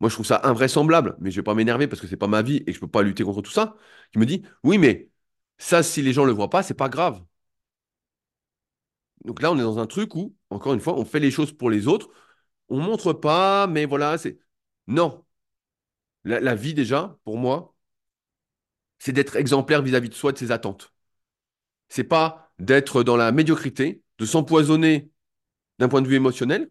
moi, 0.00 0.10
je 0.10 0.14
trouve 0.16 0.26
ça 0.26 0.40
invraisemblable, 0.44 1.16
mais 1.20 1.30
je 1.30 1.36
vais 1.36 1.44
pas 1.44 1.54
m'énerver 1.54 1.88
parce 1.88 2.02
que 2.02 2.08
c'est 2.08 2.16
pas 2.18 2.28
ma 2.28 2.42
vie 2.42 2.62
et 2.66 2.72
je 2.72 2.80
peux 2.80 2.88
pas 2.88 3.02
lutter 3.02 3.24
contre 3.24 3.42
tout 3.42 3.52
ça. 3.52 3.76
Qui 4.12 4.18
me 4.20 4.26
dit, 4.26 4.44
oui, 4.64 4.78
mais 4.78 5.10
ça, 5.58 5.82
si 5.82 6.02
les 6.02 6.12
gens 6.14 6.24
le 6.24 6.32
voient 6.32 6.50
pas, 6.50 6.62
c'est 6.62 6.74
pas 6.74 6.88
grave. 6.88 7.22
Donc 9.24 9.42
là, 9.42 9.52
on 9.52 9.58
est 9.58 9.62
dans 9.62 9.78
un 9.78 9.86
truc 9.86 10.14
où, 10.14 10.34
encore 10.50 10.72
une 10.74 10.80
fois, 10.80 10.94
on 10.98 11.04
fait 11.04 11.20
les 11.20 11.30
choses 11.30 11.52
pour 11.52 11.70
les 11.70 11.88
autres. 11.88 12.08
On 12.68 12.80
montre 12.80 13.12
pas, 13.12 13.66
mais 13.66 13.86
voilà, 13.86 14.18
c'est. 14.18 14.38
Non. 14.88 15.24
La, 16.24 16.40
la 16.40 16.54
vie, 16.54 16.74
déjà, 16.74 17.18
pour 17.24 17.38
moi, 17.38 17.74
c'est 18.98 19.12
d'être 19.12 19.36
exemplaire 19.36 19.82
vis-à-vis 19.82 20.08
de 20.08 20.14
soi, 20.14 20.32
de 20.32 20.38
ses 20.38 20.50
attentes. 20.52 20.92
C'est 21.88 22.04
pas 22.04 22.52
d'être 22.58 23.02
dans 23.02 23.16
la 23.16 23.32
médiocrité, 23.32 24.02
de 24.18 24.26
s'empoisonner 24.26 25.10
d'un 25.78 25.88
point 25.88 26.02
de 26.02 26.08
vue 26.08 26.16
émotionnel, 26.16 26.70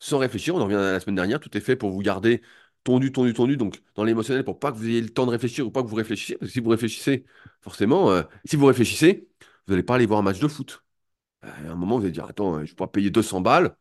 sans 0.00 0.18
réfléchir. 0.18 0.56
On 0.56 0.60
en 0.60 0.64
revient 0.66 0.76
à 0.76 0.92
la 0.94 1.00
semaine 1.00 1.16
dernière, 1.16 1.40
tout 1.40 1.56
est 1.58 1.62
fait 1.62 1.76
pour 1.76 1.92
vous 1.92 2.00
garder 2.02 2.42
tondu, 2.84 3.12
tondu, 3.12 3.34
tondu, 3.34 3.58
donc 3.58 3.82
dans 3.96 4.04
l'émotionnel, 4.04 4.44
pour 4.44 4.58
pas 4.60 4.72
que 4.72 4.78
vous 4.78 4.88
ayez 4.88 5.02
le 5.02 5.10
temps 5.10 5.26
de 5.26 5.32
réfléchir 5.32 5.66
ou 5.66 5.72
pas 5.72 5.82
que 5.84 5.88
vous 5.88 5.96
réfléchissiez. 5.96 6.36
Parce 6.38 6.50
que 6.50 6.54
si 6.54 6.60
vous 6.60 6.70
réfléchissez, 6.70 7.26
forcément, 7.62 8.10
euh, 8.12 8.22
si 8.46 8.56
vous 8.56 8.66
réfléchissez, 8.66 9.28
vous 9.68 9.74
n'allez 9.74 9.84
pas 9.84 9.96
aller 9.96 10.06
voir 10.06 10.20
un 10.20 10.22
match 10.22 10.40
de 10.40 10.48
foot. 10.48 10.84
Euh, 11.44 11.48
À 11.68 11.72
un 11.72 11.76
moment, 11.76 11.98
vous 11.98 12.04
allez 12.04 12.12
dire, 12.12 12.26
attends, 12.26 12.56
euh, 12.58 12.66
je 12.66 12.74
pas 12.74 12.86
payer 12.88 13.10
200 13.10 13.40
balles, 13.42 13.76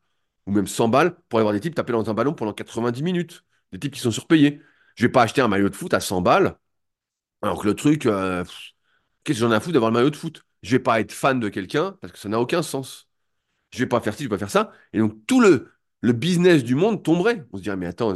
ou 0.48 0.52
même 0.54 0.68
100 0.68 0.90
balles, 0.90 1.16
pour 1.30 1.40
aller 1.40 1.44
voir 1.46 1.54
des 1.54 1.62
types 1.62 1.76
taper 1.76 1.94
dans 1.94 2.10
un 2.10 2.16
ballon 2.16 2.34
pendant 2.34 2.54
90 2.54 3.04
minutes. 3.04 3.46
Des 3.74 3.80
types 3.80 3.94
qui 3.96 4.02
sont 4.02 4.12
surpayés. 4.12 4.62
Je 4.96 5.06
vais 5.06 5.12
pas 5.12 5.24
acheter 5.24 5.42
un 5.42 5.48
maillot 5.50 5.70
de 5.70 5.76
foot 5.76 5.94
à 5.94 6.00
100 6.02 6.22
balles, 6.22 6.58
alors 7.42 7.62
que 7.62 7.68
le 7.68 7.76
truc, 7.76 8.08
qu'est-ce 9.24 9.40
que 9.40 9.46
j'en 9.46 9.52
ai 9.52 9.56
à 9.56 9.60
foutre 9.60 9.74
d'avoir 9.74 9.92
le 9.92 9.98
maillot 9.98 10.10
de 10.10 10.16
foot? 10.16 10.44
Je 10.64 10.72
vais 10.72 10.80
pas 10.80 11.00
être 11.00 11.12
fan 11.12 11.40
de 11.40 11.50
quelqu'un 11.50 11.98
parce 12.02 12.14
que 12.14 12.20
ça 12.20 12.30
n'a 12.30 12.40
aucun 12.40 12.62
sens. 12.64 13.08
Je 13.72 13.80
vais 13.80 13.88
pas 13.88 14.02
faire 14.02 14.14
ci, 14.16 14.24
je 14.24 14.30
vais 14.30 14.36
pas 14.36 14.40
faire 14.40 14.52
ça. 14.52 14.72
Et 14.94 15.00
donc, 15.00 15.16
tout 15.28 15.42
le, 15.42 15.72
le 16.02 16.14
business 16.14 16.64
du 16.64 16.76
monde 16.76 17.04
tomberait. 17.04 17.46
On 17.52 17.58
se 17.58 17.64
dirait, 17.64 17.78
mais 17.78 17.88
attends. 17.88 18.16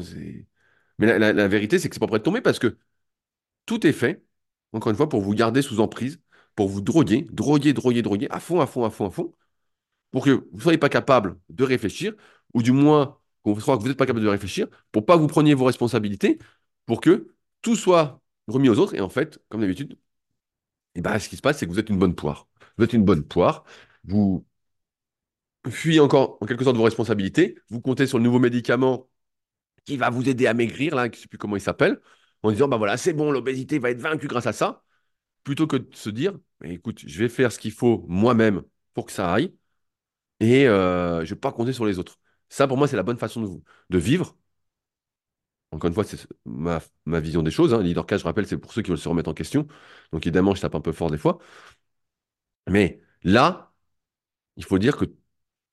Mais 1.00 1.20
la, 1.20 1.48
vérité, 1.48 1.80
c'est 1.80 1.90
que 1.90 1.96
c'est 1.96 2.00
pas 2.00 2.08
prêt 2.08 2.20
de 2.20 2.24
tomber 2.24 2.42
parce 2.42 2.60
que 2.60 2.78
tout 3.66 3.86
est 3.88 3.94
fait, 3.94 4.24
encore 4.74 4.92
une 4.92 4.98
fois, 4.98 5.10
pour 5.10 5.22
vous 5.22 5.34
garder 5.36 5.62
sous 5.62 5.80
emprise, 5.80 6.22
pour 6.56 6.70
vous 6.70 6.82
droguer, 6.82 7.28
droguer, 7.32 7.74
droguer, 7.74 8.02
droguer, 8.02 8.28
à 8.32 8.40
fond, 8.40 8.62
à 8.62 8.68
fond, 8.68 8.86
à 8.86 8.90
fond, 8.92 9.08
à 9.08 9.12
fond, 9.12 9.34
pour 10.12 10.26
que 10.26 10.32
vous 10.32 10.58
ne 10.58 10.62
soyez 10.62 10.78
pas 10.78 10.90
capable 10.90 11.40
de 11.50 11.64
réfléchir, 11.64 12.14
ou 12.54 12.64
du 12.64 12.72
moins 12.72 13.20
qu'on 13.44 13.56
croit 13.56 13.78
que 13.78 13.84
vous 13.84 13.90
n'êtes 13.90 13.98
pas 13.98 14.06
capable 14.06 14.26
de 14.26 14.30
réfléchir, 14.30 14.68
pour 14.92 15.06
pas 15.06 15.18
vous 15.18 15.28
preniez 15.28 15.54
vos 15.56 15.66
responsabilités, 15.66 16.40
pour 16.86 17.02
que 17.02 17.34
tout 17.62 17.76
soit 17.76 18.22
remis 18.48 18.70
aux 18.70 18.80
autres. 18.80 18.96
Et 18.96 19.02
en 19.02 19.10
fait, 19.10 19.40
comme 19.50 19.62
d'habitude, 19.62 19.98
eh 20.96 21.02
ben, 21.02 21.18
ce 21.20 21.30
qui 21.30 21.38
se 21.38 21.42
passe, 21.42 21.58
c'est 21.58 21.66
que 21.66 21.72
vous 21.72 21.80
êtes 21.80 21.90
une 21.90 22.00
bonne 22.00 22.16
poire. 22.16 22.48
Vous 22.78 22.84
êtes 22.84 22.94
une 22.94 23.04
bonne 23.06 23.24
poire. 23.24 23.64
Vous 24.06 24.46
fuyez 25.70 26.00
encore, 26.00 26.38
en 26.42 26.46
quelque 26.46 26.64
sorte, 26.64 26.78
vos 26.78 26.84
responsabilités. 26.84 27.58
Vous 27.70 27.82
comptez 27.82 28.08
sur 28.08 28.18
le 28.18 28.24
nouveau 28.24 28.40
médicament 28.40 29.10
qui 29.86 29.98
va 29.98 30.10
vous 30.10 30.28
aider 30.30 30.48
à 30.48 30.54
maigrir, 30.54 30.96
là, 30.96 31.06
je 31.06 31.12
ne 31.12 31.16
sais 31.16 31.28
plus 31.28 31.38
comment 31.38 31.58
il 31.58 31.62
s'appelle, 31.62 32.02
en 32.44 32.52
disant, 32.52 32.68
bah 32.68 32.78
voilà, 32.78 32.98
c'est 32.98 33.14
bon, 33.14 33.32
l'obésité 33.32 33.80
va 33.80 33.92
être 33.92 34.02
vaincue 34.02 34.28
grâce 34.28 34.48
à 34.48 34.54
ça, 34.54 34.84
plutôt 35.44 35.68
que 35.68 35.78
de 35.78 35.96
se 35.96 36.10
dire, 36.10 36.38
écoute, 36.64 37.02
je 37.06 37.20
vais 37.20 37.30
faire 37.30 37.52
ce 37.52 37.60
qu'il 37.60 37.72
faut 37.74 38.06
moi-même 38.08 38.64
pour 38.94 39.06
que 39.06 39.12
ça 39.12 39.34
aille, 39.34 39.56
et 40.40 40.68
euh, 40.68 41.20
je 41.20 41.32
ne 41.32 41.36
vais 41.36 41.36
pas 41.38 41.52
compter 41.52 41.74
sur 41.74 41.86
les 41.86 42.00
autres. 42.00 42.20
Ça, 42.50 42.68
pour 42.68 42.78
moi, 42.78 42.88
c'est 42.88 42.98
la 42.98 43.04
bonne 43.04 43.18
façon 43.18 43.62
de, 43.90 43.98
vivre. 43.98 44.38
Encore 45.72 45.88
une 45.88 45.94
fois, 45.94 46.04
c'est 46.04 46.28
ma, 46.46 46.80
ma 47.06 47.20
vision 47.20 47.42
des 47.42 47.52
choses. 47.52 47.74
Hein. 47.74 47.82
Leader 47.82 48.06
K, 48.06 48.18
je 48.18 48.24
rappelle, 48.24 48.46
c'est 48.48 48.58
pour 48.58 48.74
ceux 48.74 48.82
qui 48.84 48.92
veulent 48.92 49.00
se 49.00 49.10
remettre 49.10 49.30
en 49.30 49.34
question. 49.34 49.68
Donc 50.12 50.26
évidemment, 50.26 50.54
je 50.56 50.62
tape 50.62 50.76
un 50.76 50.82
peu 50.82 50.92
fort 50.92 51.10
des 51.10 51.18
fois. 51.18 51.40
Mais 52.70 53.02
là, 53.24 53.74
il 54.58 54.66
faut 54.66 54.80
dire 54.80 54.98
que 54.98 55.06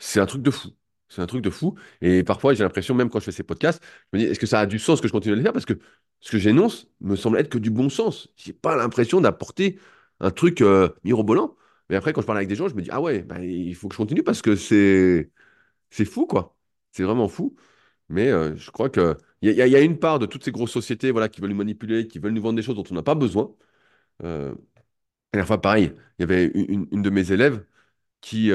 c'est 0.00 0.20
un 0.20 0.26
truc 0.26 0.42
de 0.42 0.50
fou. 0.52 0.70
C'est 1.08 1.22
un 1.22 1.26
truc 1.26 1.42
de 1.44 1.50
fou. 1.50 1.76
Et 2.02 2.24
parfois, 2.24 2.54
j'ai 2.54 2.64
l'impression, 2.64 2.94
même 2.96 3.10
quand 3.10 3.20
je 3.20 3.26
fais 3.26 3.32
ces 3.32 3.44
podcasts, 3.44 3.82
je 4.12 4.18
me 4.18 4.24
dis, 4.24 4.30
est-ce 4.30 4.40
que 4.40 4.46
ça 4.46 4.60
a 4.60 4.66
du 4.66 4.80
sens 4.80 5.00
que 5.02 5.08
je 5.08 5.12
continue 5.12 5.34
à 5.34 5.36
le 5.36 5.42
faire? 5.42 5.52
Parce 5.54 5.66
que 5.66 5.74
ce 6.20 6.32
que 6.32 6.38
j'énonce 6.38 6.88
me 7.00 7.16
semble 7.16 7.38
être 7.38 7.50
que 7.50 7.58
du 7.58 7.70
bon 7.70 7.90
sens. 7.90 8.28
J'ai 8.36 8.54
pas 8.54 8.76
l'impression 8.76 9.20
d'apporter 9.20 9.78
un 10.20 10.32
truc 10.32 10.62
euh, 10.62 10.90
mirobolant. 11.04 11.56
Mais 11.90 11.96
après, 11.96 12.12
quand 12.12 12.22
je 12.22 12.26
parle 12.26 12.38
avec 12.38 12.48
des 12.48 12.56
gens, 12.56 12.68
je 12.68 12.74
me 12.76 12.82
dis, 12.82 12.90
ah 12.92 13.00
ouais, 13.00 13.22
bah, 13.22 13.40
il 13.44 13.74
faut 13.76 13.88
que 13.88 13.94
je 13.94 13.98
continue 13.98 14.22
parce 14.24 14.42
que 14.42 14.56
c'est 14.56 15.30
c'est 15.90 16.04
fou, 16.04 16.26
quoi. 16.26 16.56
C'est 16.92 17.02
vraiment 17.04 17.28
fou. 17.28 17.56
Mais 18.08 18.30
euh, 18.30 18.56
je 18.56 18.70
crois 18.72 18.90
que 18.90 19.16
il 19.42 19.50
y, 19.52 19.54
y 19.56 19.76
a 19.76 19.80
une 19.80 19.98
part 19.98 20.18
de 20.20 20.26
toutes 20.26 20.44
ces 20.44 20.52
grosses 20.52 20.72
sociétés 20.72 21.12
voilà, 21.12 21.28
qui 21.28 21.40
veulent 21.40 21.50
nous 21.50 21.56
manipuler, 21.56 22.08
qui 22.08 22.18
veulent 22.20 22.32
nous 22.34 22.42
vendre 22.42 22.56
des 22.56 22.62
choses 22.62 22.76
dont 22.76 22.84
on 22.90 22.94
n'a 22.94 23.02
pas 23.02 23.14
besoin. 23.16 23.54
Euh, 24.24 24.50
la 24.52 24.56
dernière 25.34 25.46
fois, 25.48 25.60
pareil, 25.60 25.92
il 26.18 26.22
y 26.22 26.24
avait 26.24 26.46
une, 26.46 26.86
de 27.02 27.10
mes 27.10 27.32
élèves 27.32 27.64
qui 28.22 28.52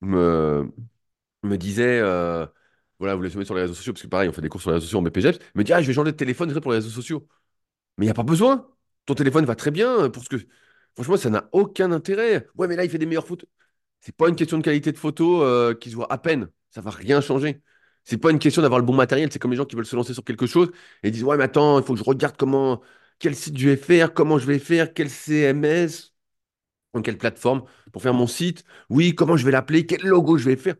me, 0.00 0.70
disait, 1.56 2.00
euh, 2.00 2.46
voilà, 2.98 3.14
vous 3.14 3.20
voulez 3.20 3.30
se 3.30 3.38
mettre 3.38 3.48
sur 3.48 3.54
les 3.54 3.62
réseaux 3.62 3.74
sociaux, 3.74 3.92
parce 3.92 4.02
que 4.02 4.08
pareil, 4.08 4.28
on 4.28 4.32
fait 4.32 4.42
des 4.42 4.48
cours 4.48 4.60
sur 4.60 4.70
les 4.70 4.74
réseaux 4.74 4.86
sociaux 4.86 4.98
en 5.00 5.02
BPGEPS, 5.02 5.38
me 5.54 5.64
dit, 5.64 5.72
ah, 5.72 5.82
je 5.82 5.86
vais 5.88 5.94
changer 5.94 6.12
de 6.12 6.16
téléphone 6.16 6.52
pour 6.60 6.72
les 6.72 6.78
réseaux 6.78 6.90
sociaux. 6.90 7.26
Mais 7.98 8.06
il 8.06 8.08
n'y 8.08 8.12
a 8.12 8.14
pas 8.14 8.22
besoin. 8.24 8.68
Ton 9.06 9.14
téléphone 9.14 9.44
va 9.44 9.56
très 9.56 9.70
bien 9.70 10.10
pour 10.10 10.24
ce 10.24 10.28
que... 10.30 10.36
Franchement, 10.94 11.16
ça 11.16 11.30
n'a 11.30 11.48
aucun 11.52 11.92
intérêt. 11.92 12.48
Ouais, 12.56 12.68
mais 12.68 12.76
là, 12.76 12.84
il 12.84 12.90
fait 12.90 12.98
des 12.98 13.06
meilleures 13.06 13.26
photos. 13.26 13.48
C'est 14.00 14.16
pas 14.16 14.28
une 14.28 14.36
question 14.36 14.58
de 14.58 14.62
qualité 14.64 14.92
de 14.92 14.98
photo 14.98 15.42
euh, 15.42 15.74
qui 15.74 15.90
se 15.90 15.96
voit 15.96 16.12
à 16.12 16.18
peine. 16.18 16.50
Ça 16.70 16.80
va 16.80 16.90
rien 16.90 17.20
changer. 17.20 17.62
C'est 18.04 18.18
pas 18.18 18.30
une 18.30 18.38
question 18.38 18.62
d'avoir 18.62 18.80
le 18.80 18.86
bon 18.86 18.94
matériel. 18.94 19.30
C'est 19.32 19.38
comme 19.38 19.50
les 19.50 19.56
gens 19.56 19.64
qui 19.66 19.76
veulent 19.76 19.86
se 19.86 19.96
lancer 19.96 20.14
sur 20.14 20.24
quelque 20.24 20.46
chose 20.46 20.70
et 21.02 21.10
disent, 21.10 21.24
ouais, 21.24 21.36
mais 21.36 21.44
attends, 21.44 21.78
il 21.78 21.84
faut 21.84 21.94
que 21.94 21.98
je 21.98 22.04
regarde 22.04 22.36
comment, 22.36 22.80
quel 23.18 23.34
site 23.36 23.58
je 23.58 23.68
vais 23.70 23.76
faire, 23.76 24.14
comment 24.14 24.38
je 24.38 24.46
vais 24.46 24.58
faire, 24.58 24.94
quel 24.94 25.10
CMS, 25.10 26.14
en 26.94 27.02
quelle 27.02 27.18
plateforme 27.18 27.64
pour 27.92 28.02
faire 28.02 28.14
mon 28.14 28.26
site. 28.26 28.64
Oui, 28.88 29.14
comment 29.14 29.36
je 29.36 29.44
vais 29.44 29.52
l'appeler, 29.52 29.86
quel 29.86 30.02
logo 30.02 30.38
je 30.38 30.44
vais 30.44 30.56
faire? 30.56 30.76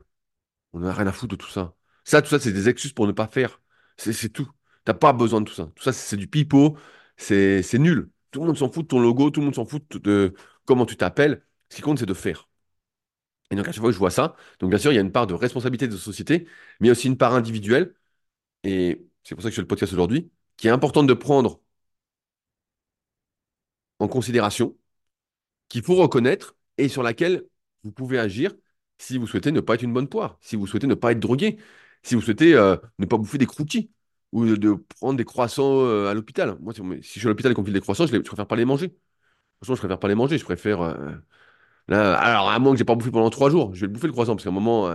On 0.72 0.80
n'a 0.80 0.92
rien 0.92 1.06
à 1.06 1.12
foutre 1.12 1.36
de 1.36 1.36
tout 1.36 1.50
ça. 1.50 1.74
Ça, 2.04 2.22
tout 2.22 2.28
ça, 2.30 2.40
c'est 2.40 2.52
des 2.52 2.68
excuses 2.68 2.92
pour 2.92 3.06
ne 3.06 3.12
pas 3.12 3.26
faire. 3.26 3.60
C'est 3.96 4.32
tout. 4.32 4.50
T'as 4.84 4.94
pas 4.94 5.12
besoin 5.12 5.40
de 5.40 5.46
tout 5.46 5.54
ça. 5.54 5.70
Tout 5.74 5.82
ça, 5.84 5.92
c'est 5.92 6.16
du 6.16 6.28
pipeau. 6.28 6.78
C'est 7.16 7.78
nul. 7.78 8.10
Tout 8.30 8.40
le 8.40 8.46
monde 8.46 8.58
s'en 8.58 8.70
fout 8.70 8.84
de 8.84 8.88
ton 8.88 9.00
logo. 9.00 9.30
Tout 9.30 9.40
le 9.40 9.46
monde 9.46 9.54
s'en 9.54 9.66
fout 9.66 9.96
de 9.96 10.34
comment 10.64 10.86
tu 10.86 10.96
t'appelles. 10.96 11.44
Ce 11.70 11.76
qui 11.76 11.82
compte, 11.82 11.98
c'est 11.98 12.06
de 12.06 12.14
faire. 12.14 12.48
Et 13.50 13.56
donc, 13.56 13.66
à 13.68 13.72
chaque 13.72 13.80
fois 13.80 13.88
que 13.90 13.94
je 13.94 13.98
vois 13.98 14.10
ça, 14.10 14.36
donc 14.58 14.70
bien 14.70 14.78
sûr, 14.78 14.92
il 14.92 14.96
y 14.96 14.98
a 14.98 15.00
une 15.00 15.12
part 15.12 15.26
de 15.26 15.34
responsabilité 15.34 15.88
de 15.88 15.96
société, 15.96 16.46
mais 16.80 16.90
aussi 16.90 17.06
une 17.06 17.16
part 17.16 17.34
individuelle. 17.34 17.94
Et 18.64 19.06
c'est 19.24 19.34
pour 19.34 19.42
ça 19.42 19.48
que 19.48 19.52
je 19.52 19.56
fais 19.56 19.62
le 19.62 19.68
podcast 19.68 19.92
aujourd'hui, 19.92 20.30
qui 20.56 20.68
est 20.68 20.70
importante 20.70 21.06
de 21.06 21.14
prendre 21.14 21.60
en 24.00 24.08
considération, 24.08 24.76
qu'il 25.68 25.82
faut 25.82 25.94
reconnaître 25.96 26.56
et 26.78 26.88
sur 26.88 27.02
laquelle 27.02 27.44
vous 27.84 27.92
pouvez 27.92 28.18
agir 28.18 28.52
si 28.98 29.18
vous 29.18 29.26
souhaitez 29.26 29.52
ne 29.52 29.60
pas 29.60 29.74
être 29.74 29.82
une 29.82 29.92
bonne 29.92 30.08
poire, 30.08 30.38
si 30.40 30.56
vous 30.56 30.66
souhaitez 30.66 30.86
ne 30.86 30.94
pas 30.94 31.12
être 31.12 31.20
drogué, 31.20 31.58
si 32.02 32.14
vous 32.14 32.20
souhaitez 32.20 32.54
euh, 32.54 32.76
ne 32.98 33.06
pas 33.06 33.16
bouffer 33.16 33.38
des 33.38 33.46
croûtis 33.46 33.90
ou 34.32 34.44
de, 34.56 34.74
prendre 34.98 35.16
des 35.16 35.24
croissants 35.24 35.80
euh, 35.84 36.08
à 36.10 36.14
l'hôpital. 36.14 36.56
Moi, 36.60 36.74
si, 36.74 36.82
je 37.14 37.20
suis 37.20 37.26
à 37.26 37.28
l'hôpital 37.28 37.52
et 37.52 37.54
qu'on 37.54 37.64
file 37.64 37.74
des 37.74 37.80
croissants, 37.80 38.06
je, 38.06 38.12
je 38.14 38.18
préfère 38.20 38.46
pas 38.46 38.56
les 38.56 38.64
manger. 38.64 38.96
Franchement, 39.58 39.76
je 39.76 39.80
préfère 39.80 40.00
pas 40.00 40.08
les 40.08 40.14
manger. 40.16 40.38
Je 40.38 40.44
préfère. 40.44 40.82
euh, 40.82 41.12
là, 41.88 42.18
alors, 42.18 42.50
à 42.50 42.58
moins 42.58 42.72
que 42.72 42.78
j'ai 42.78 42.84
pas 42.84 42.94
bouffé 42.96 43.10
pendant 43.10 43.30
trois 43.30 43.50
jours, 43.50 43.74
je 43.74 43.82
vais 43.82 43.86
le 43.88 43.92
bouffer 43.94 44.06
le 44.08 44.12
croissant 44.14 44.34
parce 44.36 44.44
qu'à 44.44 44.50
un 44.50 44.52
moment, 44.52 44.88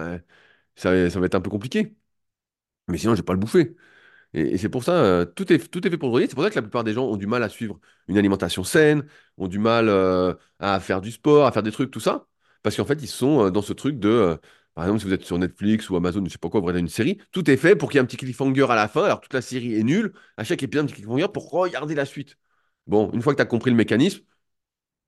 ça, 0.75 1.09
ça 1.09 1.19
va 1.19 1.25
être 1.27 1.35
un 1.35 1.41
peu 1.41 1.49
compliqué. 1.49 1.95
Mais 2.87 2.97
sinon, 2.97 3.13
je 3.15 3.21
vais 3.21 3.25
pas 3.25 3.33
le 3.33 3.39
bouffer. 3.39 3.75
Et, 4.33 4.57
c'est 4.57 4.69
pour 4.69 4.83
ça, 4.83 4.93
euh, 4.93 5.25
tout 5.25 5.51
est, 5.53 5.69
tout 5.69 5.85
est 5.85 5.89
fait 5.89 5.97
pour 5.97 6.17
le. 6.17 6.27
C'est 6.27 6.35
pour 6.35 6.43
ça 6.43 6.49
que 6.49 6.55
la 6.55 6.61
plupart 6.61 6.83
des 6.83 6.93
gens 6.93 7.05
ont 7.05 7.17
du 7.17 7.27
mal 7.27 7.43
à 7.43 7.49
suivre 7.49 7.79
une 8.07 8.17
alimentation 8.17 8.63
saine, 8.63 9.05
ont 9.37 9.47
du 9.47 9.59
mal 9.59 9.89
euh, 9.89 10.33
à 10.59 10.79
faire 10.79 11.01
du 11.01 11.11
sport, 11.11 11.45
à 11.45 11.51
faire 11.51 11.63
des 11.63 11.71
trucs, 11.71 11.91
tout 11.91 11.99
ça. 11.99 12.27
Parce 12.63 12.75
qu'en 12.75 12.85
fait, 12.85 13.01
ils 13.01 13.07
sont 13.07 13.45
euh, 13.47 13.51
dans 13.51 13.61
ce 13.61 13.73
truc 13.73 13.99
de, 13.99 14.37
par 14.73 14.85
exemple, 14.85 15.01
si 15.01 15.07
vous 15.07 15.13
êtes 15.13 15.23
sur 15.23 15.37
Netflix 15.37 15.89
ou 15.89 15.95
Amazon, 15.95 16.23
je 16.25 16.31
sais 16.31 16.37
pas 16.37 16.49
quoi, 16.49 16.59
vous 16.59 16.65
regardez 16.65 16.81
une 16.81 16.87
série, 16.89 17.19
tout 17.31 17.49
est 17.49 17.57
fait 17.57 17.75
pour 17.75 17.89
qu'il 17.89 17.97
y 17.97 17.99
ait 17.99 18.03
un 18.03 18.05
petit 18.05 18.17
cliffhanger 18.17 18.65
à 18.69 18.75
la 18.75 18.87
fin. 18.87 19.03
Alors 19.03 19.21
toute 19.21 19.33
la 19.33 19.41
série 19.41 19.75
est 19.75 19.83
nulle. 19.83 20.13
À 20.37 20.43
chaque 20.43 20.63
épisode, 20.63 20.85
un 20.85 20.87
petit 20.87 20.95
cliffhanger 20.95 21.27
pour 21.33 21.49
regarder 21.51 21.95
la 21.95 22.05
suite. 22.05 22.37
Bon, 22.87 23.11
une 23.13 23.21
fois 23.21 23.33
que 23.33 23.37
tu 23.37 23.41
as 23.43 23.45
compris 23.45 23.71
le 23.71 23.77
mécanisme, 23.77 24.21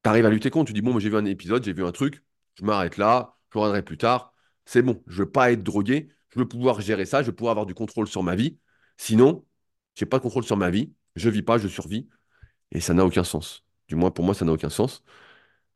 tu 0.03 0.09
arrives 0.09 0.25
à 0.25 0.29
lutter 0.29 0.49
contre. 0.49 0.67
Tu 0.67 0.73
dis, 0.73 0.81
bon, 0.81 0.99
j'ai 0.99 1.09
vu 1.09 1.17
un 1.17 1.25
épisode, 1.25 1.63
j'ai 1.63 1.73
vu 1.73 1.85
un 1.85 1.91
truc, 1.91 2.23
je 2.55 2.63
m'arrête 2.65 2.97
là, 2.97 3.37
je 3.53 3.57
reviendrai 3.57 3.83
plus 3.83 3.97
tard. 3.97 4.33
C'est 4.65 4.81
bon, 4.81 5.03
je 5.07 5.23
veux 5.23 5.31
pas 5.31 5.51
être 5.51 5.63
drogué, 5.63 6.09
je 6.29 6.39
veux 6.39 6.47
pouvoir 6.47 6.81
gérer 6.81 7.05
ça, 7.05 7.21
je 7.21 7.27
veux 7.27 7.35
pouvoir 7.35 7.51
avoir 7.51 7.65
du 7.65 7.73
contrôle 7.73 8.07
sur 8.07 8.23
ma 8.23 8.35
vie. 8.35 8.59
Sinon, 8.97 9.45
j'ai 9.95 10.05
pas 10.05 10.17
de 10.17 10.23
contrôle 10.23 10.43
sur 10.43 10.57
ma 10.57 10.69
vie, 10.69 10.93
je 11.15 11.29
vis 11.29 11.41
pas, 11.43 11.57
je 11.57 11.67
survis, 11.67 12.09
et 12.71 12.81
ça 12.81 12.93
n'a 12.93 13.05
aucun 13.05 13.23
sens. 13.25 13.65
Du 13.89 13.95
moins, 13.95 14.11
pour 14.11 14.25
moi, 14.25 14.33
ça 14.35 14.45
n'a 14.45 14.53
aucun 14.53 14.69
sens. 14.69 15.03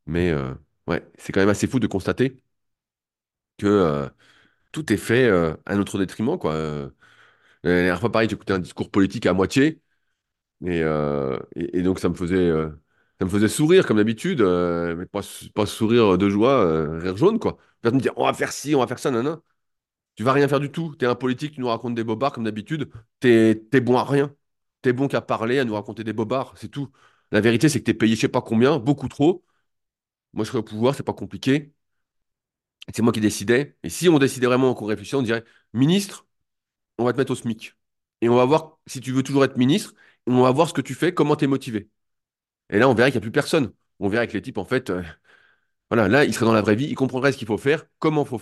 Mais 0.07 0.31
euh, 0.31 0.53
ouais, 0.87 1.05
c'est 1.17 1.33
quand 1.33 1.41
même 1.41 1.49
assez 1.49 1.67
fou 1.67 1.79
de 1.79 1.87
constater 1.87 2.37
que 3.57 3.67
euh, 3.67 4.09
tout 4.73 4.93
est 4.93 4.97
fait 4.97 5.25
euh, 5.25 5.55
à 5.65 5.75
notre 5.75 5.99
détriment, 5.99 6.37
quoi. 6.39 6.55
La 7.63 7.71
dernière 7.71 7.99
fois, 7.99 8.11
pareil, 8.11 8.29
j'écoutais 8.29 8.53
un 8.53 8.59
discours 8.59 8.91
politique 8.91 9.25
à 9.25 9.33
moitié, 9.33 9.81
et, 10.65 10.83
donc 11.83 11.99
ça 11.99 12.09
me 12.09 12.15
faisait, 12.15 12.51
ça 13.19 13.25
me 13.25 13.29
faisait 13.29 13.47
sourire 13.47 13.85
comme 13.85 13.97
d'habitude, 13.97 14.41
mais 14.41 15.05
pas, 15.07 15.21
sourire 15.65 16.17
de 16.17 16.29
joie, 16.29 16.99
rire 16.99 17.17
jaune, 17.17 17.39
quoi. 17.39 17.57
Faire 17.83 17.93
me 17.93 17.99
dire, 17.99 18.13
on 18.17 18.25
va 18.25 18.33
faire 18.33 18.51
ci, 18.51 18.75
on 18.75 18.79
va 18.79 18.87
faire 18.87 18.99
ça, 18.99 19.11
nanana. 19.11 19.41
Tu 20.19 20.23
vas 20.25 20.33
rien 20.33 20.49
faire 20.49 20.59
du 20.59 20.69
tout. 20.69 20.95
T'es 20.95 21.05
un 21.05 21.15
politique, 21.15 21.53
tu 21.53 21.61
nous 21.61 21.69
racontes 21.69 21.95
des 21.95 22.03
bobards 22.03 22.33
comme 22.33 22.43
d'habitude. 22.43 22.91
T'es, 23.21 23.55
t'es 23.71 23.79
bon 23.79 23.97
à 23.97 24.03
rien. 24.03 24.35
T'es 24.81 24.91
bon 24.91 25.07
qu'à 25.07 25.21
parler, 25.21 25.59
à 25.59 25.63
nous 25.65 25.75
raconter 25.75 26.03
des 26.03 26.11
bobards, 26.11 26.53
c'est 26.57 26.67
tout. 26.67 26.91
La 27.31 27.39
vérité, 27.39 27.69
c'est 27.69 27.79
que 27.79 27.85
t'es 27.85 27.93
payé 27.93 28.15
je 28.15 28.21
sais 28.21 28.27
pas 28.27 28.41
combien, 28.41 28.79
beaucoup 28.79 29.07
trop. 29.07 29.45
Moi, 30.33 30.45
je 30.45 30.49
serais 30.51 30.59
au 30.59 30.63
pouvoir, 30.63 30.95
c'est 30.95 31.03
pas 31.03 31.13
compliqué. 31.13 31.73
C'est 32.93 33.01
moi 33.01 33.13
qui 33.13 33.21
décidais. 33.21 33.77
Et 33.83 33.89
si 33.89 34.09
on 34.09 34.19
décidait 34.19 34.47
vraiment 34.47 34.73
qu'on 34.73 34.85
réfléchissait, 34.85 35.15
on 35.17 35.21
dirait, 35.21 35.43
ministre, 35.73 36.25
on 36.99 37.05
va 37.05 37.13
te 37.13 37.17
mettre 37.19 37.31
au 37.31 37.35
SMIC. 37.35 37.75
Et 38.21 38.29
on 38.29 38.35
va 38.35 38.45
voir 38.45 38.79
si 38.87 39.01
tu 39.01 39.11
veux 39.13 39.23
toujours 39.23 39.45
être 39.45 39.57
ministre. 39.57 39.95
On 40.27 40.43
va 40.43 40.51
voir 40.51 40.69
ce 40.69 40.73
que 40.73 40.81
tu 40.81 40.95
fais, 40.95 41.13
comment 41.13 41.35
t'es 41.35 41.47
motivé. 41.47 41.89
Et 42.69 42.79
là, 42.79 42.89
on 42.89 42.95
verrait 42.95 43.11
qu'il 43.11 43.19
n'y 43.19 43.23
a 43.25 43.27
plus 43.27 43.31
personne. 43.31 43.73
On 43.99 44.09
verrait 44.09 44.27
que 44.27 44.33
les 44.33 44.41
types, 44.43 44.57
en 44.59 44.65
fait, 44.65 44.89
euh, 44.91 45.03
voilà, 45.89 46.07
là, 46.09 46.25
ils 46.25 46.33
seraient 46.33 46.45
dans 46.45 46.53
la 46.53 46.61
vraie 46.61 46.75
vie, 46.75 46.87
ils 46.87 46.95
comprendraient 46.95 47.31
ce 47.33 47.37
qu'il 47.37 47.47
faut 47.47 47.57
faire, 47.57 47.85
comment 47.99 48.25
faut, 48.25 48.41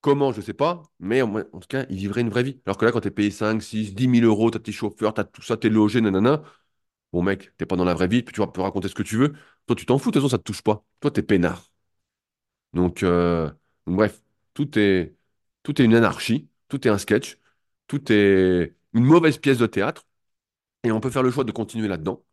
Comment, 0.00 0.32
je 0.32 0.40
sais 0.40 0.52
pas, 0.54 0.82
mais 1.00 1.20
en, 1.22 1.42
tout 1.42 1.66
cas, 1.68 1.84
ils 1.90 1.96
vivraient 1.96 2.20
une 2.20 2.28
vraie 2.30 2.44
vie. 2.44 2.60
Alors 2.64 2.76
que 2.78 2.84
là, 2.84 2.92
quand 2.92 3.00
tu 3.00 3.08
es 3.08 3.10
payé 3.10 3.30
5, 3.30 3.60
6, 3.60 3.94
10 3.94 4.08
000 4.08 4.24
euros, 4.24 4.50
tu 4.50 4.56
as 4.56 4.60
tes 4.60 4.70
chauffeurs, 4.72 5.14
tu 5.14 5.20
as 5.20 5.24
tout 5.24 5.42
ça, 5.42 5.56
tu 5.56 5.66
es 5.66 5.70
logé, 5.70 6.00
nanana. 6.00 6.42
Bon, 7.12 7.22
mec, 7.22 7.52
t'es 7.58 7.66
pas 7.66 7.76
dans 7.76 7.84
la 7.84 7.94
vraie 7.94 8.08
vie, 8.08 8.22
puis 8.22 8.34
tu 8.34 8.42
peux 8.52 8.60
raconter 8.62 8.88
ce 8.88 8.94
que 8.94 9.02
tu 9.02 9.16
veux. 9.16 9.34
Toi, 9.66 9.76
tu 9.76 9.86
t'en 9.86 9.98
fous, 9.98 10.10
de 10.10 10.14
toute 10.14 10.22
façon, 10.22 10.30
ça 10.30 10.38
te 10.38 10.44
touche 10.44 10.62
pas. 10.62 10.84
Toi, 11.00 11.10
t'es 11.10 11.22
peinard. 11.22 11.70
Donc, 12.72 13.02
euh, 13.02 13.46
donc, 13.86 13.96
bref, 13.96 14.22
tout 14.54 14.78
est, 14.78 15.14
tout 15.62 15.80
est 15.80 15.84
une 15.84 15.94
anarchie, 15.94 16.48
tout 16.68 16.86
est 16.86 16.90
un 16.90 16.98
sketch, 16.98 17.38
tout 17.86 18.12
est 18.12 18.76
une 18.92 19.04
mauvaise 19.04 19.38
pièce 19.38 19.58
de 19.58 19.66
théâtre, 19.66 20.06
et 20.84 20.92
on 20.92 21.00
peut 21.00 21.10
faire 21.10 21.22
le 21.24 21.30
choix 21.32 21.44
de 21.44 21.52
continuer 21.52 21.88
là-dedans. 21.88 22.24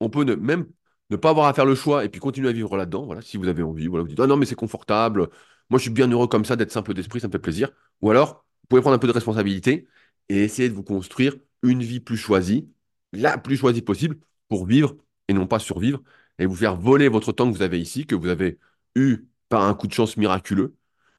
On 0.00 0.10
peut 0.10 0.24
ne, 0.24 0.34
même 0.34 0.66
ne 1.10 1.16
pas 1.16 1.30
avoir 1.30 1.46
à 1.46 1.54
faire 1.54 1.64
le 1.64 1.74
choix 1.74 2.04
et 2.04 2.08
puis 2.08 2.20
continuer 2.20 2.48
à 2.48 2.52
vivre 2.52 2.76
là-dedans, 2.76 3.06
voilà, 3.06 3.22
si 3.22 3.36
vous 3.36 3.48
avez 3.48 3.62
envie. 3.62 3.86
Voilà, 3.88 4.02
vous 4.02 4.08
dites, 4.08 4.20
ah 4.20 4.26
non, 4.26 4.36
mais 4.36 4.46
c'est 4.46 4.54
confortable. 4.54 5.28
Moi, 5.70 5.78
je 5.78 5.82
suis 5.82 5.90
bien 5.90 6.08
heureux 6.10 6.28
comme 6.28 6.44
ça, 6.44 6.56
d'être 6.56 6.72
simple 6.72 6.94
d'esprit, 6.94 7.20
ça 7.20 7.26
me 7.28 7.32
fait 7.32 7.38
plaisir. 7.38 7.70
Ou 8.00 8.10
alors, 8.10 8.44
vous 8.62 8.66
pouvez 8.68 8.80
prendre 8.80 8.96
un 8.96 8.98
peu 8.98 9.06
de 9.06 9.12
responsabilité 9.12 9.86
et 10.28 10.42
essayer 10.44 10.68
de 10.68 10.74
vous 10.74 10.82
construire 10.82 11.34
une 11.62 11.82
vie 11.82 12.00
plus 12.00 12.16
choisie, 12.16 12.70
la 13.12 13.38
plus 13.38 13.56
choisie 13.56 13.82
possible, 13.82 14.18
pour 14.48 14.66
vivre 14.66 14.96
et 15.28 15.34
non 15.34 15.46
pas 15.46 15.58
survivre, 15.58 16.02
et 16.38 16.46
vous 16.46 16.54
faire 16.54 16.76
voler 16.76 17.08
votre 17.08 17.32
temps 17.32 17.50
que 17.50 17.56
vous 17.56 17.62
avez 17.62 17.80
ici, 17.80 18.06
que 18.06 18.14
vous 18.14 18.28
avez 18.28 18.58
eu 18.94 19.26
par 19.48 19.62
un 19.64 19.74
coup 19.74 19.86
de 19.86 19.92
chance 19.92 20.16
miraculeux. 20.16 20.74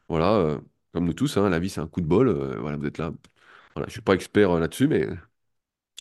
Voilà, 0.08 0.34
euh, 0.36 0.60
comme 0.94 1.06
nous 1.06 1.14
tous, 1.14 1.38
hein, 1.38 1.50
la 1.50 1.60
vie, 1.60 1.70
c'est 1.70 1.82
un 1.82 1.88
coup 1.88 2.02
de 2.02 2.08
bol. 2.08 2.28
euh, 2.30 2.60
voilà, 2.60 2.78
vous 2.78 2.86
êtes 2.88 2.98
là. 2.98 3.12
Voilà, 3.76 3.88
je 3.88 3.94
suis 3.94 4.02
pas 4.02 4.14
expert 4.16 4.52
euh, 4.52 4.60
là-dessus, 4.60 4.88
mais 4.88 5.08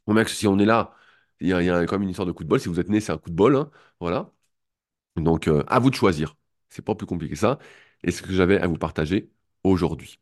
bon, 0.07 0.15
mec, 0.15 0.29
si 0.29 0.47
on 0.47 0.59
est 0.59 0.65
là, 0.65 0.95
il 1.41 1.49
y 1.49 1.53
a, 1.53 1.87
quand 1.87 1.97
même 1.97 2.03
une 2.03 2.11
histoire 2.11 2.27
de 2.27 2.33
coup 2.33 2.45
de 2.45 2.49
bol. 2.49 2.61
Si 2.61 2.69
vous 2.69 2.81
êtes 2.81 2.89
né, 2.89 3.01
c'est 3.01 3.13
un 3.13 3.19
coup 3.19 3.31
de 3.31 3.35
bol. 3.37 3.57
hein, 3.57 3.71
voilà. 4.01 4.31
Donc, 5.17 5.49
à 5.69 5.79
vous 5.81 5.91
de 5.91 5.97
choisir. 5.97 6.37
C'est 6.71 6.83
pas 6.85 6.95
plus 6.95 7.07
compliqué 7.07 7.35
que 7.35 7.41
ça. 7.41 7.59
Et 8.05 8.11
ce 8.11 8.23
que 8.23 8.33
j'avais 8.33 8.59
à 8.61 8.67
vous 8.67 8.77
partager 8.79 9.31
aujourd'hui. 9.65 10.21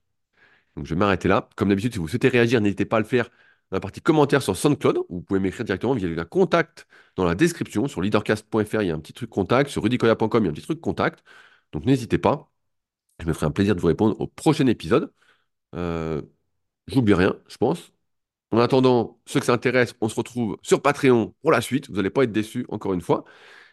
Donc, 0.77 0.87
je 0.87 0.95
vais 0.95 0.99
m'arrêter 0.99 1.29
là. 1.29 1.49
Comme 1.57 1.69
d'habitude, 1.71 1.93
si 1.93 1.99
vous 1.99 2.09
souhaitez 2.09 2.29
réagir, 2.29 2.61
n'hésitez 2.61 2.85
pas 2.85 2.99
à 2.99 3.01
le 3.01 3.07
faire 3.07 3.27
dans 3.71 3.77
la 3.77 3.81
partie 3.81 4.01
commentaires 4.01 4.43
sur 4.43 4.57
SoundCloud. 4.57 5.01
Vous 5.09 5.23
pouvez 5.23 5.41
m'écrire 5.41 5.65
directement 5.65 5.95
via 5.95 6.09
le 6.09 6.25
contact 6.25 6.87
dans 7.17 7.25
la 7.25 7.35
description. 7.35 7.89
Sur 7.89 8.03
leadercast.fr, 8.03 8.83
il 8.83 8.89
y 8.89 8.91
a 8.91 8.95
un 8.95 9.01
petit 9.01 9.13
truc 9.13 9.31
contact. 9.31 9.71
Sur 9.71 9.83
rudicoya.com, 9.83 10.45
il 10.45 10.47
y 10.47 10.49
a 10.49 10.51
un 10.51 10.55
petit 10.55 10.65
truc 10.65 10.81
contact. 10.81 11.25
Donc, 11.73 11.85
n'hésitez 11.87 12.19
pas. 12.19 12.51
Je 13.21 13.27
me 13.27 13.33
ferai 13.33 13.47
un 13.47 13.51
plaisir 13.53 13.77
de 13.77 13.81
vous 13.81 13.89
répondre 13.89 14.21
au 14.21 14.27
prochain 14.27 14.67
épisode. 14.67 15.13
Euh, 15.75 16.23
J'oublie 16.89 17.15
rien, 17.15 17.37
je 17.49 17.57
pense. 17.59 17.93
En 18.53 18.59
attendant, 18.61 19.21
ceux 19.27 19.41
que 19.41 19.47
ça 19.47 19.55
intéresse, 19.55 19.95
on 20.01 20.09
se 20.09 20.17
retrouve 20.17 20.59
sur 20.63 20.83
Patreon 20.83 21.35
pour 21.43 21.53
la 21.53 21.61
suite. 21.63 21.89
Vous 21.91 21.97
n'allez 21.97 22.11
pas 22.11 22.25
être 22.25 22.33
déçus, 22.33 22.67
encore 22.71 22.95
une 22.95 23.03
fois. 23.03 23.25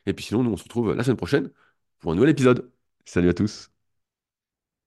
Et 0.08 0.14
puis 0.14 0.26
sinon, 0.26 0.44
nous, 0.44 0.52
on 0.54 0.58
se 0.58 0.64
retrouve 0.64 0.94
la 0.96 1.04
semaine 1.04 1.18
prochaine 1.18 1.52
pour 2.00 2.14
un 2.14 2.16
nouvel 2.16 2.32
épisode. 2.32 2.72
Salut 3.06 3.30
à 3.30 3.36
tous. 3.36 3.73